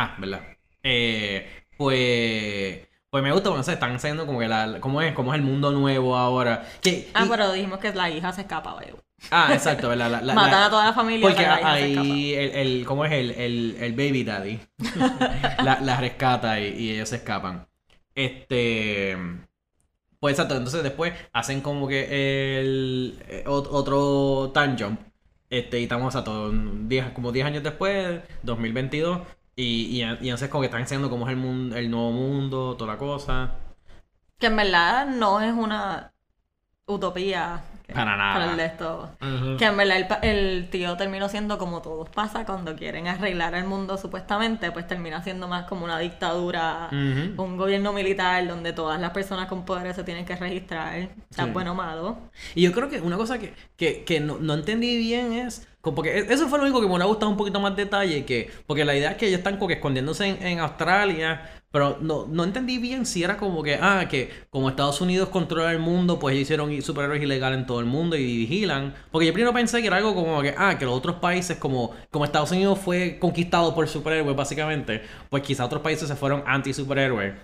Ah, 0.00 0.14
¿verdad? 0.18 0.40
Eh, 0.84 1.64
pues, 1.76 2.86
pues 3.10 3.22
me 3.24 3.32
gusta, 3.32 3.48
porque 3.48 3.58
no 3.58 3.64
sé, 3.64 3.72
están 3.72 3.90
enseñando 3.92 4.26
como 4.26 4.38
que 4.38 4.46
la, 4.48 4.78
cómo 4.80 5.02
es, 5.02 5.12
cómo 5.12 5.32
es 5.34 5.40
el 5.40 5.44
mundo 5.44 5.72
nuevo 5.72 6.16
ahora. 6.16 6.64
Que, 6.80 7.08
Ah, 7.14 7.24
y- 7.24 7.28
pero 7.28 7.50
dijimos 7.52 7.78
que 7.80 7.92
la 7.92 8.08
hija 8.10 8.32
se 8.32 8.42
escapa, 8.42 8.74
güey. 8.74 8.90
ah, 9.32 9.48
exacto, 9.52 9.88
¿verdad? 9.88 10.08
La- 10.10 10.20
la- 10.22 10.34
Matan 10.34 10.50
la- 10.52 10.66
a 10.66 10.70
toda 10.70 10.84
la 10.84 10.92
familia, 10.92 11.22
porque 11.28 11.42
pero 11.42 11.50
la 11.54 11.60
hija 11.60 11.74
se 11.74 11.90
escapa. 11.90 12.06
ahí 12.06 12.34
el, 12.34 12.50
el, 12.50 12.84
¿cómo 12.86 13.04
es 13.04 13.12
el, 13.12 13.30
el, 13.32 13.76
el 13.80 13.92
baby 13.92 14.22
daddy? 14.24 14.60
la, 15.64 15.80
la 15.80 15.96
rescata 16.00 16.60
y, 16.60 16.66
y 16.78 16.90
ellos 16.92 17.08
se 17.08 17.16
escapan. 17.16 17.66
Este. 18.14 19.16
Pues 20.20 20.32
exacto, 20.34 20.56
entonces 20.56 20.82
después 20.82 21.12
hacen 21.32 21.60
como 21.60 21.86
que 21.88 22.58
el 22.60 23.18
eh, 23.28 23.44
ot- 23.46 23.68
otro 23.70 24.50
time 24.52 24.76
jump. 24.78 25.00
Este, 25.50 25.80
y 25.80 25.84
estamos 25.84 26.14
a 26.14 26.24
todo 26.24 26.52
como 27.14 27.32
10 27.32 27.46
años 27.46 27.62
después, 27.62 28.20
2022. 28.42 29.20
Y, 29.60 29.86
y, 29.96 30.02
y 30.02 30.02
entonces 30.02 30.48
como 30.50 30.60
que 30.62 30.66
están 30.66 30.82
enseñando 30.82 31.10
cómo 31.10 31.26
es 31.26 31.32
el 31.32 31.36
mundo, 31.38 31.74
el 31.76 31.90
nuevo 31.90 32.12
mundo, 32.12 32.76
toda 32.76 32.92
la 32.92 32.98
cosa. 32.98 33.54
Que 34.38 34.46
en 34.46 34.54
verdad 34.56 35.06
no 35.08 35.40
es 35.40 35.52
una 35.52 36.12
utopía. 36.86 37.62
que- 37.84 37.92
Para 37.92 38.16
nada. 38.16 38.34
Para 38.34 38.50
el 38.52 38.56
de 38.56 38.64
esto. 38.66 39.10
Que 39.58 39.64
en 39.64 39.76
verdad 39.76 39.96
el, 39.96 40.06
pa- 40.06 40.20
el 40.22 40.68
tío 40.70 40.96
terminó 40.96 41.28
siendo 41.28 41.58
como 41.58 41.82
todos 41.82 42.08
pasa 42.10 42.44
cuando 42.46 42.76
quieren 42.76 43.08
arreglar 43.08 43.54
el 43.54 43.64
mundo 43.64 43.96
supuestamente, 43.98 44.70
pues 44.70 44.86
termina 44.86 45.22
siendo 45.24 45.48
más 45.48 45.66
como 45.66 45.84
una 45.86 45.98
dictadura, 45.98 46.88
un 46.92 47.56
gobierno 47.56 47.92
militar 47.92 48.46
donde 48.46 48.72
todas 48.72 49.00
las 49.00 49.10
personas 49.10 49.48
con 49.48 49.64
poderes 49.64 49.96
se 49.96 50.04
tienen 50.04 50.24
que 50.24 50.36
registrar, 50.36 51.08
sea 51.30 51.46
Sí. 51.46 51.50
bueno 51.50 51.72
o 51.72 51.74
malo. 51.74 52.18
Y 52.54 52.62
yo 52.62 52.72
creo 52.72 52.88
que 52.88 53.00
una 53.00 53.16
cosa 53.16 53.38
que, 53.38 53.54
que, 53.76 54.04
que 54.04 54.20
no, 54.20 54.38
no 54.38 54.54
entendí 54.54 54.96
bien 54.98 55.32
es. 55.32 55.66
Porque 55.94 56.18
e- 56.18 56.32
eso 56.32 56.48
fue 56.48 56.58
lo 56.58 56.64
único 56.64 56.80
que 56.80 56.86
me 56.86 56.92
hubiera 56.92 57.06
gustado 57.06 57.30
un 57.30 57.36
poquito 57.36 57.60
más 57.60 57.74
detalle. 57.76 58.24
Que, 58.24 58.50
porque 58.66 58.84
la 58.84 58.94
idea 58.96 59.10
es 59.12 59.16
que 59.16 59.26
ellos 59.26 59.38
están 59.38 59.54
como 59.56 59.68
que 59.68 59.74
escondiéndose 59.74 60.26
en, 60.26 60.46
en 60.46 60.60
Australia. 60.60 61.50
Pero 61.70 61.98
no, 62.00 62.24
no 62.26 62.44
entendí 62.44 62.78
bien 62.78 63.04
si 63.04 63.22
era 63.22 63.36
como 63.36 63.62
que, 63.62 63.78
ah, 63.80 64.06
que 64.08 64.30
como 64.48 64.70
Estados 64.70 65.02
Unidos 65.02 65.28
controla 65.28 65.70
el 65.70 65.78
mundo, 65.78 66.18
pues 66.18 66.32
ellos 66.34 66.44
hicieron 66.44 66.80
superhéroes 66.80 67.22
ilegales 67.22 67.58
en 67.58 67.66
todo 67.66 67.80
el 67.80 67.84
mundo 67.86 68.16
y 68.16 68.24
vigilan. 68.38 68.94
Porque 69.10 69.26
yo 69.26 69.34
primero 69.34 69.52
pensé 69.52 69.82
que 69.82 69.86
era 69.88 69.98
algo 69.98 70.14
como 70.14 70.40
que, 70.40 70.54
ah, 70.56 70.78
que 70.78 70.86
los 70.86 70.94
otros 70.96 71.16
países, 71.16 71.58
como, 71.58 71.90
como 72.10 72.24
Estados 72.24 72.52
Unidos 72.52 72.78
fue 72.78 73.18
conquistado 73.18 73.74
por 73.74 73.86
superhéroes, 73.86 74.34
básicamente, 74.34 75.02
pues 75.28 75.42
quizá 75.42 75.66
otros 75.66 75.82
países 75.82 76.08
se 76.08 76.16
fueron 76.16 76.42
anti-superhéroes. 76.46 77.34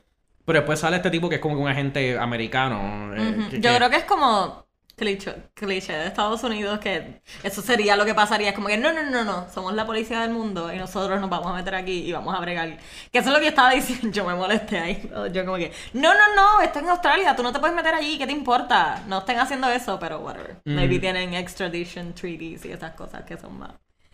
Pero 0.46 0.58
después 0.58 0.78
sale 0.78 0.96
este 0.96 1.10
tipo 1.10 1.28
que 1.28 1.34
es 1.36 1.40
como 1.42 1.56
que 1.56 1.62
un 1.62 1.68
agente 1.68 2.18
americano. 2.18 3.14
eh, 3.14 3.46
que- 3.50 3.60
Yo 3.60 3.70
que- 3.70 3.76
creo 3.76 3.90
que 3.90 3.96
es 3.96 4.04
como 4.04 4.64
cliché, 4.96 5.34
cliché 5.54 5.92
de 5.92 6.06
Estados 6.06 6.42
Unidos 6.44 6.78
que 6.78 7.20
eso 7.42 7.62
sería 7.62 7.96
lo 7.96 8.04
que 8.04 8.14
pasaría. 8.14 8.50
Es 8.50 8.54
como 8.54 8.68
que 8.68 8.76
no, 8.78 8.92
no, 8.92 9.02
no, 9.10 9.24
no, 9.24 9.46
somos 9.52 9.74
la 9.74 9.84
policía 9.86 10.20
del 10.20 10.30
mundo 10.30 10.72
y 10.72 10.76
nosotros 10.78 11.20
nos 11.20 11.28
vamos 11.30 11.48
a 11.48 11.54
meter 11.54 11.74
aquí 11.74 12.02
y 12.08 12.12
vamos 12.12 12.34
a 12.34 12.40
bregar. 12.40 12.78
Que 13.12 13.18
eso 13.18 13.28
es 13.28 13.32
lo 13.32 13.38
que 13.38 13.44
yo 13.46 13.48
estaba 13.50 13.70
diciendo, 13.74 14.08
yo 14.10 14.24
me 14.24 14.34
molesté 14.34 14.78
ahí. 14.78 15.10
Yo 15.32 15.44
como 15.44 15.56
que, 15.56 15.72
no, 15.94 16.12
no, 16.14 16.34
no, 16.34 16.60
esto 16.60 16.78
es 16.78 16.84
en 16.84 16.90
Australia, 16.90 17.34
tú 17.36 17.42
no 17.42 17.52
te 17.52 17.58
puedes 17.58 17.74
meter 17.76 17.94
allí, 17.94 18.18
¿qué 18.18 18.26
te 18.26 18.32
importa? 18.32 19.02
No 19.08 19.18
estén 19.18 19.38
haciendo 19.38 19.68
eso, 19.68 19.98
pero 19.98 20.20
whatever. 20.20 20.56
Maybe 20.64 20.98
Mm. 20.98 21.00
tienen 21.00 21.34
extradition 21.34 22.12
treaties 22.14 22.64
y 22.64 22.72
esas 22.72 22.92
cosas 22.94 23.24
que 23.24 23.36
son 23.36 23.58
más 23.58 23.72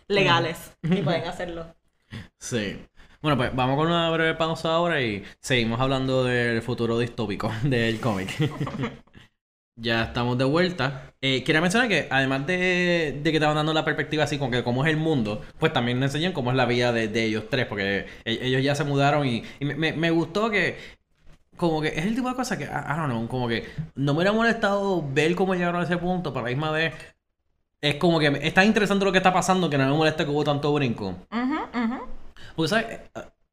legales 0.09 0.73
y 0.83 1.03
pueden 1.03 1.25
hacerlo. 1.29 1.66
Sí. 2.38 2.85
Bueno, 3.23 3.37
pues 3.37 3.55
vamos 3.55 3.77
con 3.77 3.87
una 3.87 4.11
breve 4.11 4.35
pausa 4.35 4.71
ahora 4.73 5.01
y 5.03 5.23
seguimos 5.40 5.79
hablando 5.79 6.25
del 6.25 6.62
futuro 6.62 6.99
distópico 6.99 7.53
del 7.62 8.01
cómic. 8.01 8.31
Ya 9.81 10.05
estamos 10.05 10.37
de 10.38 10.45
vuelta. 10.45 11.12
Eh, 11.21 11.43
quería 11.45 11.61
mencionar 11.61 11.88
que 11.88 12.07
además 12.11 12.47
de, 12.47 13.21
de 13.23 13.31
que 13.31 13.37
estaban 13.37 13.57
dando 13.57 13.73
la 13.73 13.85
perspectiva 13.85 14.25
así 14.25 14.38
con 14.38 14.51
que 14.51 14.62
cómo 14.64 14.85
es 14.85 14.90
el 14.90 14.97
mundo, 14.97 15.43
pues 15.59 15.73
también 15.73 15.99
nos 16.01 16.09
enseñan 16.09 16.33
cómo 16.33 16.51
es 16.51 16.57
la 16.57 16.66
vida 16.66 16.93
de, 16.93 17.09
de 17.09 17.25
ellos 17.25 17.45
tres, 17.51 17.66
porque 17.66 18.07
e- 18.25 18.38
ellos 18.43 18.62
ya 18.62 18.75
se 18.75 18.85
mudaron 18.85 19.27
y, 19.27 19.43
y 19.59 19.64
me, 19.64 20.11
gustó 20.11 20.51
que 20.51 20.77
como 21.57 21.83
que 21.83 21.88
es 21.88 22.07
el 22.07 22.14
tipo 22.14 22.29
de 22.29 22.35
cosa 22.35 22.57
que, 22.57 22.64
I 22.64 22.97
don't 22.97 23.11
know, 23.11 23.29
como 23.29 23.49
que 23.49 23.69
no 23.95 24.12
me 24.12 24.19
hubiera 24.19 24.33
molestado 24.33 25.07
ver 25.12 25.35
cómo 25.35 25.55
llegaron 25.55 25.81
a 25.81 25.85
ese 25.85 25.99
punto, 25.99 26.33
pero 26.33 26.47
a 26.47 26.49
la 26.49 26.55
misma 26.55 26.71
vez 26.71 26.95
es 27.83 27.97
como 27.97 28.19
que 28.19 28.27
es 28.43 28.55
tan 28.55 28.66
interesante 28.66 29.05
lo 29.05 29.12
que 29.12 29.19
está 29.19 29.33
pasando 29.33 29.69
que 29.69 29.79
no 29.79 29.87
me 29.87 29.97
molesta 29.97 30.25
que 30.25 30.31
hubo 30.31 30.45
tanto 30.45 30.73
brinco. 30.73 31.16
Ujú, 31.31 31.85
ujú. 31.85 32.01
Porque, 32.57 32.69
¿sabes? 32.69 33.01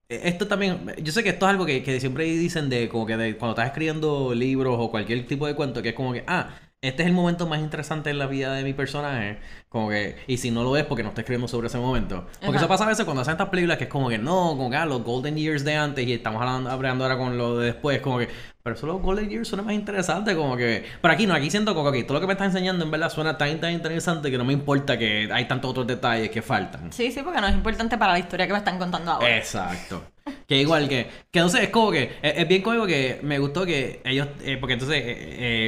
Eh, 0.10 0.22
Esto 0.26 0.48
también, 0.48 0.94
yo 1.04 1.12
sé 1.12 1.24
que 1.24 1.30
esto 1.30 1.46
es 1.46 1.50
algo 1.52 1.66
que, 1.66 1.84
que 1.84 2.00
siempre 2.00 2.26
dicen 2.26 2.70
de 2.70 2.88
como 2.90 3.06
que 3.06 3.18
de 3.18 3.38
cuando 3.38 3.52
estás 3.54 3.68
escribiendo 3.68 4.34
libros 4.34 4.78
o 4.80 4.90
cualquier 4.92 5.26
tipo 5.28 5.48
de 5.48 5.56
cuento, 5.56 5.82
que 5.82 5.90
es 5.90 5.96
como 5.96 6.14
que, 6.14 6.24
ah, 6.28 6.50
este 6.80 7.02
es 7.02 7.08
el 7.08 7.14
momento 7.14 7.48
más 7.48 7.60
interesante 7.60 8.12
en 8.12 8.20
la 8.20 8.28
vida 8.28 8.54
de 8.54 8.64
mi 8.64 8.72
personaje, 8.74 9.40
como 9.68 9.90
que, 9.90 10.16
y 10.28 10.38
si 10.38 10.52
no 10.52 10.64
lo 10.64 10.78
es 10.78 10.86
porque 10.86 11.02
no 11.02 11.10
está 11.10 11.22
escribiendo 11.22 11.48
sobre 11.48 11.68
ese 11.68 11.80
momento. 11.80 12.28
Porque 12.34 12.50
Ajá. 12.50 12.58
eso 12.58 12.68
pasa 12.68 12.84
a 12.84 12.88
veces 12.88 13.04
cuando 13.04 13.22
hacen 13.22 13.32
estas 13.32 13.50
películas 13.50 13.80
que 13.80 13.86
es 13.86 13.90
como 13.90 14.10
que 14.10 14.20
no, 14.20 14.50
como 14.56 14.70
que 14.70 14.76
ah, 14.76 14.86
los 14.86 15.04
Golden 15.04 15.36
Years 15.36 15.64
de 15.66 15.76
antes 15.76 16.06
y 16.06 16.14
estamos 16.14 16.40
hablando, 16.40 16.70
hablando 16.70 17.04
ahora 17.04 17.18
con 17.18 17.36
lo 17.36 17.58
de 17.58 17.68
después, 17.68 18.00
como 18.02 18.20
que, 18.20 18.30
pero 18.62 18.76
eso 18.76 18.86
los 18.86 19.02
Golden 19.02 19.28
Years 19.28 19.48
suena 19.48 19.64
más 19.64 19.74
interesante, 19.74 20.36
como 20.36 20.56
que, 20.56 20.86
pero 21.02 21.14
aquí 21.16 21.26
no, 21.26 21.34
aquí 21.34 21.50
siento 21.50 21.74
como 21.74 21.92
que 21.92 22.04
todo 22.04 22.14
lo 22.16 22.22
que 22.22 22.28
me 22.28 22.34
está 22.34 22.46
enseñando 22.46 22.86
en 22.86 22.92
verdad 22.92 23.10
suena 23.10 23.40
tan, 23.40 23.60
tan 23.60 23.72
interesante 23.72 24.30
que 24.30 24.38
no 24.38 24.46
me 24.46 24.54
importa 24.54 25.00
que 25.00 25.30
hay 25.34 25.46
tantos 25.46 25.72
otros 25.72 25.88
detalles 25.88 26.30
que 26.30 26.44
faltan. 26.44 26.94
Sí, 26.94 27.12
sí, 27.12 27.22
porque 27.24 27.42
no 27.42 27.48
es 27.48 27.56
importante 27.56 27.98
para 27.98 28.14
la 28.14 28.20
historia 28.20 28.46
que 28.46 28.54
me 28.54 28.60
están 28.60 28.78
contando 28.78 29.14
ahora. 29.14 29.36
Exacto. 29.36 30.04
Que 30.48 30.62
igual 30.62 30.88
que, 30.88 31.10
que 31.30 31.40
no 31.42 31.50
sé, 31.50 31.64
es 31.64 31.70
como 31.70 31.92
que, 31.92 32.04
es, 32.22 32.38
es 32.38 32.48
bien 32.48 32.62
cómico 32.62 32.88
que 32.88 33.20
me 33.22 33.38
gustó 33.38 33.66
que 33.66 34.02
ellos, 34.06 34.30
eh, 34.44 34.58
porque 34.58 34.74
entonces 34.74 34.98
eh, 35.04 35.16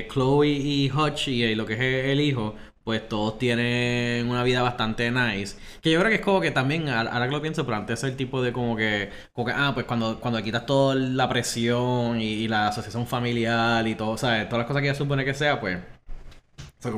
eh, 0.05 0.07
Chloe 0.11 0.47
y 0.47 0.89
Hutch 0.91 1.27
y 1.27 1.43
eh, 1.43 1.55
lo 1.55 1.65
que 1.65 1.73
es 1.73 1.81
el 1.81 2.21
hijo, 2.21 2.55
pues 2.85 3.07
todos 3.09 3.37
tienen 3.37 4.29
una 4.29 4.41
vida 4.43 4.61
bastante 4.61 5.11
nice. 5.11 5.57
Que 5.81 5.91
yo 5.91 5.99
creo 5.99 6.09
que 6.09 6.15
es 6.15 6.21
como 6.21 6.39
que 6.41 6.51
también, 6.51 6.87
ahora 6.89 7.25
que 7.27 7.31
lo 7.31 7.41
pienso, 7.41 7.65
pero 7.65 7.77
antes 7.77 7.99
es 7.99 8.09
el 8.09 8.15
tipo 8.15 8.41
de 8.41 8.53
como 8.53 8.75
que, 8.77 9.09
como 9.33 9.47
que, 9.47 9.53
ah, 9.55 9.71
pues 9.73 9.85
cuando, 9.85 10.19
cuando 10.21 10.41
quitas 10.41 10.65
toda 10.65 10.95
la 10.95 11.27
presión 11.27 12.21
y, 12.21 12.25
y 12.25 12.47
la 12.47 12.69
asociación 12.69 13.05
familiar 13.05 13.85
y 13.87 13.95
todo, 13.95 14.17
¿sabes? 14.17 14.47
Todas 14.47 14.59
las 14.59 14.67
cosas 14.67 14.81
que 14.81 14.87
ella 14.87 14.97
supone 14.97 15.25
que 15.25 15.33
sea, 15.33 15.59
pues... 15.59 15.77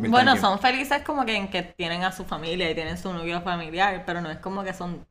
Bueno, 0.10 0.38
son 0.38 0.60
felices 0.60 1.02
como 1.04 1.26
que 1.26 1.36
en 1.36 1.50
que 1.50 1.64
tienen 1.64 2.04
a 2.04 2.12
su 2.12 2.24
familia 2.24 2.70
y 2.70 2.76
tienen 2.76 2.98
su 3.00 3.12
núcleo 3.12 3.42
familiar, 3.42 4.04
pero 4.06 4.22
no 4.22 4.30
es 4.30 4.38
como 4.38 4.64
que 4.64 4.74
son 4.74 5.08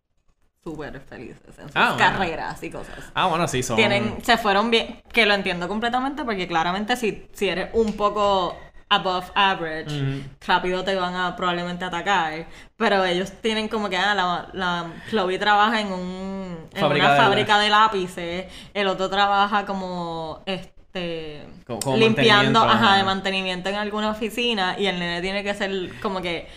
súper 0.62 1.00
felices 1.00 1.58
en 1.58 1.66
sus 1.68 1.76
Ah, 1.76 1.94
bueno. 1.94 1.96
carreras 1.98 2.62
y 2.62 2.70
cosas. 2.70 2.94
Ah, 3.14 3.26
bueno, 3.26 3.48
sí, 3.48 3.62
son... 3.62 3.76
Tienen, 3.76 4.22
se 4.22 4.36
fueron 4.36 4.70
bien, 4.70 5.00
que 5.12 5.24
lo 5.24 5.32
entiendo 5.34 5.68
completamente 5.68 6.22
porque 6.24 6.46
claramente 6.46 6.96
si, 6.96 7.28
si 7.32 7.48
eres 7.48 7.70
un 7.72 7.94
poco 7.94 8.58
above 8.90 9.30
average, 9.34 10.24
rápido 10.46 10.84
te 10.84 10.94
van 10.96 11.14
a 11.14 11.34
probablemente 11.36 11.84
atacar, 11.84 12.46
pero 12.76 13.04
ellos 13.04 13.32
tienen 13.40 13.68
como 13.68 13.88
que, 13.88 13.96
ah, 13.96 14.14
la, 14.14 14.48
la 14.52 14.92
Chloe 15.08 15.38
trabaja 15.38 15.80
en, 15.80 15.92
un, 15.92 16.68
en 16.74 16.80
Fábrica 16.80 17.04
una 17.06 17.14
de- 17.14 17.20
fábrica 17.20 17.58
de 17.58 17.68
lápices, 17.70 18.46
el 18.74 18.86
otro 18.88 19.08
trabaja 19.08 19.64
como, 19.64 20.42
este 20.44 21.46
Como- 21.66 21.78
como 21.78 21.96
limpiando, 21.96 22.60
mantenimiento, 22.60 22.62
ajá, 22.64 22.94
de 22.96 23.00
ajá. 23.00 23.04
mantenimiento 23.04 23.68
en 23.70 23.76
alguna 23.76 24.10
oficina 24.10 24.74
y 24.76 24.86
el 24.86 24.98
nene 24.98 25.22
tiene 25.22 25.44
que 25.44 25.54
ser 25.54 25.70
como 26.02 26.20
que 26.20 26.48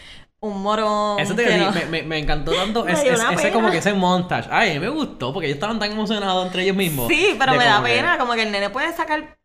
un 0.43 0.62
morón. 0.62 1.19
Eso 1.21 1.34
te 1.36 1.58
no- 1.58 1.71
me, 1.71 1.86
me, 1.86 2.03
me 2.03 2.17
encantó 2.19 2.51
tanto 2.51 2.86
es- 2.88 2.99
es- 3.01 3.19
ese 3.19 3.36
pena. 3.36 3.53
como 3.53 3.71
que 3.71 3.77
ese 3.77 3.93
montage. 3.93 4.49
Ay, 4.51 4.77
me 4.79 4.89
gustó 4.89 5.32
porque 5.32 5.47
ellos 5.47 5.56
estaban 5.56 5.79
tan 5.79 5.91
emocionados 5.91 6.45
entre 6.45 6.63
ellos 6.63 6.75
mismos. 6.75 7.08
Sí, 7.08 7.36
pero 7.39 7.53
me 7.53 7.63
da 7.63 7.75
como 7.75 7.88
que- 7.88 7.93
pena, 7.93 8.17
como 8.17 8.34
que 8.34 8.43
el 8.43 8.51
nene 8.51 8.69
puede 8.69 8.91
sacar 8.93 9.38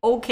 ok 0.00 0.26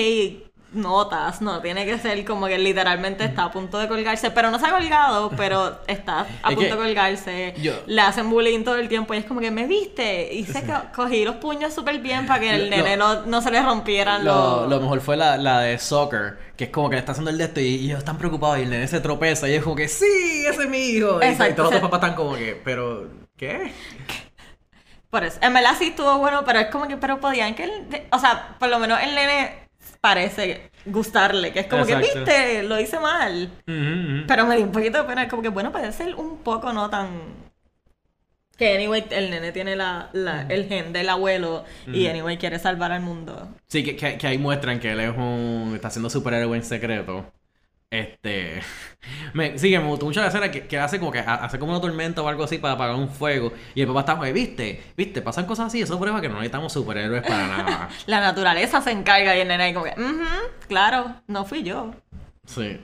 notas, 0.72 1.42
no, 1.42 1.60
tiene 1.60 1.84
que 1.84 1.98
ser 1.98 2.24
como 2.24 2.46
que 2.46 2.58
literalmente 2.58 3.24
está 3.24 3.44
a 3.44 3.50
punto 3.50 3.78
de 3.78 3.88
colgarse, 3.88 4.30
pero 4.30 4.50
no 4.50 4.58
se 4.58 4.66
ha 4.66 4.70
colgado, 4.70 5.30
pero 5.36 5.78
está 5.86 6.20
a 6.20 6.50
Es 6.50 6.54
punto 6.54 6.60
que 6.60 6.68
de 6.68 6.76
colgarse, 6.76 7.54
yo- 7.60 7.74
le 7.86 8.00
hacen 8.02 8.30
bullying 8.30 8.62
todo 8.64 8.76
el 8.76 8.88
tiempo 8.88 9.14
y 9.14 9.18
es 9.18 9.24
como 9.24 9.40
que 9.40 9.50
me 9.50 9.66
viste, 9.66 10.32
y 10.32 10.44
se 10.44 10.62
co- 10.64 10.82
cogí 10.94 11.24
los 11.24 11.36
puños 11.36 11.74
súper 11.74 11.98
bien 11.98 12.26
para 12.26 12.40
que 12.40 12.54
el 12.54 12.70
Lo- 12.70 12.76
nene 12.76 12.96
no, 12.96 13.22
no 13.26 13.42
se 13.42 13.50
le 13.50 13.62
rompieran 13.62 14.24
Lo, 14.24 14.60
los... 14.62 14.70
lo 14.70 14.80
mejor 14.80 15.00
fue 15.00 15.16
la, 15.16 15.36
la 15.36 15.60
de 15.60 15.78
soccer, 15.78 16.38
que 16.56 16.64
es 16.64 16.70
como 16.70 16.88
que 16.88 16.96
le 16.96 17.00
está 17.00 17.12
haciendo 17.12 17.30
el 17.30 17.38
de 17.38 17.44
esto 17.44 17.60
y, 17.60 17.64
y 17.64 17.84
ellos 17.86 17.98
están 17.98 18.18
preocupados 18.18 18.58
y 18.58 18.62
el 18.62 18.70
nene 18.70 18.86
se 18.86 19.00
tropeza 19.00 19.48
y 19.48 19.54
es 19.54 19.62
como 19.62 19.76
que 19.76 19.88
sí, 19.88 20.44
ese 20.48 20.62
es 20.64 20.68
mi 20.68 20.78
hijo. 20.78 21.20
Y- 21.22 21.26
Y, 21.26 21.28
Exacto, 21.30 21.54
todos 21.56 21.70
los 21.72 21.80
se- 21.80 21.82
papás 21.88 22.00
están 22.02 22.14
como 22.16 22.34
que, 22.36 22.60
pero, 22.64 23.08
¿qué? 23.36 23.72
Por 25.10 25.24
eso, 25.24 25.38
en 25.42 25.52
verdad 25.52 25.74
sí 25.76 25.86
estuvo 25.88 26.18
bueno, 26.18 26.44
pero 26.44 26.60
es 26.60 26.66
como 26.68 26.86
que, 26.86 26.96
pero 26.96 27.18
podían 27.18 27.54
que, 27.56 27.64
el- 27.64 28.06
o 28.12 28.18
sea, 28.20 28.54
por 28.60 28.68
lo 28.68 28.78
menos 28.78 29.00
el 29.02 29.12
nene 29.16 29.59
parece 30.00 30.70
gustarle, 30.86 31.52
que 31.52 31.60
es 31.60 31.66
como 31.66 31.82
Exacto. 31.82 32.08
que, 32.08 32.14
viste, 32.14 32.62
lo 32.62 32.80
hice 32.80 32.98
mal. 33.00 33.50
Pero 33.66 34.46
me 34.46 34.56
dio 34.56 34.64
un 34.64 34.72
poquito 34.72 34.98
de 34.98 35.04
pena, 35.04 35.28
como 35.28 35.42
que 35.42 35.48
bueno, 35.48 35.72
puede 35.72 35.92
ser 35.92 36.14
un 36.14 36.38
poco 36.38 36.72
no 36.72 36.88
tan. 36.90 37.10
Que 38.56 38.76
anyway, 38.76 39.04
el 39.10 39.30
nene 39.30 39.52
tiene 39.52 39.74
la, 39.74 40.10
la- 40.12 40.42
el 40.42 40.66
gen 40.68 40.92
del 40.92 41.08
abuelo 41.08 41.64
y 41.86 42.06
anyway 42.08 42.36
quiere 42.36 42.58
salvar 42.58 42.92
al 42.92 43.00
mundo. 43.00 43.48
Sí, 43.68 43.82
que, 43.82 43.96
que, 43.96 44.18
que 44.18 44.26
ahí 44.26 44.36
muestran 44.36 44.80
que 44.80 44.90
él 44.92 45.00
es 45.00 45.16
un. 45.16 45.72
está 45.74 45.88
haciendo 45.88 46.10
superhéroe 46.10 46.56
en 46.56 46.64
secreto. 46.64 47.32
Este. 47.90 48.62
Me, 49.34 49.58
sí, 49.58 49.70
que 49.70 49.80
me 49.80 49.86
gustó 49.86 50.06
mucho 50.06 50.20
la 50.20 50.28
escena 50.28 50.50
que, 50.50 50.66
que 50.68 50.78
hace 50.78 50.98
como 51.00 51.10
que 51.10 51.18
ha- 51.18 51.34
hace 51.44 51.58
como 51.58 51.72
una 51.72 51.80
tormenta 51.80 52.22
o 52.22 52.28
algo 52.28 52.44
así 52.44 52.58
para 52.58 52.74
apagar 52.74 52.94
un 52.94 53.08
fuego. 53.08 53.52
Y 53.74 53.80
el 53.80 53.88
papá 53.88 54.00
está 54.00 54.16
como, 54.16 54.32
viste, 54.32 54.82
viste, 54.96 55.22
pasan 55.22 55.46
cosas 55.46 55.66
así. 55.68 55.80
Eso 55.82 55.98
prueba 55.98 56.20
que 56.20 56.28
no 56.28 56.34
necesitamos 56.34 56.72
superhéroes 56.72 57.22
para 57.22 57.46
nada. 57.48 57.88
La 58.06 58.20
naturaleza 58.20 58.80
se 58.80 58.92
encarga 58.92 59.36
y 59.36 59.40
el 59.40 59.48
nene 59.48 59.72
como 59.74 59.86
que, 59.86 60.00
"Ujú, 60.00 60.24
claro, 60.68 61.16
no 61.26 61.44
fui 61.44 61.62
yo. 61.64 61.92
Sí. 62.46 62.80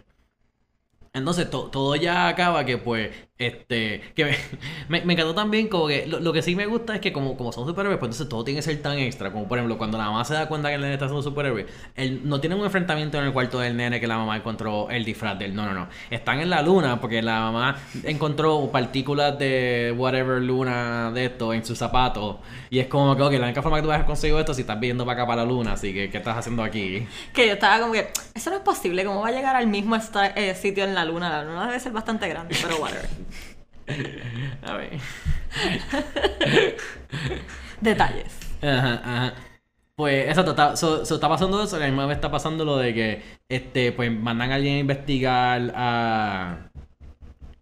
Entonces 1.13 1.49
to- 1.51 1.71
todo 1.71 1.95
ya 1.97 2.29
acaba 2.29 2.65
que 2.65 2.77
pues, 2.79 3.11
este, 3.39 4.01
que 4.15 4.25
me, 4.25 4.37
me, 4.89 5.05
me 5.05 5.13
encantó 5.13 5.35
también 5.35 5.69
como 5.69 5.87
que 5.89 6.07
lo, 6.07 6.21
lo 6.21 6.33
que 6.33 6.43
sí 6.43 6.57
me 6.57 6.67
gusta 6.67 6.95
es 6.95 7.01
que 7.01 7.13
como, 7.13 7.37
como 7.37 7.53
son 7.53 7.67
superhéroes, 7.67 7.99
pues 7.99 8.09
entonces 8.11 8.29
todo 8.29 8.45
tiene 8.45 8.59
que 8.59 8.63
ser 8.63 8.81
tan 8.83 8.99
extra, 8.99 9.31
como 9.33 9.47
por 9.47 9.59
ejemplo 9.59 9.77
cuando 9.79 9.99
la 9.99 10.05
mamá 10.07 10.25
se 10.25 10.35
da 10.35 10.49
cuenta 10.49 10.69
que 10.69 10.77
el 10.77 10.81
nene 10.81 10.95
está 10.95 11.07
siendo 11.07 11.23
superhéroe, 11.23 11.67
él 11.97 12.21
no 12.25 12.41
tiene 12.41 12.57
un 12.57 12.65
enfrentamiento 12.65 13.19
en 13.19 13.25
el 13.25 13.33
cuarto 13.33 13.59
del 13.61 13.77
nene 13.77 14.01
que 14.01 14.07
la 14.07 14.17
mamá 14.19 14.37
encontró 14.37 14.89
el 14.91 15.05
disfraz 15.05 15.39
de 15.39 15.47
él, 15.47 15.55
no, 15.55 15.65
no, 15.67 15.75
no, 15.75 15.89
están 16.11 16.41
en 16.41 16.51
la 16.51 16.63
luna 16.63 17.01
porque 17.01 17.21
la 17.23 17.41
mamá 17.41 17.77
encontró 18.05 18.71
partículas 18.73 19.39
de 19.39 19.95
whatever 19.97 20.41
luna 20.41 21.11
de 21.13 21.27
esto 21.27 21.53
en 21.53 21.65
sus 21.65 21.77
zapatos 21.79 22.37
y 22.71 22.79
es 22.79 22.87
como 22.87 23.17
que, 23.17 23.23
ok, 23.23 23.33
la 23.35 23.45
única 23.47 23.63
forma 23.63 23.79
que 23.79 23.83
tú 23.83 23.89
vas 23.89 24.01
a 24.01 24.07
conseguir 24.07 24.37
esto 24.39 24.53
es 24.53 24.57
si 24.57 24.63
estás 24.63 24.81
viendo 24.81 25.05
para 25.05 25.21
acá 25.23 25.27
para 25.27 25.43
la 25.45 25.49
luna, 25.49 25.73
así 25.73 25.93
que, 25.93 26.11
¿qué 26.11 26.19
estás 26.19 26.37
haciendo 26.39 26.63
aquí? 26.63 27.07
Que 27.33 27.47
yo 27.49 27.53
estaba 27.55 27.81
como 27.81 27.93
que, 27.93 28.09
eso 28.35 28.51
no 28.51 28.57
es 28.57 28.63
posible, 28.63 29.05
¿cómo 29.05 29.21
va 29.21 29.29
a 29.29 29.33
llegar 29.33 29.55
al 29.57 29.67
mismo 29.67 29.95
esta- 29.97 30.29
eh, 30.29 30.55
sitio 30.55 30.85
en 30.85 30.95
la 30.95 31.05
luna? 31.05 31.29
La 31.31 31.45
luna 31.45 31.67
debe 31.67 31.81
ser 31.81 31.93
bastante 31.93 32.29
grande, 32.29 32.57
pero 32.63 32.77
whatever. 32.79 33.07
A 34.63 34.77
ver. 34.77 34.99
Detalles. 37.81 38.39
Ajá, 38.63 38.95
ajá. 39.05 39.35
Pues 39.95 40.29
exacto, 40.29 40.51
está, 40.53 40.77
so- 40.77 41.05
so 41.07 41.15
está 41.17 41.29
pasando 41.29 41.63
eso, 41.63 41.77
a 41.77 41.79
la 41.79 41.87
misma 41.87 42.07
vez 42.07 42.17
está 42.17 42.31
pasando 42.31 42.65
lo 42.65 42.77
de 42.77 42.93
que 42.95 43.23
este, 43.49 43.93
pues 43.93 44.11
mandan 44.13 44.53
a 44.53 44.57
alguien 44.57 44.77
a 44.77 44.79
investigar 44.81 45.73
a. 45.75 46.71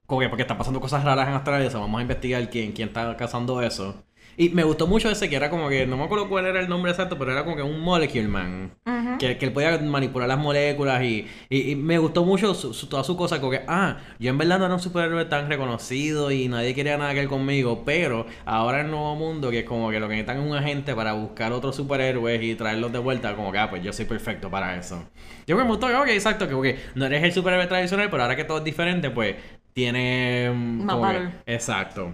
Como 0.07 0.21
que 0.21 0.29
porque 0.29 0.43
están 0.43 0.59
pasando 0.59 0.81
cosas 0.81 1.05
raras 1.05 1.29
en 1.29 1.35
Australia, 1.35 1.69
o 1.69 1.71
sea, 1.71 1.81
vamos 1.81 1.99
a 1.99 2.03
investigar 2.03 2.51
quién, 2.51 2.73
quién 2.73 2.89
está 2.89 3.17
causando 3.17 3.63
eso. 3.63 4.05
Y 4.37 4.49
me 4.51 4.65
gustó 4.65 4.87
mucho 4.87 5.11
ese 5.11 5.29
que 5.31 5.37
era 5.37 5.49
como 5.51 5.69
que, 5.69 5.87
no 5.87 5.97
me 5.97 6.05
acuerdo 6.05 6.29
cuál 6.29 6.47
era 6.47 6.61
el 6.61 6.69
nombre 6.69 6.91
exacto, 6.91 7.17
pero 7.19 7.33
era 7.33 7.45
como 7.45 7.57
que 7.57 7.63
un 7.63 7.81
molecule 7.81 8.29
man. 8.29 8.73
Ujú. 8.87 9.19
Que, 9.19 9.39
que 9.39 9.47
él 9.47 9.53
podía 9.53 9.79
manipular 9.79 10.27
las 10.29 10.39
moléculas 10.39 11.03
y, 11.05 11.27
y, 11.49 11.71
y 11.71 11.77
me 11.77 11.99
gustó 11.99 12.25
mucho 12.25 12.53
su- 12.53 12.75
su- 12.75 12.89
toda 12.89 13.05
su 13.05 13.17
cosa, 13.17 13.39
como 13.39 13.53
que, 13.53 13.63
ah, 13.69 13.99
yo 14.19 14.31
en 14.31 14.39
verdad 14.39 14.59
no 14.59 14.65
era 14.65 14.75
un 14.75 14.81
superhéroe 14.81 15.25
tan 15.27 15.49
reconocido 15.49 16.33
y 16.33 16.49
nadie 16.49 16.75
quería 16.75 16.97
nada 16.99 17.13
que 17.15 17.21
ver 17.21 17.29
conmigo, 17.29 17.85
pero 17.85 18.27
ahora 18.45 18.81
en 18.81 18.87
el 18.87 18.91
nuevo 18.91 19.15
mundo, 19.15 19.51
que 19.53 19.61
es 19.61 19.65
como 19.65 19.91
que 19.91 20.01
lo 20.01 20.09
que 20.09 20.15
necesitan 20.17 20.43
es 20.43 20.51
un 20.51 20.57
agente 20.57 20.95
para 20.97 21.13
buscar 21.13 21.53
otros 21.53 21.77
superhéroes 21.77 22.43
y 22.43 22.57
traerlos 22.57 22.93
de 22.93 22.99
vuelta, 22.99 23.37
como 23.37 23.53
que, 23.53 23.59
ah, 23.59 23.71
pues 23.71 23.83
yo 23.85 23.93
soy 23.93 24.05
perfecto 24.07 24.51
para 24.51 24.77
eso. 24.77 25.05
Yo 25.47 25.57
me 25.57 25.63
gustó, 25.65 25.87
ok, 25.87 26.09
exacto, 26.09 26.49
que 26.49 26.55
ok, 26.55 26.67
no 26.97 27.07
eres 27.07 27.23
el 27.23 27.33
superhéroe 27.33 27.67
tradicional, 27.69 28.11
pero 28.11 28.23
ahora 28.25 28.37
que 28.37 28.45
todo 28.45 28.59
es 28.59 28.65
diferente, 28.65 29.11
pues 29.11 29.37
tiene... 29.73 30.51
mm, 30.55 30.85
Más 30.85 31.01
valor. 31.01 31.31
exacto. 31.47 32.13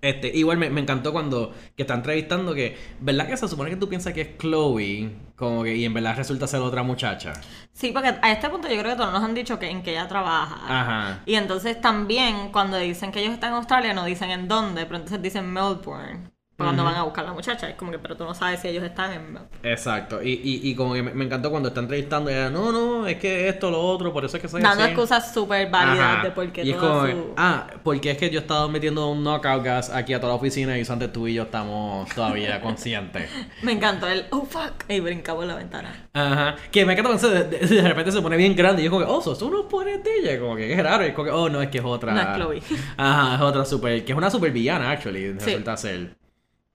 Este, 0.00 0.28
igual 0.28 0.58
me, 0.58 0.70
me 0.70 0.80
encantó 0.80 1.12
cuando 1.12 1.52
que 1.76 1.82
está 1.82 1.94
entrevistando 1.94 2.54
que, 2.54 2.76
¿verdad 3.00 3.26
que 3.26 3.36
se 3.36 3.48
supone 3.48 3.70
que 3.70 3.76
tú 3.76 3.88
piensas 3.88 4.12
que 4.12 4.20
es 4.20 4.38
Chloe? 4.38 5.10
Como 5.34 5.64
que, 5.64 5.76
y 5.76 5.84
en 5.84 5.92
verdad 5.92 6.16
resulta 6.16 6.46
ser 6.46 6.60
otra 6.60 6.84
muchacha. 6.84 7.32
Sí, 7.72 7.90
porque 7.92 8.14
a 8.22 8.30
este 8.30 8.48
punto 8.48 8.68
yo 8.68 8.78
creo 8.78 8.92
que 8.92 8.96
todos 8.96 9.12
nos 9.12 9.24
han 9.24 9.34
dicho 9.34 9.58
que 9.58 9.68
en 9.68 9.82
que 9.82 9.90
ella 9.90 10.06
trabaja. 10.06 10.60
Ajá. 10.68 11.22
Y 11.26 11.34
entonces 11.34 11.80
también 11.80 12.52
cuando 12.52 12.76
dicen 12.78 13.10
que 13.10 13.20
ellos 13.20 13.32
están 13.34 13.50
en 13.50 13.56
Australia 13.56 13.92
no 13.92 14.04
dicen 14.04 14.30
en 14.30 14.46
dónde, 14.46 14.84
pero 14.86 14.96
entonces 14.96 15.20
dicen 15.20 15.52
Melbourne. 15.52 16.30
Cuando 16.58 16.82
van 16.82 16.96
a 16.96 17.04
buscar 17.04 17.24
a 17.24 17.28
la 17.28 17.34
muchacha. 17.34 17.68
Es 17.70 17.76
como 17.76 17.92
que, 17.92 18.00
pero 18.00 18.16
tú 18.16 18.24
no 18.24 18.34
sabes 18.34 18.60
si 18.60 18.66
ellos 18.66 18.82
están 18.82 19.12
en. 19.12 19.38
Exacto. 19.62 20.20
Y, 20.20 20.32
y, 20.42 20.68
y 20.68 20.74
como 20.74 20.92
que 20.94 21.04
me, 21.04 21.14
me 21.14 21.24
encantó 21.24 21.50
cuando 21.52 21.68
está 21.68 21.80
entrevistando, 21.80 22.30
ella, 22.30 22.50
no, 22.50 22.72
no, 22.72 23.06
es 23.06 23.16
que 23.18 23.48
esto, 23.48 23.70
lo 23.70 23.80
otro, 23.80 24.12
por 24.12 24.24
eso 24.24 24.36
es 24.36 24.42
que 24.42 24.48
soy 24.48 24.60
Dando 24.60 24.82
así. 24.82 24.90
excusas 24.92 25.32
súper 25.32 25.70
válidas 25.70 26.16
Ajá. 26.16 26.24
de 26.24 26.30
por 26.32 26.50
qué 26.50 26.64
Y 26.64 26.70
es 26.72 26.76
como, 26.76 27.06
su... 27.06 27.34
ah, 27.36 27.68
porque 27.84 28.10
es 28.10 28.18
que 28.18 28.28
yo 28.30 28.40
he 28.40 28.42
estado 28.42 28.68
metiendo 28.68 29.08
un 29.08 29.22
knockout 29.22 29.62
gas 29.62 29.90
aquí 29.90 30.14
a 30.14 30.18
toda 30.20 30.32
la 30.32 30.36
oficina 30.36 30.76
y 30.76 30.82
antes 30.88 31.12
tú 31.12 31.28
y 31.28 31.34
yo 31.34 31.44
estamos 31.44 32.08
todavía 32.12 32.60
conscientes. 32.62 33.30
Me 33.62 33.70
encantó 33.72 34.08
el, 34.08 34.26
oh 34.30 34.44
fuck, 34.44 34.84
y 34.88 34.98
brinca 34.98 35.36
por 35.36 35.46
la 35.46 35.54
ventana. 35.54 36.08
Ajá. 36.12 36.56
Que 36.72 36.84
me 36.84 36.94
encanta 36.94 37.28
de, 37.28 37.44
de- 37.44 37.66
de 37.68 37.82
repente 37.88 38.10
se 38.10 38.20
pone 38.20 38.36
bien 38.36 38.56
grande 38.56 38.82
y 38.82 38.86
yo 38.86 38.90
como 38.90 39.04
que, 39.06 39.10
oh, 39.12 39.20
sos 39.20 39.40
unos 39.42 39.66
poderes 39.66 40.02
de 40.02 40.10
ella. 40.16 40.40
Como 40.40 40.56
que 40.56 40.72
es 40.72 40.82
raro. 40.82 41.04
Y 41.04 41.10
es 41.10 41.14
como 41.14 41.26
que, 41.26 41.30
oh, 41.30 41.48
no, 41.48 41.62
es 41.62 41.68
que 41.68 41.78
es 41.78 41.84
otra. 41.84 42.12
No 42.12 42.20
es 42.20 42.36
Chloe. 42.36 42.62
Ajá, 42.96 43.36
es 43.36 43.40
otra 43.42 43.64
super. 43.64 44.04
Que 44.04 44.10
es 44.10 44.18
una 44.18 44.28
super 44.30 44.50
villana, 44.50 44.90
actually. 44.90 45.34
Sí. 45.38 45.44
Resulta 45.44 45.76
ser. 45.76 46.17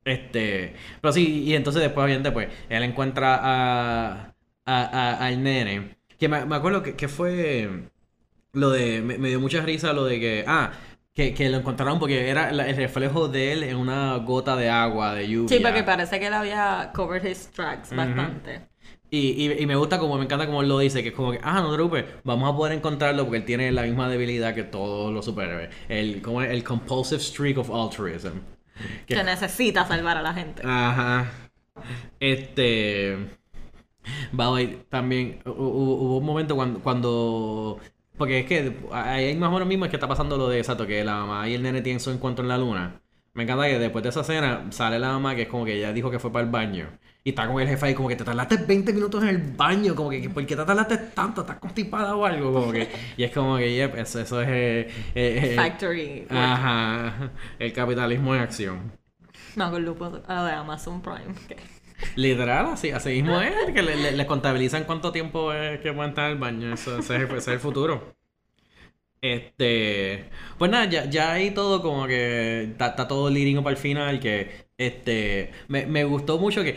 Este. 0.06 0.74
Pero 1.02 1.14
sí, 1.14 1.44
y 1.44 1.56
entonces 1.56 1.82
después, 1.82 2.04
obviamente, 2.06 2.32
pues, 2.32 2.50
él 2.70 2.84
encuentra 2.84 3.36
a. 3.42 4.34
a, 4.66 4.84
a- 4.84 5.26
al 5.26 5.42
nene. 5.44 5.98
Que 6.20 6.28
me, 6.28 6.46
me 6.46 6.56
acuerdo 6.56 6.84
que, 6.84 6.96
que 6.96 7.08
fue. 7.08 7.70
Lo 8.54 8.70
de. 8.70 9.02
Me, 9.02 9.18
me 9.18 9.30
dio 9.30 9.40
mucha 9.40 9.62
risa 9.62 9.94
lo 9.94 10.06
de 10.06 10.20
que. 10.20 10.44
Ah. 10.48 10.72
Que, 11.16 11.32
que 11.36 11.48
lo 11.48 11.58
encontraron 11.58 12.00
porque 12.00 12.28
era 12.30 12.52
la- 12.52 12.68
el 12.68 12.76
reflejo 12.76 13.28
de 13.28 13.52
él 13.52 13.64
en 13.64 13.78
una 13.78 14.16
gota 14.18 14.56
de 14.56 14.70
agua, 14.70 15.14
de 15.14 15.28
lluvia. 15.28 15.48
Sí, 15.58 15.64
porque 15.64 15.84
parece 15.84 16.20
que 16.20 16.26
él 16.26 16.34
había 16.34 16.92
covered 16.96 17.24
his 17.24 17.48
tracks 17.52 17.96
bastante. 17.96 18.62
Y, 19.12 19.46
y, 19.46 19.62
y 19.62 19.66
me 19.68 19.76
gusta 19.76 20.00
como, 20.00 20.18
me 20.18 20.24
encanta 20.24 20.48
como 20.48 20.64
él 20.64 20.70
lo 20.70 20.80
dice, 20.80 21.04
que 21.04 21.10
es 21.10 21.16
como 21.16 21.32
que, 21.32 21.40
ah, 21.44 21.62
no 21.62 21.70
te 21.70 21.76
preocupes, 21.76 22.06
vamos 22.24 22.52
a 22.52 22.58
poder 22.58 22.74
encontrarlo 22.76 23.26
porque 23.26 23.38
él 23.38 23.46
tiene 23.46 23.72
la 23.72 23.84
misma 23.84 24.10
debilidad 24.10 24.56
que 24.56 24.64
todos 24.64 25.14
los 25.14 25.24
superhéroes. 25.24 25.70
El, 25.88 26.20
como 26.24 26.42
el 26.42 26.64
compulsive 26.64 27.22
streak 27.22 27.60
of 27.60 27.70
altruism. 27.70 28.40
Que- 29.08 29.16
Que 29.16 29.24
necesita 29.24 29.86
salvar 29.88 30.18
a 30.18 30.22
la 30.22 30.34
gente. 30.34 30.62
Ajá. 30.66 31.32
Este. 32.20 33.18
By 34.32 34.48
the 34.48 34.52
way, 34.54 34.86
también 34.90 35.40
hu- 35.46 35.52
hu- 35.52 35.98
hubo 36.02 36.18
un 36.18 36.26
momento 36.26 36.56
cuando, 36.56 36.80
cuando. 36.82 37.80
Porque 38.18 38.40
es 38.40 38.46
que 38.46 38.78
ahí 38.92 39.36
más 39.36 39.50
o 39.50 39.54
menos 39.54 39.68
mismo 39.68 39.86
es 39.86 39.90
que 39.92 39.98
está 39.98 40.08
pasando 40.08 40.38
lo 40.38 40.50
de 40.50 40.60
exacto, 40.60 40.86
que 40.86 41.04
la 41.04 41.16
mamá 41.22 41.50
y 41.50 41.56
el 41.56 41.64
nene 41.64 41.82
tienen 41.82 42.00
su 42.00 42.12
encuentro 42.12 42.44
en 42.44 42.50
la 42.50 42.58
luna. 42.58 43.02
Me 43.34 43.44
encanta 43.44 43.66
que 43.68 43.80
después 43.80 44.04
de 44.04 44.10
esa 44.10 44.22
escena 44.22 44.68
sale 44.72 45.00
la 45.00 45.10
mamá 45.14 45.36
que 45.36 45.44
es 45.44 45.48
como 45.48 45.66
que 45.66 45.76
ella 45.78 45.94
dijo 45.94 46.12
que 46.12 46.20
fue 46.20 46.32
para 46.32 46.46
el 46.46 46.52
baño. 46.52 46.88
Y 47.26 47.30
está 47.30 47.48
con 47.48 47.62
el 47.62 47.68
jefe 47.70 47.86
ahí 47.86 47.94
como 47.96 48.10
que 48.10 48.18
te 48.18 48.26
tardaste 48.26 48.58
20 48.58 48.92
minutos 48.92 49.24
en 49.24 49.30
el 49.30 49.38
baño, 49.38 49.96
como 49.96 50.10
que 50.10 50.30
¿por 50.30 50.46
qué 50.46 50.56
te 50.58 50.66
tardaste 50.66 50.98
tanto? 50.98 51.42
¿Estás 51.42 51.58
constipada 51.58 52.16
o 52.18 52.26
algo? 52.26 52.52
Como 52.54 52.72
que, 52.74 52.90
y 53.16 53.24
es 53.24 53.32
como 53.32 53.58
que, 53.58 53.74
yep, 53.74 53.96
eso, 53.98 54.20
eso 54.20 54.42
es... 54.42 54.48
eh, 54.50 54.88
eh, 55.16 55.40
eh, 55.44 55.56
Factory. 55.56 56.28
Ajá, 56.30 57.32
el 57.60 57.72
capitalismo 57.74 58.36
en 58.36 58.42
acción. 58.42 58.92
No, 59.56 59.72
con 59.72 59.84
Lupo, 59.86 60.06
a 60.28 60.36
lo 60.36 60.46
de 60.46 60.52
Amazon 60.52 61.02
Prime. 61.02 61.34
Literal, 62.16 62.68
así, 62.74 62.92
así 62.92 63.10
mismo 63.10 63.40
es, 63.42 63.54
que 63.74 63.82
le, 63.82 63.96
le- 63.96 64.12
le 64.14 64.26
contabilizan 64.26 64.84
cuánto 64.86 65.12
tiempo 65.12 65.54
es 65.54 65.80
que 65.82 65.94
pueden 65.94 66.10
estar 66.12 66.26
en 66.26 66.32
el 66.34 66.38
baño, 66.40 66.74
eso, 66.74 66.98
ese, 67.00 67.16
es, 67.16 67.22
el- 67.22 67.28
ese 67.30 67.38
es 67.38 67.48
el 67.50 67.60
futuro. 67.60 68.16
Este, 69.22 70.30
pues 70.58 70.70
nada, 70.70 70.84
ya, 70.86 71.06
ya 71.10 71.32
ahí 71.32 71.52
todo 71.52 71.82
como 71.82 72.06
que 72.08 72.64
está, 72.64 72.88
está 72.88 73.08
todo 73.08 73.30
leading 73.30 73.64
para 73.64 73.72
el 73.76 73.78
final, 73.78 74.20
que 74.20 74.63
Este, 74.76 75.52
me, 75.68 75.86
me 75.86 76.04
gustó 76.04 76.40
mucho 76.40 76.64
que 76.64 76.76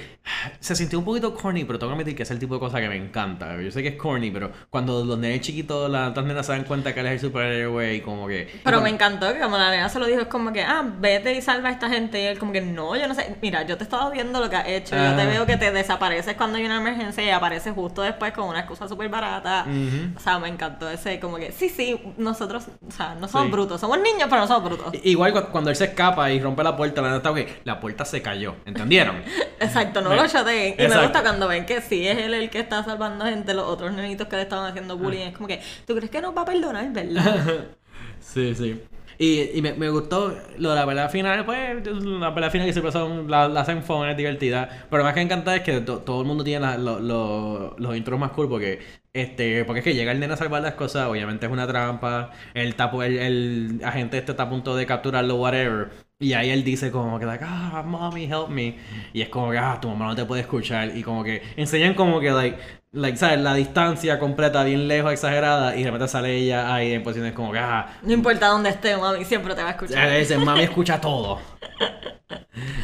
se 0.60 0.76
sintió 0.76 0.98
un 0.98 1.04
poquito 1.06 1.34
corny, 1.34 1.64
pero 1.64 1.78
tengo 1.78 1.90
que 1.92 1.94
admitir 1.94 2.14
que 2.14 2.24
es 2.24 2.30
el 2.30 2.38
tipo 2.38 2.52
de 2.54 2.60
cosa 2.60 2.78
que 2.78 2.88
me 2.90 2.96
encanta. 2.96 3.60
Yo 3.60 3.70
sé 3.70 3.82
que 3.82 3.88
es 3.88 3.96
corny, 3.96 4.30
pero 4.30 4.52
cuando 4.68 5.02
los 5.02 5.18
nenes 5.18 5.40
chiquitos, 5.40 5.90
las 5.90 6.10
otras 6.10 6.26
nenas 6.26 6.44
se 6.44 6.52
dan 6.52 6.64
cuenta 6.64 6.92
que 6.92 7.00
él 7.00 7.06
es 7.06 7.12
el 7.14 7.20
superhéroe 7.20 7.94
y 7.94 8.00
como 8.02 8.28
que... 8.28 8.48
Pero 8.62 8.62
cuando- 8.64 8.82
me 8.82 8.90
encantó 8.90 9.32
que 9.32 9.40
como 9.40 9.56
la 9.56 9.70
nena 9.70 9.88
se 9.88 9.98
lo 9.98 10.06
dijo, 10.06 10.20
es 10.20 10.26
como 10.26 10.52
que, 10.52 10.62
ah, 10.62 10.84
vete 11.00 11.32
y 11.34 11.40
salva 11.40 11.70
a 11.70 11.72
esta 11.72 11.88
gente. 11.88 12.20
Y 12.22 12.26
él 12.26 12.38
como 12.38 12.52
que, 12.52 12.60
no, 12.60 12.94
yo 12.96 13.08
no 13.08 13.14
sé. 13.14 13.34
Mira, 13.40 13.62
yo 13.62 13.78
te 13.78 13.84
he 13.84 13.86
estado 13.86 14.10
viendo 14.10 14.40
lo 14.40 14.50
que 14.50 14.56
has 14.56 14.68
hecho. 14.68 14.94
Yo 14.94 15.00
te 15.16 15.22
Ajá. 15.22 15.24
veo 15.30 15.46
que 15.46 15.56
te 15.56 15.72
desapareces 15.72 16.36
cuando 16.36 16.58
hay 16.58 16.66
una 16.66 16.76
emergencia 16.76 17.24
y 17.24 17.30
apareces 17.30 17.72
justo 17.74 18.02
después 18.02 18.32
con 18.34 18.44
una 18.46 18.58
excusa 18.60 18.86
súper 18.88 19.08
barata. 19.08 19.64
Ujú. 19.66 20.16
O 20.18 20.20
sea, 20.20 20.38
me 20.38 20.48
encantó 20.48 20.90
ese, 20.90 21.18
como 21.18 21.38
que, 21.38 21.50
sí, 21.50 21.70
sí, 21.70 21.98
nosotros, 22.18 22.66
o 22.86 22.90
sea, 22.92 23.14
no 23.14 23.26
somos 23.26 23.46
Sí. 23.46 23.52
brutos. 23.52 23.80
Somos 23.80 23.98
niños, 23.98 24.26
pero 24.28 24.42
no 24.42 24.46
somos 24.46 24.64
brutos. 24.64 24.92
Igual 25.02 25.32
cu- 25.32 25.50
cuando 25.50 25.70
él 25.70 25.76
se 25.76 25.86
escapa 25.86 26.30
y 26.30 26.40
rompe 26.40 26.62
la 26.62 26.76
puerta, 26.76 27.00
la 27.00 27.08
nena 27.08 27.16
está, 27.18 27.30
ok, 27.30 27.38
la 27.64 27.80
puerta 27.80 27.85
se 28.04 28.22
cayó, 28.22 28.56
¿entendieron? 28.64 29.22
Exacto, 29.60 30.00
no 30.02 30.10
Me- 30.10 30.16
lo 30.16 30.26
choteen. 30.28 30.74
Y 30.78 30.88
me 30.88 30.94
Exacto. 30.94 31.02
gusta 31.02 31.22
cuando 31.22 31.48
ven 31.48 31.66
que 31.66 31.80
sí 31.80 32.06
es 32.06 32.18
él 32.18 32.34
el 32.34 32.50
que 32.50 32.60
está 32.60 32.82
salvando 32.84 33.24
gente, 33.24 33.54
los 33.54 33.64
otros 33.66 33.92
nenitos 33.92 34.28
que 34.28 34.36
le 34.36 34.42
estaban 34.42 34.70
haciendo 34.70 34.96
bullying. 34.98 35.22
Ah. 35.26 35.28
Es 35.28 35.34
como 35.34 35.48
que, 35.48 35.60
¿tú 35.86 35.94
crees 35.94 36.10
que 36.10 36.20
nos 36.20 36.36
va 36.36 36.42
a 36.42 36.44
perdonar, 36.44 36.92
verdad? 36.92 37.66
Sí, 38.18 38.54
sí. 38.54 38.82
Y, 39.18 39.56
y 39.58 39.62
me, 39.62 39.72
me 39.74 39.88
gustó 39.88 40.36
lo 40.58 40.70
de 40.70 40.74
la 40.76 40.86
pelea 40.86 41.08
final, 41.08 41.44
pues 41.46 41.86
la 41.86 42.34
pelea 42.34 42.50
final 42.50 42.66
que 42.66 42.72
siempre 42.72 42.92
son, 42.92 43.30
la, 43.30 43.48
la 43.48 43.60
hacen 43.60 43.82
fun, 43.82 44.08
es 44.08 44.16
divertida. 44.16 44.86
Pero 44.90 45.04
más 45.04 45.14
que 45.14 45.20
me 45.20 45.24
encanta 45.24 45.54
es 45.56 45.62
que 45.62 45.80
to- 45.80 46.00
todo 46.00 46.20
el 46.20 46.26
mundo 46.26 46.44
tiene 46.44 46.60
la- 46.66 46.76
lo- 46.76 47.00
lo- 47.00 47.76
los 47.78 47.96
intros 47.96 48.18
más 48.20 48.32
cool 48.32 48.48
porque 48.48 48.80
este 49.14 49.64
porque 49.64 49.78
es 49.80 49.84
que 49.84 49.94
llega 49.94 50.12
el 50.12 50.20
nene 50.20 50.34
a 50.34 50.36
salvar 50.36 50.60
las 50.62 50.74
cosas, 50.74 51.06
obviamente 51.08 51.46
es 51.46 51.52
una 51.52 51.66
trampa, 51.66 52.30
el, 52.52 52.74
tapo, 52.74 53.02
el, 53.02 53.18
el 53.18 53.80
agente 53.84 54.18
este 54.18 54.32
está 54.32 54.44
a 54.44 54.50
punto 54.50 54.76
de 54.76 54.84
capturarlo, 54.86 55.36
whatever. 55.36 55.90
Y 56.18 56.32
ahí 56.32 56.48
él 56.48 56.64
dice 56.64 56.90
como 56.90 57.18
que, 57.18 57.26
like, 57.26 57.44
ah, 57.46 57.82
mommy, 57.86 58.24
help 58.24 58.48
me. 58.48 58.78
Y 59.12 59.20
es 59.20 59.28
como 59.28 59.50
que, 59.50 59.58
ah, 59.58 59.78
tu 59.80 59.88
mamá 59.88 60.06
no 60.06 60.16
te 60.16 60.24
puede 60.24 60.40
escuchar. 60.42 60.96
Y 60.96 61.02
como 61.02 61.22
que 61.22 61.42
enseñan 61.56 61.94
como 61.94 62.20
que, 62.20 62.30
like, 62.30 62.58
like, 62.96 63.16
¿sabes? 63.16 63.40
La 63.40 63.54
distancia 63.54 64.18
completa, 64.18 64.64
bien 64.64 64.88
lejos, 64.88 65.12
exagerada. 65.12 65.76
Y 65.76 65.80
de 65.84 65.90
repente 65.90 66.08
sale 66.08 66.34
ella 66.36 66.74
ahí 66.74 66.92
en 66.92 67.02
posiciones 67.02 67.32
como 67.32 67.52
que, 67.52 67.58
ah, 67.58 67.86
No 68.02 68.12
importa 68.12 68.48
dónde 68.48 68.70
esté, 68.70 68.96
mami, 68.96 69.24
siempre 69.24 69.54
te 69.54 69.62
va 69.62 69.68
a 69.68 69.72
escuchar. 69.72 70.08
eh, 70.08 70.20
Ese 70.20 70.38
mami 70.38 70.62
escucha 70.62 71.00
todo. 71.00 71.38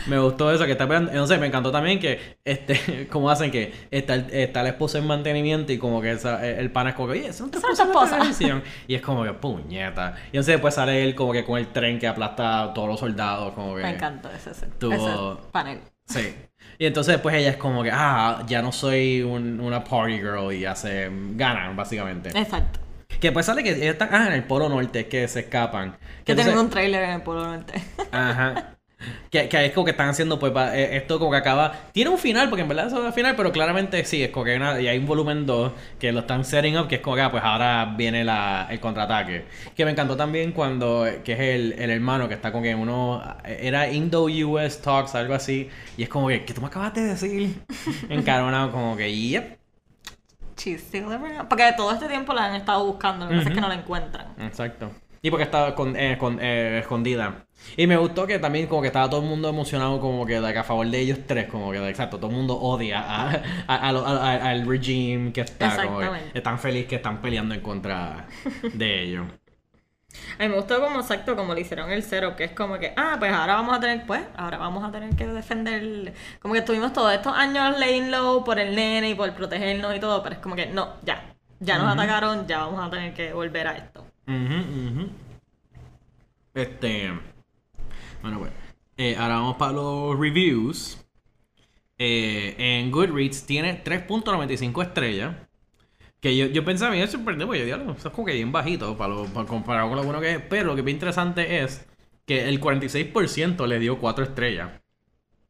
Me 0.06 0.18
gustó 0.18 0.52
eso 0.52 0.64
que 0.66 0.72
está 0.72 0.86
peleando. 0.86 1.12
No 1.12 1.26
sé, 1.26 1.38
me 1.38 1.46
encantó 1.46 1.70
también 1.72 1.98
que, 1.98 2.36
este, 2.44 3.08
como 3.10 3.30
hacen 3.30 3.50
que 3.50 3.72
está 3.90 4.14
el, 4.14 4.26
está 4.30 4.62
la 4.62 4.70
esposa 4.70 4.98
en 4.98 5.06
mantenimiento 5.06 5.72
y 5.72 5.78
como 5.78 6.00
que 6.02 6.12
esa- 6.12 6.46
el 6.46 6.70
pana 6.70 6.90
es 6.90 6.96
como 6.96 7.08
que, 7.12 7.20
oye, 7.20 7.28
es 7.28 7.38
tu 7.38 7.44
esposa. 7.58 8.18
Y 8.86 8.94
es 8.94 9.00
como 9.00 9.24
que, 9.24 9.32
puñeta. 9.32 10.14
Y 10.26 10.36
entonces 10.36 10.54
después 10.54 10.74
sale 10.74 11.02
él 11.04 11.14
como 11.14 11.32
que 11.32 11.44
con 11.44 11.58
el 11.58 11.68
tren 11.68 11.98
que 11.98 12.06
aplasta 12.06 12.62
a 12.64 12.74
todos 12.74 12.88
los 12.88 13.00
soldados, 13.00 13.54
como 13.54 13.74
que. 13.76 13.82
Me 13.82 13.90
encantó 13.90 14.28
ese, 14.30 14.50
ese, 14.50 14.66
Tuvo- 14.78 15.34
ese 15.38 15.48
panel. 15.50 15.80
Sí. 16.12 16.34
Y 16.78 16.86
entonces 16.86 17.14
después 17.14 17.34
ella 17.34 17.50
es 17.50 17.56
como 17.56 17.82
que, 17.82 17.90
ah, 17.92 18.42
ya 18.46 18.60
no 18.62 18.72
soy 18.72 19.22
un- 19.22 19.60
una 19.60 19.84
party 19.84 20.14
girl 20.18 20.52
y 20.52 20.60
ya 20.60 20.74
se 20.74 21.10
ganan, 21.34 21.76
básicamente. 21.76 22.30
Exacto. 22.30 22.80
Que 23.08 23.28
después 23.28 23.46
sale 23.46 23.62
que 23.62 23.70
ellos 23.70 23.82
están, 23.92 24.08
ah, 24.12 24.26
en 24.26 24.32
el 24.32 24.44
Polo 24.44 24.68
Norte, 24.68 25.06
que 25.06 25.28
se 25.28 25.40
escapan. 25.40 25.96
Que 26.24 26.32
entonces- 26.32 26.46
tienen 26.52 26.58
un 26.64 26.70
trailer 26.70 27.04
en 27.04 27.10
el 27.10 27.22
Polo 27.22 27.44
Norte. 27.46 27.80
Ajá. 28.10 28.74
Que, 29.30 29.48
que 29.48 29.66
es 29.66 29.72
como 29.72 29.84
que 29.84 29.90
están 29.92 30.08
haciendo, 30.08 30.38
pues, 30.38 30.52
pa- 30.52 30.76
eh, 30.76 30.96
esto 30.96 31.18
como 31.18 31.30
que 31.30 31.36
acaba. 31.38 31.72
Tiene 31.92 32.10
un 32.10 32.18
final, 32.18 32.48
porque 32.48 32.62
en 32.62 32.68
verdad 32.68 32.86
eso 32.88 33.00
es 33.00 33.06
el 33.06 33.12
final, 33.12 33.34
pero 33.36 33.50
claramente 33.52 34.04
sí, 34.04 34.22
es 34.22 34.30
como 34.30 34.44
que 34.44 34.52
hay, 34.52 34.56
una- 34.58 34.80
y 34.80 34.88
hay 34.88 34.98
un 34.98 35.06
volumen 35.06 35.46
2 35.46 35.72
que 35.98 36.12
lo 36.12 36.20
están 36.20 36.44
setting 36.44 36.76
up, 36.78 36.88
que 36.88 36.96
es 36.96 37.00
como 37.00 37.16
que, 37.16 37.22
ah, 37.22 37.30
pues 37.30 37.42
ahora 37.42 37.94
viene 37.96 38.24
la, 38.24 38.66
el 38.70 38.78
contraataque. 38.80 39.46
Que 39.76 39.84
me 39.84 39.90
encantó 39.92 40.16
también 40.16 40.52
cuando, 40.52 41.06
que 41.24 41.32
es 41.32 41.40
el, 41.40 41.72
el 41.78 41.90
hermano 41.90 42.28
que 42.28 42.34
está 42.34 42.52
con 42.52 42.62
que 42.62 42.74
uno, 42.74 43.22
era 43.44 43.90
Indo-US 43.90 44.80
Talks, 44.82 45.14
algo 45.14 45.34
así, 45.34 45.68
y 45.96 46.02
es 46.02 46.08
como 46.08 46.28
que, 46.28 46.44
¿qué 46.44 46.52
tú 46.54 46.60
me 46.60 46.66
acabas 46.68 46.94
de 46.94 47.02
decir? 47.02 47.62
Encaronado, 48.08 48.70
como 48.70 48.96
que, 48.96 49.12
yep. 49.16 49.58
Porque 51.48 51.72
todo 51.76 51.92
este 51.92 52.06
tiempo 52.08 52.32
la 52.34 52.46
han 52.46 52.54
estado 52.54 52.84
buscando, 52.84 53.24
lo 53.24 53.30
que 53.30 53.36
pasa 53.38 53.48
es 53.48 53.54
que 53.54 53.60
no 53.60 53.68
la 53.68 53.74
encuentran. 53.74 54.26
Exacto. 54.40 54.90
Y 55.22 55.30
porque 55.30 55.44
estaba 55.44 55.74
con- 55.74 55.96
eh, 55.96 56.16
con- 56.18 56.38
eh, 56.40 56.78
escondida. 56.80 57.44
Y 57.76 57.86
me 57.86 57.96
gustó 57.96 58.26
que 58.26 58.38
también 58.38 58.66
como 58.66 58.82
que 58.82 58.88
estaba 58.88 59.08
todo 59.08 59.22
el 59.22 59.28
mundo 59.28 59.48
emocionado 59.48 60.00
como 60.00 60.26
que 60.26 60.40
like, 60.40 60.58
a 60.58 60.64
favor 60.64 60.86
de 60.86 60.98
ellos 61.00 61.18
tres, 61.26 61.46
como 61.48 61.70
que 61.72 61.88
exacto, 61.88 62.18
todo 62.18 62.30
el 62.30 62.36
mundo 62.36 62.56
odia 62.58 63.00
a, 63.00 63.30
a- 63.66 63.88
a 63.88 64.50
al 64.50 64.66
regime 64.66 65.32
que 65.32 65.40
está, 65.42 65.76
como 65.86 65.98
que 66.00 66.38
están 66.38 66.58
felices 66.58 66.88
que 66.88 66.96
están 66.96 67.20
peleando 67.22 67.54
en 67.54 67.60
contra 67.60 68.26
de 68.74 69.02
ellos. 69.02 69.26
A 70.38 70.42
mí 70.42 70.48
me 70.50 70.56
gustó 70.56 70.78
como 70.80 71.00
exacto 71.00 71.34
como 71.36 71.54
le 71.54 71.62
hicieron 71.62 71.90
el 71.90 72.02
cero, 72.02 72.34
que 72.36 72.44
es 72.44 72.50
como 72.52 72.78
que, 72.78 72.92
ah, 72.98 73.16
pues 73.18 73.32
ahora 73.32 73.54
vamos 73.54 73.74
a 73.76 73.80
tener, 73.80 74.04
pues, 74.06 74.20
ahora 74.36 74.58
vamos 74.58 74.84
a 74.84 74.92
tener 74.92 75.14
que 75.16 75.26
defender. 75.26 76.12
Como 76.40 76.52
que 76.52 76.60
estuvimos 76.60 76.92
todos 76.92 77.12
estos 77.14 77.32
años 77.34 77.78
laying 77.78 78.10
low 78.10 78.44
por 78.44 78.58
el 78.58 78.74
nene 78.76 79.08
y 79.10 79.14
por 79.14 79.32
protegernos 79.32 79.96
y 79.96 80.00
todo, 80.00 80.22
pero 80.22 80.34
es 80.34 80.40
como 80.42 80.54
que, 80.54 80.66
no, 80.66 80.96
ya, 81.02 81.32
ya 81.60 81.78
nos 81.78 81.88
atacaron, 81.94 82.46
ya 82.46 82.58
vamos 82.58 82.86
a 82.86 82.90
tener 82.90 83.14
que 83.14 83.32
volver 83.32 83.66
a 83.68 83.76
esto. 83.78 84.04
Este. 86.54 87.10
Bueno, 88.22 88.38
pues. 88.38 88.52
eh, 88.96 89.16
ahora 89.18 89.34
vamos 89.36 89.56
para 89.56 89.72
los 89.72 90.18
reviews. 90.18 90.98
Eh, 91.98 92.54
en 92.58 92.90
Goodreads 92.90 93.44
tiene 93.46 93.82
3.95 93.84 94.82
estrellas. 94.82 95.36
Que 96.20 96.36
yo, 96.36 96.46
yo 96.46 96.64
pensaba, 96.64 96.92
me 96.92 97.06
sorprendido, 97.06 97.48
porque 97.48 97.60
yo 97.60 97.66
diablo, 97.66 97.92
eso 97.98 98.08
es 98.08 98.14
como 98.14 98.26
que 98.26 98.34
bien 98.34 98.52
bajito 98.52 98.96
para, 98.96 99.12
lo, 99.12 99.24
para 99.26 99.46
comparado 99.46 99.88
con 99.88 99.96
lo 99.96 100.04
bueno 100.04 100.20
que 100.20 100.32
es. 100.34 100.42
Pero 100.48 100.66
lo 100.66 100.74
que 100.76 100.82
es 100.82 100.88
interesante 100.88 101.62
es 101.62 101.84
que 102.26 102.48
el 102.48 102.60
46% 102.60 103.66
le 103.66 103.78
dio 103.80 103.98
4 103.98 104.24
estrellas. 104.24 104.70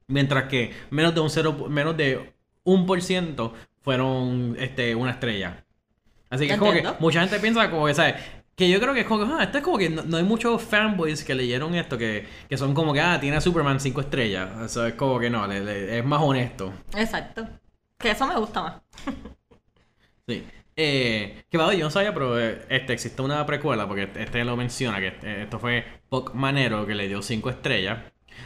Mientras 0.09 0.45
que 0.45 0.73
menos 0.91 1.15
de 1.15 1.21
un 1.21 1.31
0, 1.31 1.67
menos 1.69 1.97
de 1.97 2.35
1% 2.65 3.53
fueron 3.83 4.57
este, 4.59 4.95
una 4.95 5.13
estrella. 5.13 5.65
Así 6.31 6.47
que 6.47 6.55
es 6.55 6.59
como 6.59 6.73
que 6.73 6.83
mucha 6.99 7.21
gente 7.21 7.39
piensa 7.39 7.71
como 7.71 7.87
que, 7.87 7.95
¿sabes? 7.95 8.15
Que 8.55 8.69
yo 8.71 8.79
creo 8.81 8.93
que 8.95 9.01
es 9.01 9.07
como 9.07 9.25
que, 9.27 9.33
ah, 9.33 9.43
esto 9.45 9.59
es 9.59 9.65
como 9.65 9.79
que 9.79 9.89
no, 9.89 10.03
no 10.05 10.17
hay 10.19 10.25
muchos 10.25 10.63
fanboys 10.63 11.25
que 11.25 11.35
leyeron 11.35 11.75
esto 11.75 11.97
que, 11.99 12.27
que 12.49 12.57
son 12.59 12.75
como 12.75 12.93
que, 12.93 13.01
ah, 13.01 13.19
tiene 13.21 13.37
a 13.37 13.41
Superman 13.41 13.81
5 13.81 14.01
estrellas. 14.03 14.51
Eso 14.65 14.87
es 14.87 14.95
como 14.95 15.19
que 15.19 15.31
no, 15.31 15.47
le- 15.47 15.61
le- 15.65 15.99
es 15.99 16.05
más 16.05 16.21
honesto. 16.23 16.73
Exacto. 16.95 17.49
Que 17.99 18.11
eso 18.11 18.27
me 18.27 18.37
gusta 18.37 18.63
más. 18.63 18.83
Sí. 20.29 20.45
Eh, 20.77 21.45
que 21.51 21.59
va, 21.59 21.75
yo 21.75 21.85
no 21.85 21.91
sabía, 21.91 22.15
pero 22.15 22.39
eh, 22.41 22.65
este, 22.69 22.93
existe 22.93 23.21
una 23.23 23.45
precuela, 23.45 23.87
porque 23.89 24.09
este 24.17 24.45
lo 24.45 24.57
menciona, 24.57 25.01
que 25.01 25.09
este- 25.09 25.43
esto 25.43 25.59
fue 25.59 25.85
Puck 26.09 26.33
Manero 26.35 26.87
que 26.87 26.95
le 26.95 27.09
dio 27.09 27.21
5 27.23 27.51
estrellas. 27.51 27.99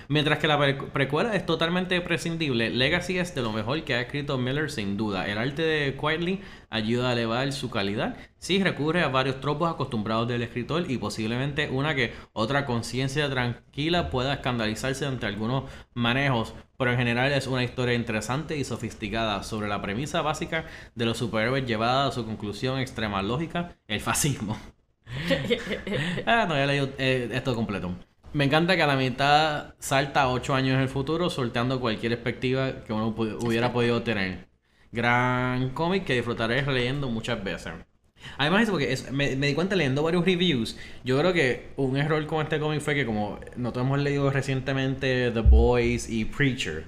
Mientras 0.08 0.38
que 0.38 0.48
la 0.48 0.58
pre- 0.58 0.74
precuela 0.74 1.34
es 1.34 1.44
totalmente 1.46 2.00
prescindible, 2.00 2.70
Legacy 2.70 3.18
es 3.18 3.34
de 3.34 3.42
lo 3.42 3.52
mejor 3.52 3.82
que 3.84 3.94
ha 3.94 4.00
escrito 4.00 4.38
Miller 4.38 4.70
sin 4.70 4.96
duda. 4.96 5.26
El 5.28 5.38
arte 5.38 5.62
de 5.62 5.96
Quietly 5.96 6.40
ayuda 6.70 7.10
a 7.10 7.12
elevar 7.12 7.52
su 7.52 7.70
calidad. 7.70 8.16
Sí 8.38 8.62
recurre 8.62 9.02
a 9.02 9.08
varios 9.08 9.40
tropos 9.40 9.70
acostumbrados 9.70 10.28
del 10.28 10.42
escritor 10.42 10.90
y 10.90 10.98
posiblemente 10.98 11.68
una 11.70 11.94
que 11.94 12.12
otra 12.32 12.64
conciencia 12.66 13.28
tranquila 13.30 14.10
pueda 14.10 14.34
escandalizarse 14.34 15.06
ante 15.06 15.26
algunos 15.26 15.64
manejos, 15.94 16.54
pero 16.78 16.90
en 16.92 16.98
general 16.98 17.32
es 17.32 17.46
una 17.46 17.64
historia 17.64 17.94
interesante 17.94 18.56
y 18.56 18.64
sofisticada 18.64 19.42
sobre 19.42 19.68
la 19.68 19.82
premisa 19.82 20.22
básica 20.22 20.66
de 20.94 21.06
los 21.06 21.18
superhéroes 21.18 21.66
llevada 21.66 22.06
a 22.08 22.12
su 22.12 22.24
conclusión 22.24 22.78
extrema 22.78 23.22
lógica, 23.22 23.76
el 23.88 24.00
fascismo. 24.00 24.56
ah, 26.26 26.46
no, 26.48 26.54
ya 26.56 26.66
leí 26.66 26.78
eh, 26.98 27.28
esto 27.32 27.54
completo. 27.54 27.94
Me 28.36 28.44
encanta 28.44 28.76
que 28.76 28.82
a 28.82 28.86
la 28.86 28.96
mitad 28.96 29.72
salta 29.78 30.28
8 30.28 30.54
años 30.54 30.74
en 30.74 30.82
el 30.82 30.90
futuro, 30.90 31.30
sorteando 31.30 31.80
cualquier 31.80 32.12
perspectiva 32.12 32.84
que 32.84 32.92
uno 32.92 33.14
hubiera 33.40 33.72
podido 33.72 34.02
tener. 34.02 34.46
Gran 34.92 35.70
cómic 35.70 36.04
que 36.04 36.12
disfrutaré 36.12 36.60
releyendo 36.60 37.08
muchas 37.08 37.42
veces. 37.42 37.72
Además, 38.36 38.64
eso 38.64 38.72
porque 38.72 38.92
es- 38.92 39.10
me, 39.10 39.36
me 39.36 39.46
di 39.46 39.54
cuenta 39.54 39.74
leyendo 39.74 40.02
varios 40.02 40.26
reviews. 40.26 40.76
Yo 41.02 41.18
creo 41.18 41.32
que 41.32 41.70
un 41.76 41.96
error 41.96 42.26
con 42.26 42.42
este 42.42 42.60
cómic 42.60 42.82
fue 42.82 42.94
que, 42.94 43.06
como 43.06 43.40
nosotros 43.56 43.86
hemos 43.86 44.00
leído 44.00 44.28
recientemente 44.30 45.30
The 45.30 45.40
Boys 45.40 46.10
y 46.10 46.26
Preacher, 46.26 46.84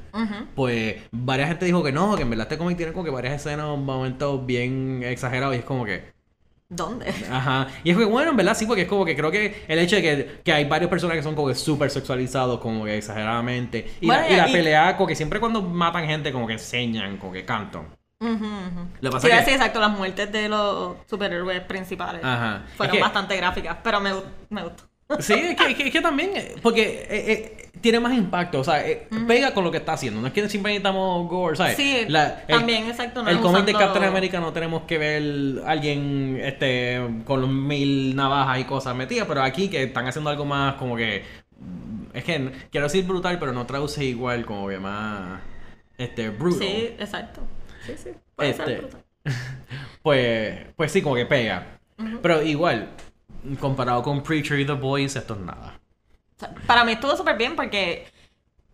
pues 0.55 0.97
varias 1.13 1.49
gente 1.49 1.65
dijo 1.65 1.83
que 1.83 1.93
no, 1.93 2.15
que 2.15 2.25
en 2.25 2.31
verdad 2.31 2.45
este 2.47 2.59
cómic 2.59 2.77
tiene 2.77 2.93
como 2.93 3.05
que 3.07 3.11
varias 3.11 3.37
escenas, 3.37 3.79
momentos 3.79 4.45
bien 4.45 5.03
exagerados. 5.03 5.57
Y 5.57 5.61
es 5.61 5.65
como 5.65 5.87
que, 5.87 6.13
¿Dónde? 6.71 7.09
Ajá. 7.31 7.69
Y 7.83 7.91
es 7.91 7.97
que 7.97 8.05
bueno, 8.05 8.31
en 8.33 8.37
verdad 8.37 8.55
sí, 8.55 8.67
porque 8.67 8.83
es 8.83 8.89
como 8.89 9.05
que 9.05 9.17
creo 9.17 9.31
que 9.31 9.65
el 9.69 9.79
hecho 9.79 9.97
de 9.97 10.03
que, 10.03 10.41
que 10.45 10.53
hay 10.53 10.65
varios 10.67 10.91
personajes 10.91 11.21
que 11.21 11.25
son 11.25 11.35
como 11.35 11.49
que 11.49 11.55
súper 11.55 11.91
sexualizados, 11.91 12.61
como 12.61 12.85
que 12.85 12.99
exageradamente. 12.99 13.91
Y 14.03 14.07
Bueno, 14.07 14.23
la, 14.23 14.29
y 14.31 14.37
la 14.37 14.49
y- 14.49 14.53
pelea, 14.53 14.97
como 14.97 15.07
que 15.07 15.15
siempre 15.15 15.41
cuando 15.41 15.63
matan 15.63 16.07
gente, 16.07 16.31
como 16.31 16.47
que 16.47 16.53
enseñan, 16.55 17.17
como 17.17 17.33
que 17.33 17.45
cantan. 17.47 17.87
Ujú. 18.21 18.45
Lo 19.01 19.11
que 19.11 19.15
pasa 19.15 19.29
Sí, 19.29 19.33
que- 19.35 19.45
sí, 19.45 19.51
exacto, 19.53 19.81
las 19.81 19.91
muertes 19.97 20.31
de 20.31 20.49
los 20.49 20.97
superhéroes 21.09 21.61
principales 21.63 22.23
Ajá. 22.23 22.65
fueron 22.77 22.97
Es 22.97 22.99
que- 22.99 23.03
bastante 23.03 23.37
gráficas, 23.37 23.77
pero 23.83 24.01
me, 24.01 24.11
me 24.51 24.63
gustó. 24.65 24.85
Sí, 25.21 25.33
es 25.33 25.57
que, 25.57 25.71
es 25.71 25.77
que, 25.77 25.87
es 25.87 25.93
que 25.93 26.01
también, 26.03 26.31
eh, 26.37 26.55
porque 26.63 27.07
eh, 27.09 27.33
eh, 27.33 27.69
tiene 27.81 27.99
más 27.99 28.13
impacto, 28.17 28.61
o 28.61 28.65
sea, 28.65 28.87
eh, 28.87 29.09
pega 29.27 29.55
con 29.55 29.65
lo 29.65 29.71
que 29.71 29.79
está 29.79 29.95
haciendo. 29.95 30.21
No 30.21 30.27
es 30.27 30.33
que 30.35 30.47
siempre 30.49 30.73
necesitamos 30.73 31.29
gore, 31.29 31.57
¿sabes? 31.57 31.77
Sí, 31.77 32.05
La- 32.09 32.41
el- 32.47 32.59
también, 32.59 32.87
exacto. 32.89 33.23
no 33.23 33.31
el 33.31 33.41
cómic 33.41 33.65
de 33.65 33.73
Captain 33.73 34.05
America 34.05 34.39
no 34.39 34.53
tenemos 34.53 34.83
que 34.83 34.99
ver 34.99 35.23
alguien 35.67 36.39
este 36.43 37.01
con 37.25 37.41
los 37.41 37.49
mil 37.51 38.15
navajas 38.17 38.61
y 38.61 38.65
cosas 38.65 38.95
metidas, 38.95 39.27
pero 39.27 39.43
aquí 39.43 39.69
que 39.69 39.85
están 39.85 40.07
haciendo 40.07 40.29
algo 40.31 40.45
más 40.45 40.75
como 40.75 40.95
que 40.97 41.23
Es 42.13 42.25
que 42.25 42.51
quiero 42.71 42.87
decir 42.87 43.05
brutal, 43.07 43.39
pero 43.39 43.53
no 43.53 43.65
traduce 43.65 44.05
igual, 44.05 44.45
como 44.45 44.69
que 44.69 44.79
más. 44.79 45.41
Este, 45.97 46.29
brutal. 46.31 46.67
Sí, 46.69 46.91
exacto. 46.99 47.41
Sí, 47.87 47.93
sí. 47.97 48.11
Puede 48.37 48.51
Este, 48.51 48.65
ser 48.65 48.79
brutal. 48.83 49.03
Pues, 50.03 50.59
pues 50.77 50.93
sí, 50.93 51.03
como 51.03 51.15
que 51.17 51.27
pega. 51.27 51.79
Pero 52.23 52.43
igual, 52.43 52.91
comparado 53.61 54.03
con 54.03 54.23
Preacher 54.23 54.59
y 54.59 54.67
The 54.67 54.73
Boys, 54.73 55.17
esto 55.17 55.35
es 55.35 55.41
nada. 55.41 55.79
Para 56.67 56.85
mí 56.85 56.93
estuvo 56.93 57.17
súper 57.17 57.37
bien 57.37 57.57
porque, 57.57 58.07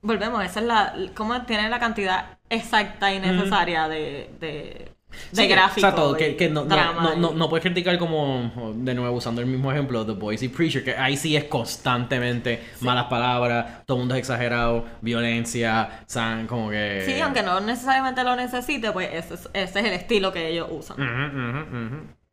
volvemos, 0.03 0.45
esa 0.45 0.61
es 0.61 0.67
la, 0.67 0.95
cómo 1.15 1.41
tiene 1.43 1.69
la 1.69 1.81
cantidad 1.81 2.39
exacta 2.51 3.13
y 3.13 3.21
necesaria 3.21 3.89
de, 3.89 4.31
de, 4.39 4.93
de 5.33 5.43
Sí, 5.43 5.49
gráfico. 5.49 5.87
Exacto, 5.87 6.17
que, 6.17 6.37
que 6.37 6.51
no, 6.51 6.65
no, 6.65 7.33
no, 7.33 7.49
puedes 7.49 7.63
criticar 7.63 7.99
como, 7.99 8.75
de 8.77 8.95
nuevo, 8.95 9.17
usando 9.17 9.41
el 9.41 9.47
mismo 9.47 9.73
ejemplo, 9.73 10.05
The 10.05 10.13
Boys 10.13 10.43
y 10.43 10.49
Preacher, 10.49 10.85
que 10.85 10.97
ahí 10.97 11.17
sí 11.17 11.37
es 11.37 11.45
constantemente 11.45 12.63
malas 12.81 13.07
palabras, 13.07 13.87
todo 13.87 13.97
el 13.97 14.01
mundo 14.01 14.15
es 14.15 14.21
exagerado, 14.21 14.85
violencia, 15.01 16.05
san, 16.07 16.47
como 16.47 16.69
que... 16.71 17.03
Sí, 17.07 17.21
aunque 17.21 17.43
no 17.43 17.61
necesariamente 17.61 18.23
lo 18.25 18.37
necesite, 18.37 18.93
pues 18.93 19.09
ese 19.13 19.35
es, 19.35 19.49
ese 19.55 19.81
es 19.81 19.87
el 19.87 19.93
estilo 19.93 20.33
que 20.33 20.49
ellos 20.49 20.69
usan. 20.71 21.01
Ujú, 21.01 21.39
ujú, 21.39 21.95
ujú. 21.97 22.24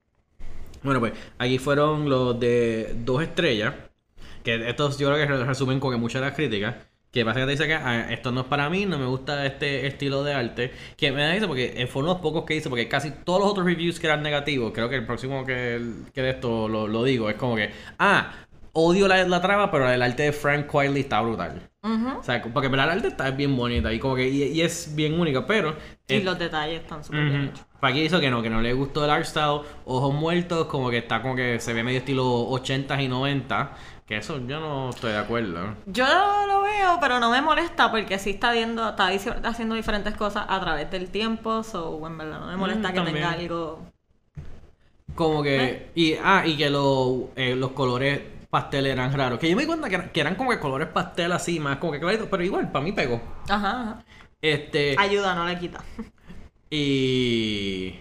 Bueno, 0.84 1.00
pues 1.00 1.14
aquí 1.38 1.58
fueron 1.58 2.10
los 2.10 2.40
de 2.40 2.96
dos 3.04 3.22
estrellas. 3.22 3.74
Que 4.44 4.70
estos 4.70 4.98
yo 4.98 5.14
creo 5.14 5.28
que 5.28 5.46
resumen 5.46 5.80
con 5.80 5.92
que 5.92 5.98
muchas 5.98 6.22
de 6.22 6.28
las 6.28 6.36
críticas. 6.36 6.76
Que 7.12 7.26
básicamente 7.26 7.52
dice 7.52 7.68
que 7.68 7.74
ah, 7.74 8.08
esto 8.12 8.32
no 8.32 8.42
es 8.42 8.48
para 8.48 8.70
mí, 8.70 8.86
no 8.86 8.98
me 8.98 9.06
gusta 9.06 9.46
este 9.46 9.86
estilo 9.86 10.24
de 10.24 10.34
arte. 10.34 10.72
Que 10.96 11.12
me 11.12 11.22
da 11.22 11.34
risa 11.34 11.46
porque 11.46 11.88
fue 11.92 12.02
uno 12.02 12.12
de 12.12 12.16
los 12.16 12.22
pocos 12.22 12.46
que 12.46 12.56
hice, 12.56 12.70
porque 12.70 12.88
casi 12.88 13.12
todos 13.12 13.42
los 13.42 13.52
otros 13.52 13.66
reviews 13.66 14.00
que 14.00 14.08
eran 14.08 14.24
negativos, 14.24 14.72
creo 14.74 14.88
que 14.88 14.96
el 14.96 15.06
próximo 15.06 15.46
que, 15.46 15.82
que 16.14 16.22
de 16.22 16.30
esto 16.30 16.70
lo, 16.70 16.88
lo 16.88 17.04
digo, 17.04 17.30
es 17.30 17.36
como 17.36 17.58
que, 17.58 17.72
ah, 18.00 18.32
odio 18.72 19.10
la, 19.10 19.28
la 19.28 19.42
trama, 19.42 19.70
pero 19.70 19.92
el 19.92 20.02
arte 20.02 20.24
de 20.24 20.32
Frank 20.32 20.72
Quietly 20.72 21.02
está 21.02 21.22
brutal. 21.22 21.70
O 21.84 22.24
sea, 22.24 22.42
porque 22.42 22.70
la 22.70 22.84
arte 22.84 23.08
está 23.10 23.32
bien 23.32 23.58
bonita 23.58 23.92
y 23.92 24.00
como 24.00 24.16
que 24.16 24.30
y, 24.30 24.44
y 24.44 24.62
es 24.62 24.96
bien 24.96 25.20
única, 25.20 25.46
pero... 25.46 25.76
Y 26.08 26.16
eh, 26.16 26.24
los 26.24 26.40
detalles 26.40 26.82
están 26.82 27.04
súper 27.04 27.26
bien 27.26 27.44
hechos. 27.46 27.66
Aquí 27.82 28.02
hizo 28.02 28.20
que 28.20 28.30
no, 28.30 28.42
que 28.42 28.50
no 28.50 28.62
le 28.62 28.74
gustó 28.74 29.04
el 29.06 29.10
art 29.12 29.26
style, 29.26 29.62
ojos 29.86 30.14
muertos, 30.14 30.68
como 30.68 30.90
que 30.90 31.00
está 31.00 31.22
como 31.22 31.36
que 31.36 31.60
se 31.60 31.74
ve 31.74 31.84
medio 31.84 32.00
estilo 32.00 32.26
80s 32.50 33.02
y 33.02 33.08
90 33.08 33.72
que 34.06 34.18
eso 34.18 34.40
yo 34.46 34.60
no 34.60 34.90
estoy 34.90 35.14
de 35.14 35.18
acuerdo. 35.20 35.76
Yo 35.86 36.06
lo 36.48 36.62
veo, 36.62 36.98
pero 37.00 37.20
no 37.20 37.32
me 37.32 37.42
molesta 37.42 37.90
porque 37.92 38.20
sí 38.20 38.32
está 38.32 38.52
viendo, 38.52 38.90
está 38.90 39.08
haciendo 39.48 39.76
diferentes 39.76 40.16
cosas 40.16 40.46
a 40.50 40.60
través 40.60 40.92
del 40.92 41.10
tiempo, 41.10 41.64
so 41.64 42.06
en 42.06 42.18
verdad 42.18 42.42
no 42.42 42.48
me 42.48 42.58
molesta 42.58 42.90
Mm, 42.90 42.92
que 42.92 42.96
también. 42.98 43.16
tenga 43.16 43.32
algo. 43.32 43.80
Como 45.16 45.44
que 45.44 45.64
¿Eh? 45.64 45.92
y 45.96 46.14
ah, 46.24 46.44
y 46.46 46.58
que 46.58 46.70
los 46.70 47.30
eh, 47.36 47.56
los 47.56 47.72
colores 47.72 48.22
pastel 48.50 48.86
eran 48.88 49.14
raros, 49.14 49.40
que 49.40 49.50
yo 49.50 49.56
me 49.56 49.62
di 49.64 49.68
cuenta 49.68 49.88
que, 49.90 49.96
eran- 49.96 50.10
que 50.10 50.20
eran 50.22 50.36
como 50.36 50.52
que 50.52 50.60
colores 50.60 50.88
pastel 50.90 51.32
así 51.32 51.60
más 51.60 51.78
como 51.78 51.94
que 51.94 52.00
claritos, 52.00 52.28
pero 52.30 52.44
igual 52.44 52.72
para 52.72 52.84
mí 52.84 52.92
pegó. 52.92 53.22
Ajá, 53.50 53.82
ajá. 53.82 54.04
Este 54.42 54.96
Ayuda, 55.00 55.36
no 55.36 55.46
le 55.46 55.58
quita. 55.58 55.80
Y. 56.72 57.94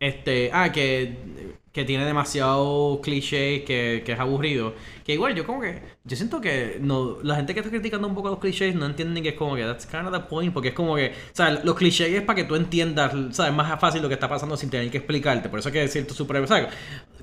Este. 0.00 0.50
Ah, 0.52 0.72
que. 0.72 1.52
Que 1.72 1.86
tiene 1.86 2.04
demasiado 2.04 3.00
cliché, 3.02 3.64
que, 3.64 4.02
que 4.04 4.12
es 4.12 4.20
aburrido. 4.20 4.74
Que 5.04 5.14
igual, 5.14 5.34
yo 5.34 5.46
como 5.46 5.62
que. 5.62 5.80
Yo 6.04 6.16
siento 6.16 6.40
que. 6.40 6.78
no 6.80 7.18
La 7.22 7.36
gente 7.36 7.54
que 7.54 7.60
está 7.60 7.70
criticando 7.70 8.06
un 8.08 8.14
poco 8.14 8.28
los 8.28 8.38
clichés 8.40 8.74
no 8.74 8.84
entienden 8.86 9.22
que 9.22 9.30
es 9.30 9.36
como 9.36 9.54
que. 9.56 9.62
That's 9.62 9.86
kind 9.86 10.06
of 10.06 10.12
the 10.12 10.20
point. 10.28 10.52
Porque 10.52 10.68
es 10.68 10.74
como 10.74 10.96
que. 10.96 11.10
O 11.10 11.34
sea, 11.34 11.50
los 11.50 11.76
clichés 11.76 12.12
es 12.12 12.22
para 12.22 12.36
que 12.36 12.44
tú 12.44 12.56
entiendas. 12.56 13.14
¿Sabes? 13.34 13.54
Más 13.54 13.80
fácil 13.80 14.02
lo 14.02 14.08
que 14.08 14.14
está 14.14 14.28
pasando 14.28 14.56
sin 14.56 14.68
tener 14.68 14.90
que 14.90 14.98
explicarte. 14.98 15.48
Por 15.48 15.60
eso 15.60 15.70
es 15.70 15.72
que 15.72 15.84
es 15.84 15.92
cierto 15.92 16.12
super. 16.12 16.46
¿Sabes? 16.46 16.68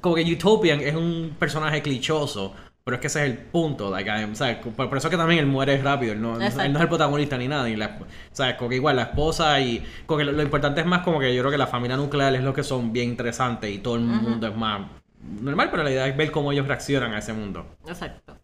Como 0.02 0.16
que 0.16 0.24
Utopian 0.24 0.80
es 0.82 0.96
un 0.96 1.36
personaje 1.38 1.82
clichoso. 1.82 2.56
Pero 2.90 2.96
es 2.96 3.02
que 3.02 3.08
ese 3.08 3.24
es 3.24 3.30
el 3.30 3.38
punto. 3.38 3.94
Por, 4.76 4.90
por 4.90 4.98
eso 4.98 5.08
es 5.10 5.12
que 5.12 5.18
también 5.18 5.42
él 5.42 5.46
muere 5.46 5.80
rápido. 5.80 6.14
Él 6.14 6.20
no, 6.20 6.42
él 6.42 6.74
no 6.74 6.80
es 6.80 6.82
el 6.82 6.88
protagonista 6.88 7.38
ni 7.38 7.48
nada. 7.48 7.70
La, 7.70 8.00
o 8.00 8.36
sea, 8.36 8.58
como 8.58 8.72
que 8.72 8.78
igual 8.78 8.96
la 8.96 9.04
esposa 9.04 9.60
y. 9.60 9.86
Como 10.08 10.18
que 10.18 10.24
lo, 10.24 10.32
lo 10.32 10.42
importante 10.42 10.82
es 10.82 10.88
más 10.88 11.04
como 11.04 11.20
que 11.20 11.36
yo 11.36 11.44
creo 11.44 11.52
que 11.52 11.60
la 11.60 11.68
familia 11.68 11.98
nuclear 11.98 12.34
es 12.34 12.42
lo 12.42 12.52
que 12.52 12.64
son 12.64 12.92
bien 12.92 13.10
interesantes 13.10 13.70
y 13.70 13.78
todo 13.78 13.98
el 13.98 14.02
mundo 14.02 14.48
es 14.48 14.56
más 14.56 14.88
normal, 15.22 15.70
pero 15.70 15.84
la 15.84 15.92
idea 15.92 16.08
es 16.08 16.18
ver 16.18 16.32
cómo 16.32 16.52
ellos 16.52 16.68
reaccionan 16.68 17.14
a 17.14 17.20
ese 17.20 17.32
mundo. 17.34 17.76
Exacto. 17.88 18.40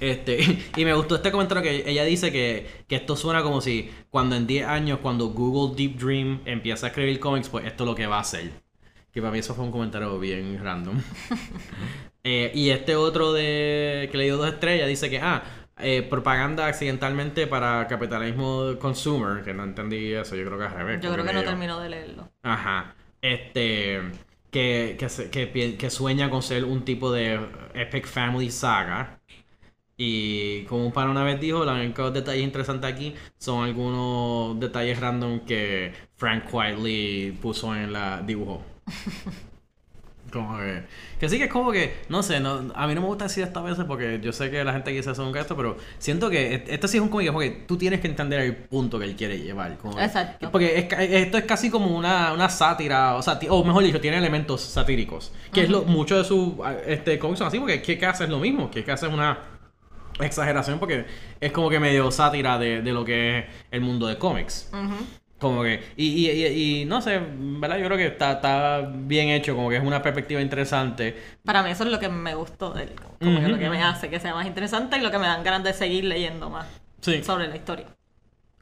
Este, 0.00 0.40
y 0.76 0.84
me 0.84 0.92
gustó 0.92 1.14
este 1.14 1.30
comentario 1.30 1.62
que 1.62 1.88
ella 1.88 2.02
dice 2.02 2.32
que, 2.32 2.66
que 2.88 2.96
esto 2.96 3.14
suena 3.14 3.44
como 3.44 3.60
si 3.60 3.90
cuando 4.10 4.34
en 4.34 4.48
10 4.48 4.66
años, 4.66 4.98
cuando 5.00 5.28
Google 5.28 5.76
Deep 5.76 6.00
Dream 6.00 6.40
empieza 6.46 6.86
a 6.86 6.88
escribir 6.88 7.20
cómics, 7.20 7.48
pues 7.48 7.64
esto 7.64 7.84
es 7.84 7.90
lo 7.90 7.94
que 7.94 8.08
va 8.08 8.16
a 8.16 8.22
hacer. 8.22 8.63
Que 9.14 9.20
para 9.20 9.30
mí 9.30 9.38
eso 9.38 9.54
fue 9.54 9.64
un 9.64 9.70
comentario 9.70 10.18
bien 10.18 10.62
random. 10.62 11.00
Eh, 12.26 12.50
y 12.54 12.70
este 12.70 12.96
otro 12.96 13.34
de 13.34 14.08
que 14.10 14.16
le 14.16 14.24
dio 14.24 14.38
dos 14.38 14.48
estrellas 14.48 14.88
dice 14.88 15.10
que, 15.10 15.18
ah, 15.18 15.42
eh, 15.78 16.02
propaganda 16.02 16.66
accidentalmente 16.66 17.46
para 17.46 17.86
capitalismo 17.86 18.78
consumer, 18.78 19.44
que 19.44 19.52
no 19.52 19.62
entendí 19.64 20.14
eso, 20.14 20.34
yo 20.34 20.46
creo 20.46 20.58
que 20.58 20.64
es 20.64 20.70
al 20.70 20.78
revés. 20.78 21.00
Yo 21.02 21.12
creo 21.12 21.22
que 21.22 21.34
no 21.34 21.44
terminó 21.44 21.78
de 21.80 21.90
leerlo. 21.90 22.30
Ajá. 22.42 22.94
Este. 23.20 24.00
Que, 24.50 24.96
que, 24.96 25.90
sueña 25.90 26.30
con 26.30 26.42
ser 26.42 26.64
un 26.64 26.82
tipo 26.82 27.12
de 27.12 27.38
Epic 27.74 28.06
Family 28.06 28.50
Saga. 28.50 29.20
Y 29.98 30.62
como 30.64 30.86
un 30.86 30.92
pana 30.92 31.10
una 31.10 31.24
vez 31.24 31.38
dijo, 31.38 31.62
los 31.64 31.74
únicos 31.74 32.14
detalles 32.14 32.42
interesantes 32.42 32.90
aquí 32.90 33.14
son 33.36 33.64
algunos 33.64 34.58
detalles 34.58 34.98
random 34.98 35.40
que 35.40 35.92
Frank 36.14 36.44
Quietly 36.50 37.38
puso 37.42 37.76
en 37.76 37.92
la 37.92 38.22
dibujo. 38.22 38.73
Como 40.32 40.58
que, 40.58 40.82
que 41.20 41.28
sí 41.28 41.38
que 41.38 41.44
es 41.44 41.50
como 41.52 41.70
que, 41.70 41.94
no 42.08 42.24
sé, 42.24 42.40
no, 42.40 42.72
a 42.74 42.86
mí 42.88 42.94
no 42.96 43.02
me 43.02 43.06
gusta 43.06 43.26
decir 43.26 43.44
esto 43.44 43.60
a 43.60 43.62
veces 43.62 43.84
porque 43.84 44.18
yo 44.20 44.32
sé 44.32 44.50
que 44.50 44.64
la 44.64 44.72
gente 44.72 44.92
quise 44.92 45.10
hacer 45.10 45.24
un 45.24 45.30
gasto, 45.30 45.54
pero 45.54 45.76
siento 45.98 46.28
que 46.28 46.54
et- 46.54 46.68
esto 46.70 46.88
sí 46.88 46.96
es 46.96 47.02
un 47.04 47.08
cómic 47.08 47.30
porque 47.32 47.50
tú 47.68 47.76
tienes 47.76 48.00
que 48.00 48.08
entender 48.08 48.40
el 48.40 48.56
punto 48.56 48.98
que 48.98 49.04
él 49.04 49.14
quiere 49.14 49.38
llevar. 49.38 49.76
como 49.76 49.94
que- 49.96 50.02
Exacto. 50.04 50.50
porque 50.50 50.76
es 50.76 50.92
esto 50.98 51.38
es 51.38 51.44
casi 51.44 51.70
como 51.70 51.96
una, 51.96 52.32
una 52.32 52.48
sátira, 52.48 53.14
o, 53.14 53.22
sea, 53.22 53.38
o 53.48 53.62
mejor 53.64 53.84
dicho, 53.84 54.00
tiene 54.00 54.16
elementos 54.16 54.60
satíricos. 54.62 55.30
Que 55.52 55.64
es 55.64 55.68
lo, 55.70 55.82
mucho 55.84 56.16
de 56.18 56.24
sus 56.24 56.54
este, 56.84 57.16
cómics 57.20 57.38
son 57.38 57.46
así, 57.48 57.60
porque 57.60 57.80
¿qué 57.80 57.96
que 57.96 58.06
hace 58.06 58.24
es 58.24 58.30
lo 58.30 58.40
mismo, 58.40 58.72
que 58.72 58.80
hace 58.90 59.06
es 59.06 59.12
una 59.12 59.38
exageración 60.18 60.80
porque 60.80 61.04
es 61.40 61.52
como 61.52 61.70
que 61.70 61.78
medio 61.78 62.10
sátira 62.10 62.58
de, 62.58 62.82
de 62.82 62.92
lo 62.92 63.04
que 63.04 63.38
es 63.38 63.44
el 63.70 63.82
mundo 63.82 64.08
de 64.08 64.18
cómics. 64.18 64.68
Ujú. 64.72 64.96
Como 65.44 65.62
que, 65.62 65.78
y, 65.98 66.06
y, 66.06 66.30
y, 66.30 66.80
y 66.80 66.84
no 66.86 67.02
sé, 67.02 67.20
¿verdad? 67.38 67.76
Yo 67.76 67.84
creo 67.84 67.98
que 67.98 68.06
está, 68.06 68.32
está 68.32 68.90
bien 68.94 69.28
hecho, 69.28 69.54
como 69.54 69.68
que 69.68 69.76
es 69.76 69.82
una 69.84 70.00
perspectiva 70.00 70.40
interesante. 70.40 71.14
Para 71.44 71.62
mí 71.62 71.70
eso 71.70 71.84
es 71.84 71.90
lo 71.90 71.98
que 72.00 72.08
me 72.08 72.34
gustó 72.34 72.72
de 72.72 72.84
él. 72.84 72.92
Como 73.20 73.40
que 73.40 73.48
lo 73.48 73.58
que 73.58 73.68
me 73.68 73.82
hace 73.82 74.08
que 74.08 74.18
sea 74.20 74.32
más 74.34 74.46
interesante 74.46 74.96
y 74.96 75.00
lo 75.02 75.10
que 75.10 75.18
me 75.18 75.26
dan 75.26 75.44
ganas 75.44 75.62
de 75.62 75.74
seguir 75.74 76.04
leyendo 76.04 76.48
más 76.48 76.66
Sí. 77.02 77.22
sobre 77.22 77.48
la 77.48 77.56
historia. 77.56 77.84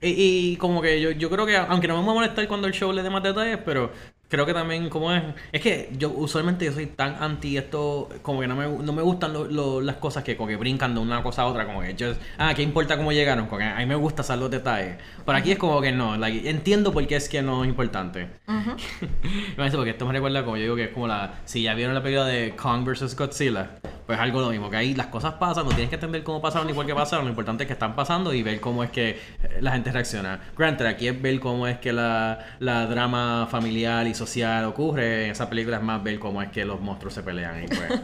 Y, 0.00 0.08
y 0.54 0.56
como 0.56 0.82
que 0.82 1.00
yo, 1.00 1.12
yo 1.12 1.30
creo 1.30 1.46
que, 1.46 1.56
aunque 1.56 1.86
no 1.86 1.96
me 2.00 2.04
va 2.04 2.10
a 2.10 2.14
molestar 2.16 2.48
cuando 2.48 2.66
el 2.66 2.72
show 2.72 2.92
le 2.92 3.04
dé 3.04 3.10
más 3.10 3.22
detalles, 3.22 3.58
pero 3.64 3.92
creo 4.32 4.46
que 4.46 4.54
también 4.54 4.88
como 4.88 5.12
es... 5.12 5.22
Es 5.52 5.60
que 5.60 5.90
yo 5.98 6.10
usualmente 6.10 6.64
yo 6.64 6.72
soy 6.72 6.86
tan 6.86 7.22
anti 7.22 7.58
esto, 7.58 8.08
como 8.22 8.40
que 8.40 8.48
no 8.48 8.56
me, 8.56 8.66
no 8.66 8.92
me 8.94 9.02
gustan 9.02 9.32
lo- 9.34 9.44
lo- 9.44 9.80
las 9.82 9.96
cosas 9.96 10.24
que 10.24 10.36
como 10.38 10.48
que 10.48 10.56
brincan 10.56 10.94
de 10.94 11.00
una 11.00 11.22
cosa 11.22 11.42
a 11.42 11.46
otra, 11.46 11.66
como 11.66 11.82
que 11.82 11.92
just, 11.92 12.18
ah, 12.38 12.54
¿qué 12.54 12.62
importa 12.62 12.96
cómo 12.96 13.12
llegaron? 13.12 13.46
Como 13.46 13.58
que 13.58 13.64
a 13.64 13.76
mí 13.76 13.84
me 13.86 13.94
gusta 13.94 14.22
saber 14.22 14.40
los 14.40 14.50
detalles. 14.50 14.96
Pero 15.26 15.36
aquí 15.36 15.52
es 15.52 15.58
como 15.58 15.80
que 15.82 15.92
no, 15.92 16.16
like, 16.16 16.48
entiendo 16.48 16.92
por 16.92 17.06
qué 17.06 17.16
es 17.16 17.28
que 17.28 17.42
no 17.42 17.62
es 17.62 17.68
importante. 17.68 18.28
Ujú. 18.48 18.70
Me 19.50 19.54
parece 19.56 19.76
porque 19.76 19.90
esto 19.90 20.06
me 20.06 20.12
recuerda 20.12 20.44
como 20.44 20.56
yo 20.56 20.62
digo 20.62 20.76
que 20.76 20.84
es 20.84 20.90
como 20.90 21.06
la... 21.06 21.34
Si 21.44 21.62
ya 21.62 21.74
vieron 21.74 21.94
la 21.94 22.02
película 22.02 22.26
de 22.26 22.56
Kong 22.56 22.84
vs. 22.84 23.14
Godzilla, 23.16 23.70
pues 24.06 24.18
algo 24.18 24.40
lo 24.40 24.50
mismo, 24.50 24.70
que 24.70 24.76
ahí 24.76 24.94
las 24.94 25.06
cosas 25.08 25.34
pasan, 25.34 25.64
no 25.64 25.70
tienes 25.70 25.88
que 25.90 25.94
entender 25.96 26.22
cómo 26.24 26.40
pasaron 26.40 26.66
ni 26.66 26.72
por 26.72 26.86
qué 26.86 26.94
pasaron, 26.94 27.26
lo 27.26 27.30
importante 27.30 27.64
es 27.64 27.66
que 27.66 27.74
están 27.74 27.94
pasando 27.94 28.32
y 28.34 28.42
ver 28.42 28.60
cómo 28.60 28.82
es 28.82 28.90
que 28.90 29.10
eh, 29.10 29.18
la 29.60 29.72
gente 29.72 29.92
reacciona. 29.92 30.40
Granted, 30.56 30.86
aquí 30.86 31.06
es 31.08 31.20
ver 31.20 31.38
cómo 31.38 31.66
es 31.66 31.78
que 31.78 31.92
la, 31.92 32.38
la 32.58 32.86
drama 32.86 33.46
familiar 33.50 34.06
y 34.06 34.14
social 34.26 34.64
ocurre, 34.64 35.24
en 35.26 35.30
esa 35.32 35.48
película 35.48 35.76
es 35.78 35.82
más 35.82 36.02
ver 36.02 36.18
cómo 36.18 36.42
es 36.42 36.50
que 36.50 36.64
los 36.64 36.80
monstruos 36.80 37.14
se 37.14 37.22
pelean 37.22 37.64
y 37.64 37.66
pues 37.66 37.80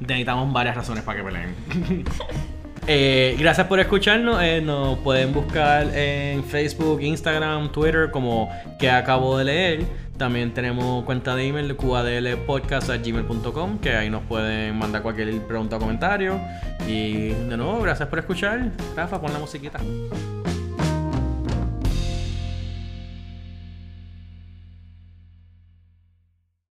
necesitamos 0.00 0.52
varias 0.52 0.76
razones 0.76 1.04
para 1.04 1.18
que 1.18 1.24
peleen. 1.24 1.54
Eh, 2.86 3.36
gracias 3.38 3.66
por 3.68 3.78
escucharnos. 3.78 4.42
eh, 4.42 4.60
nos 4.60 4.98
pueden 5.00 5.32
buscar 5.32 5.86
en 5.94 6.42
Facebook, 6.42 7.00
Instagram, 7.02 7.70
Twitter 7.70 8.10
como 8.10 8.50
que 8.80 8.90
acabo 8.90 9.38
de 9.38 9.44
leer. 9.44 9.84
También 10.16 10.52
tenemos 10.52 11.04
cuenta 11.04 11.36
de 11.36 11.46
email 11.46 11.76
qadlpodcast.gmail.com 11.76 13.78
que 13.78 13.94
ahí 13.94 14.10
nos 14.10 14.24
pueden 14.24 14.76
mandar 14.76 15.02
cualquier 15.02 15.40
pregunta 15.42 15.76
o 15.76 15.78
comentario. 15.78 16.40
Y 16.88 17.28
de 17.28 17.56
nuevo, 17.56 17.80
gracias 17.80 18.08
por 18.08 18.18
escuchar. 18.18 18.72
Rafa, 18.96 19.20
pon 19.20 19.32
la 19.32 19.38
musiquita. 19.38 19.78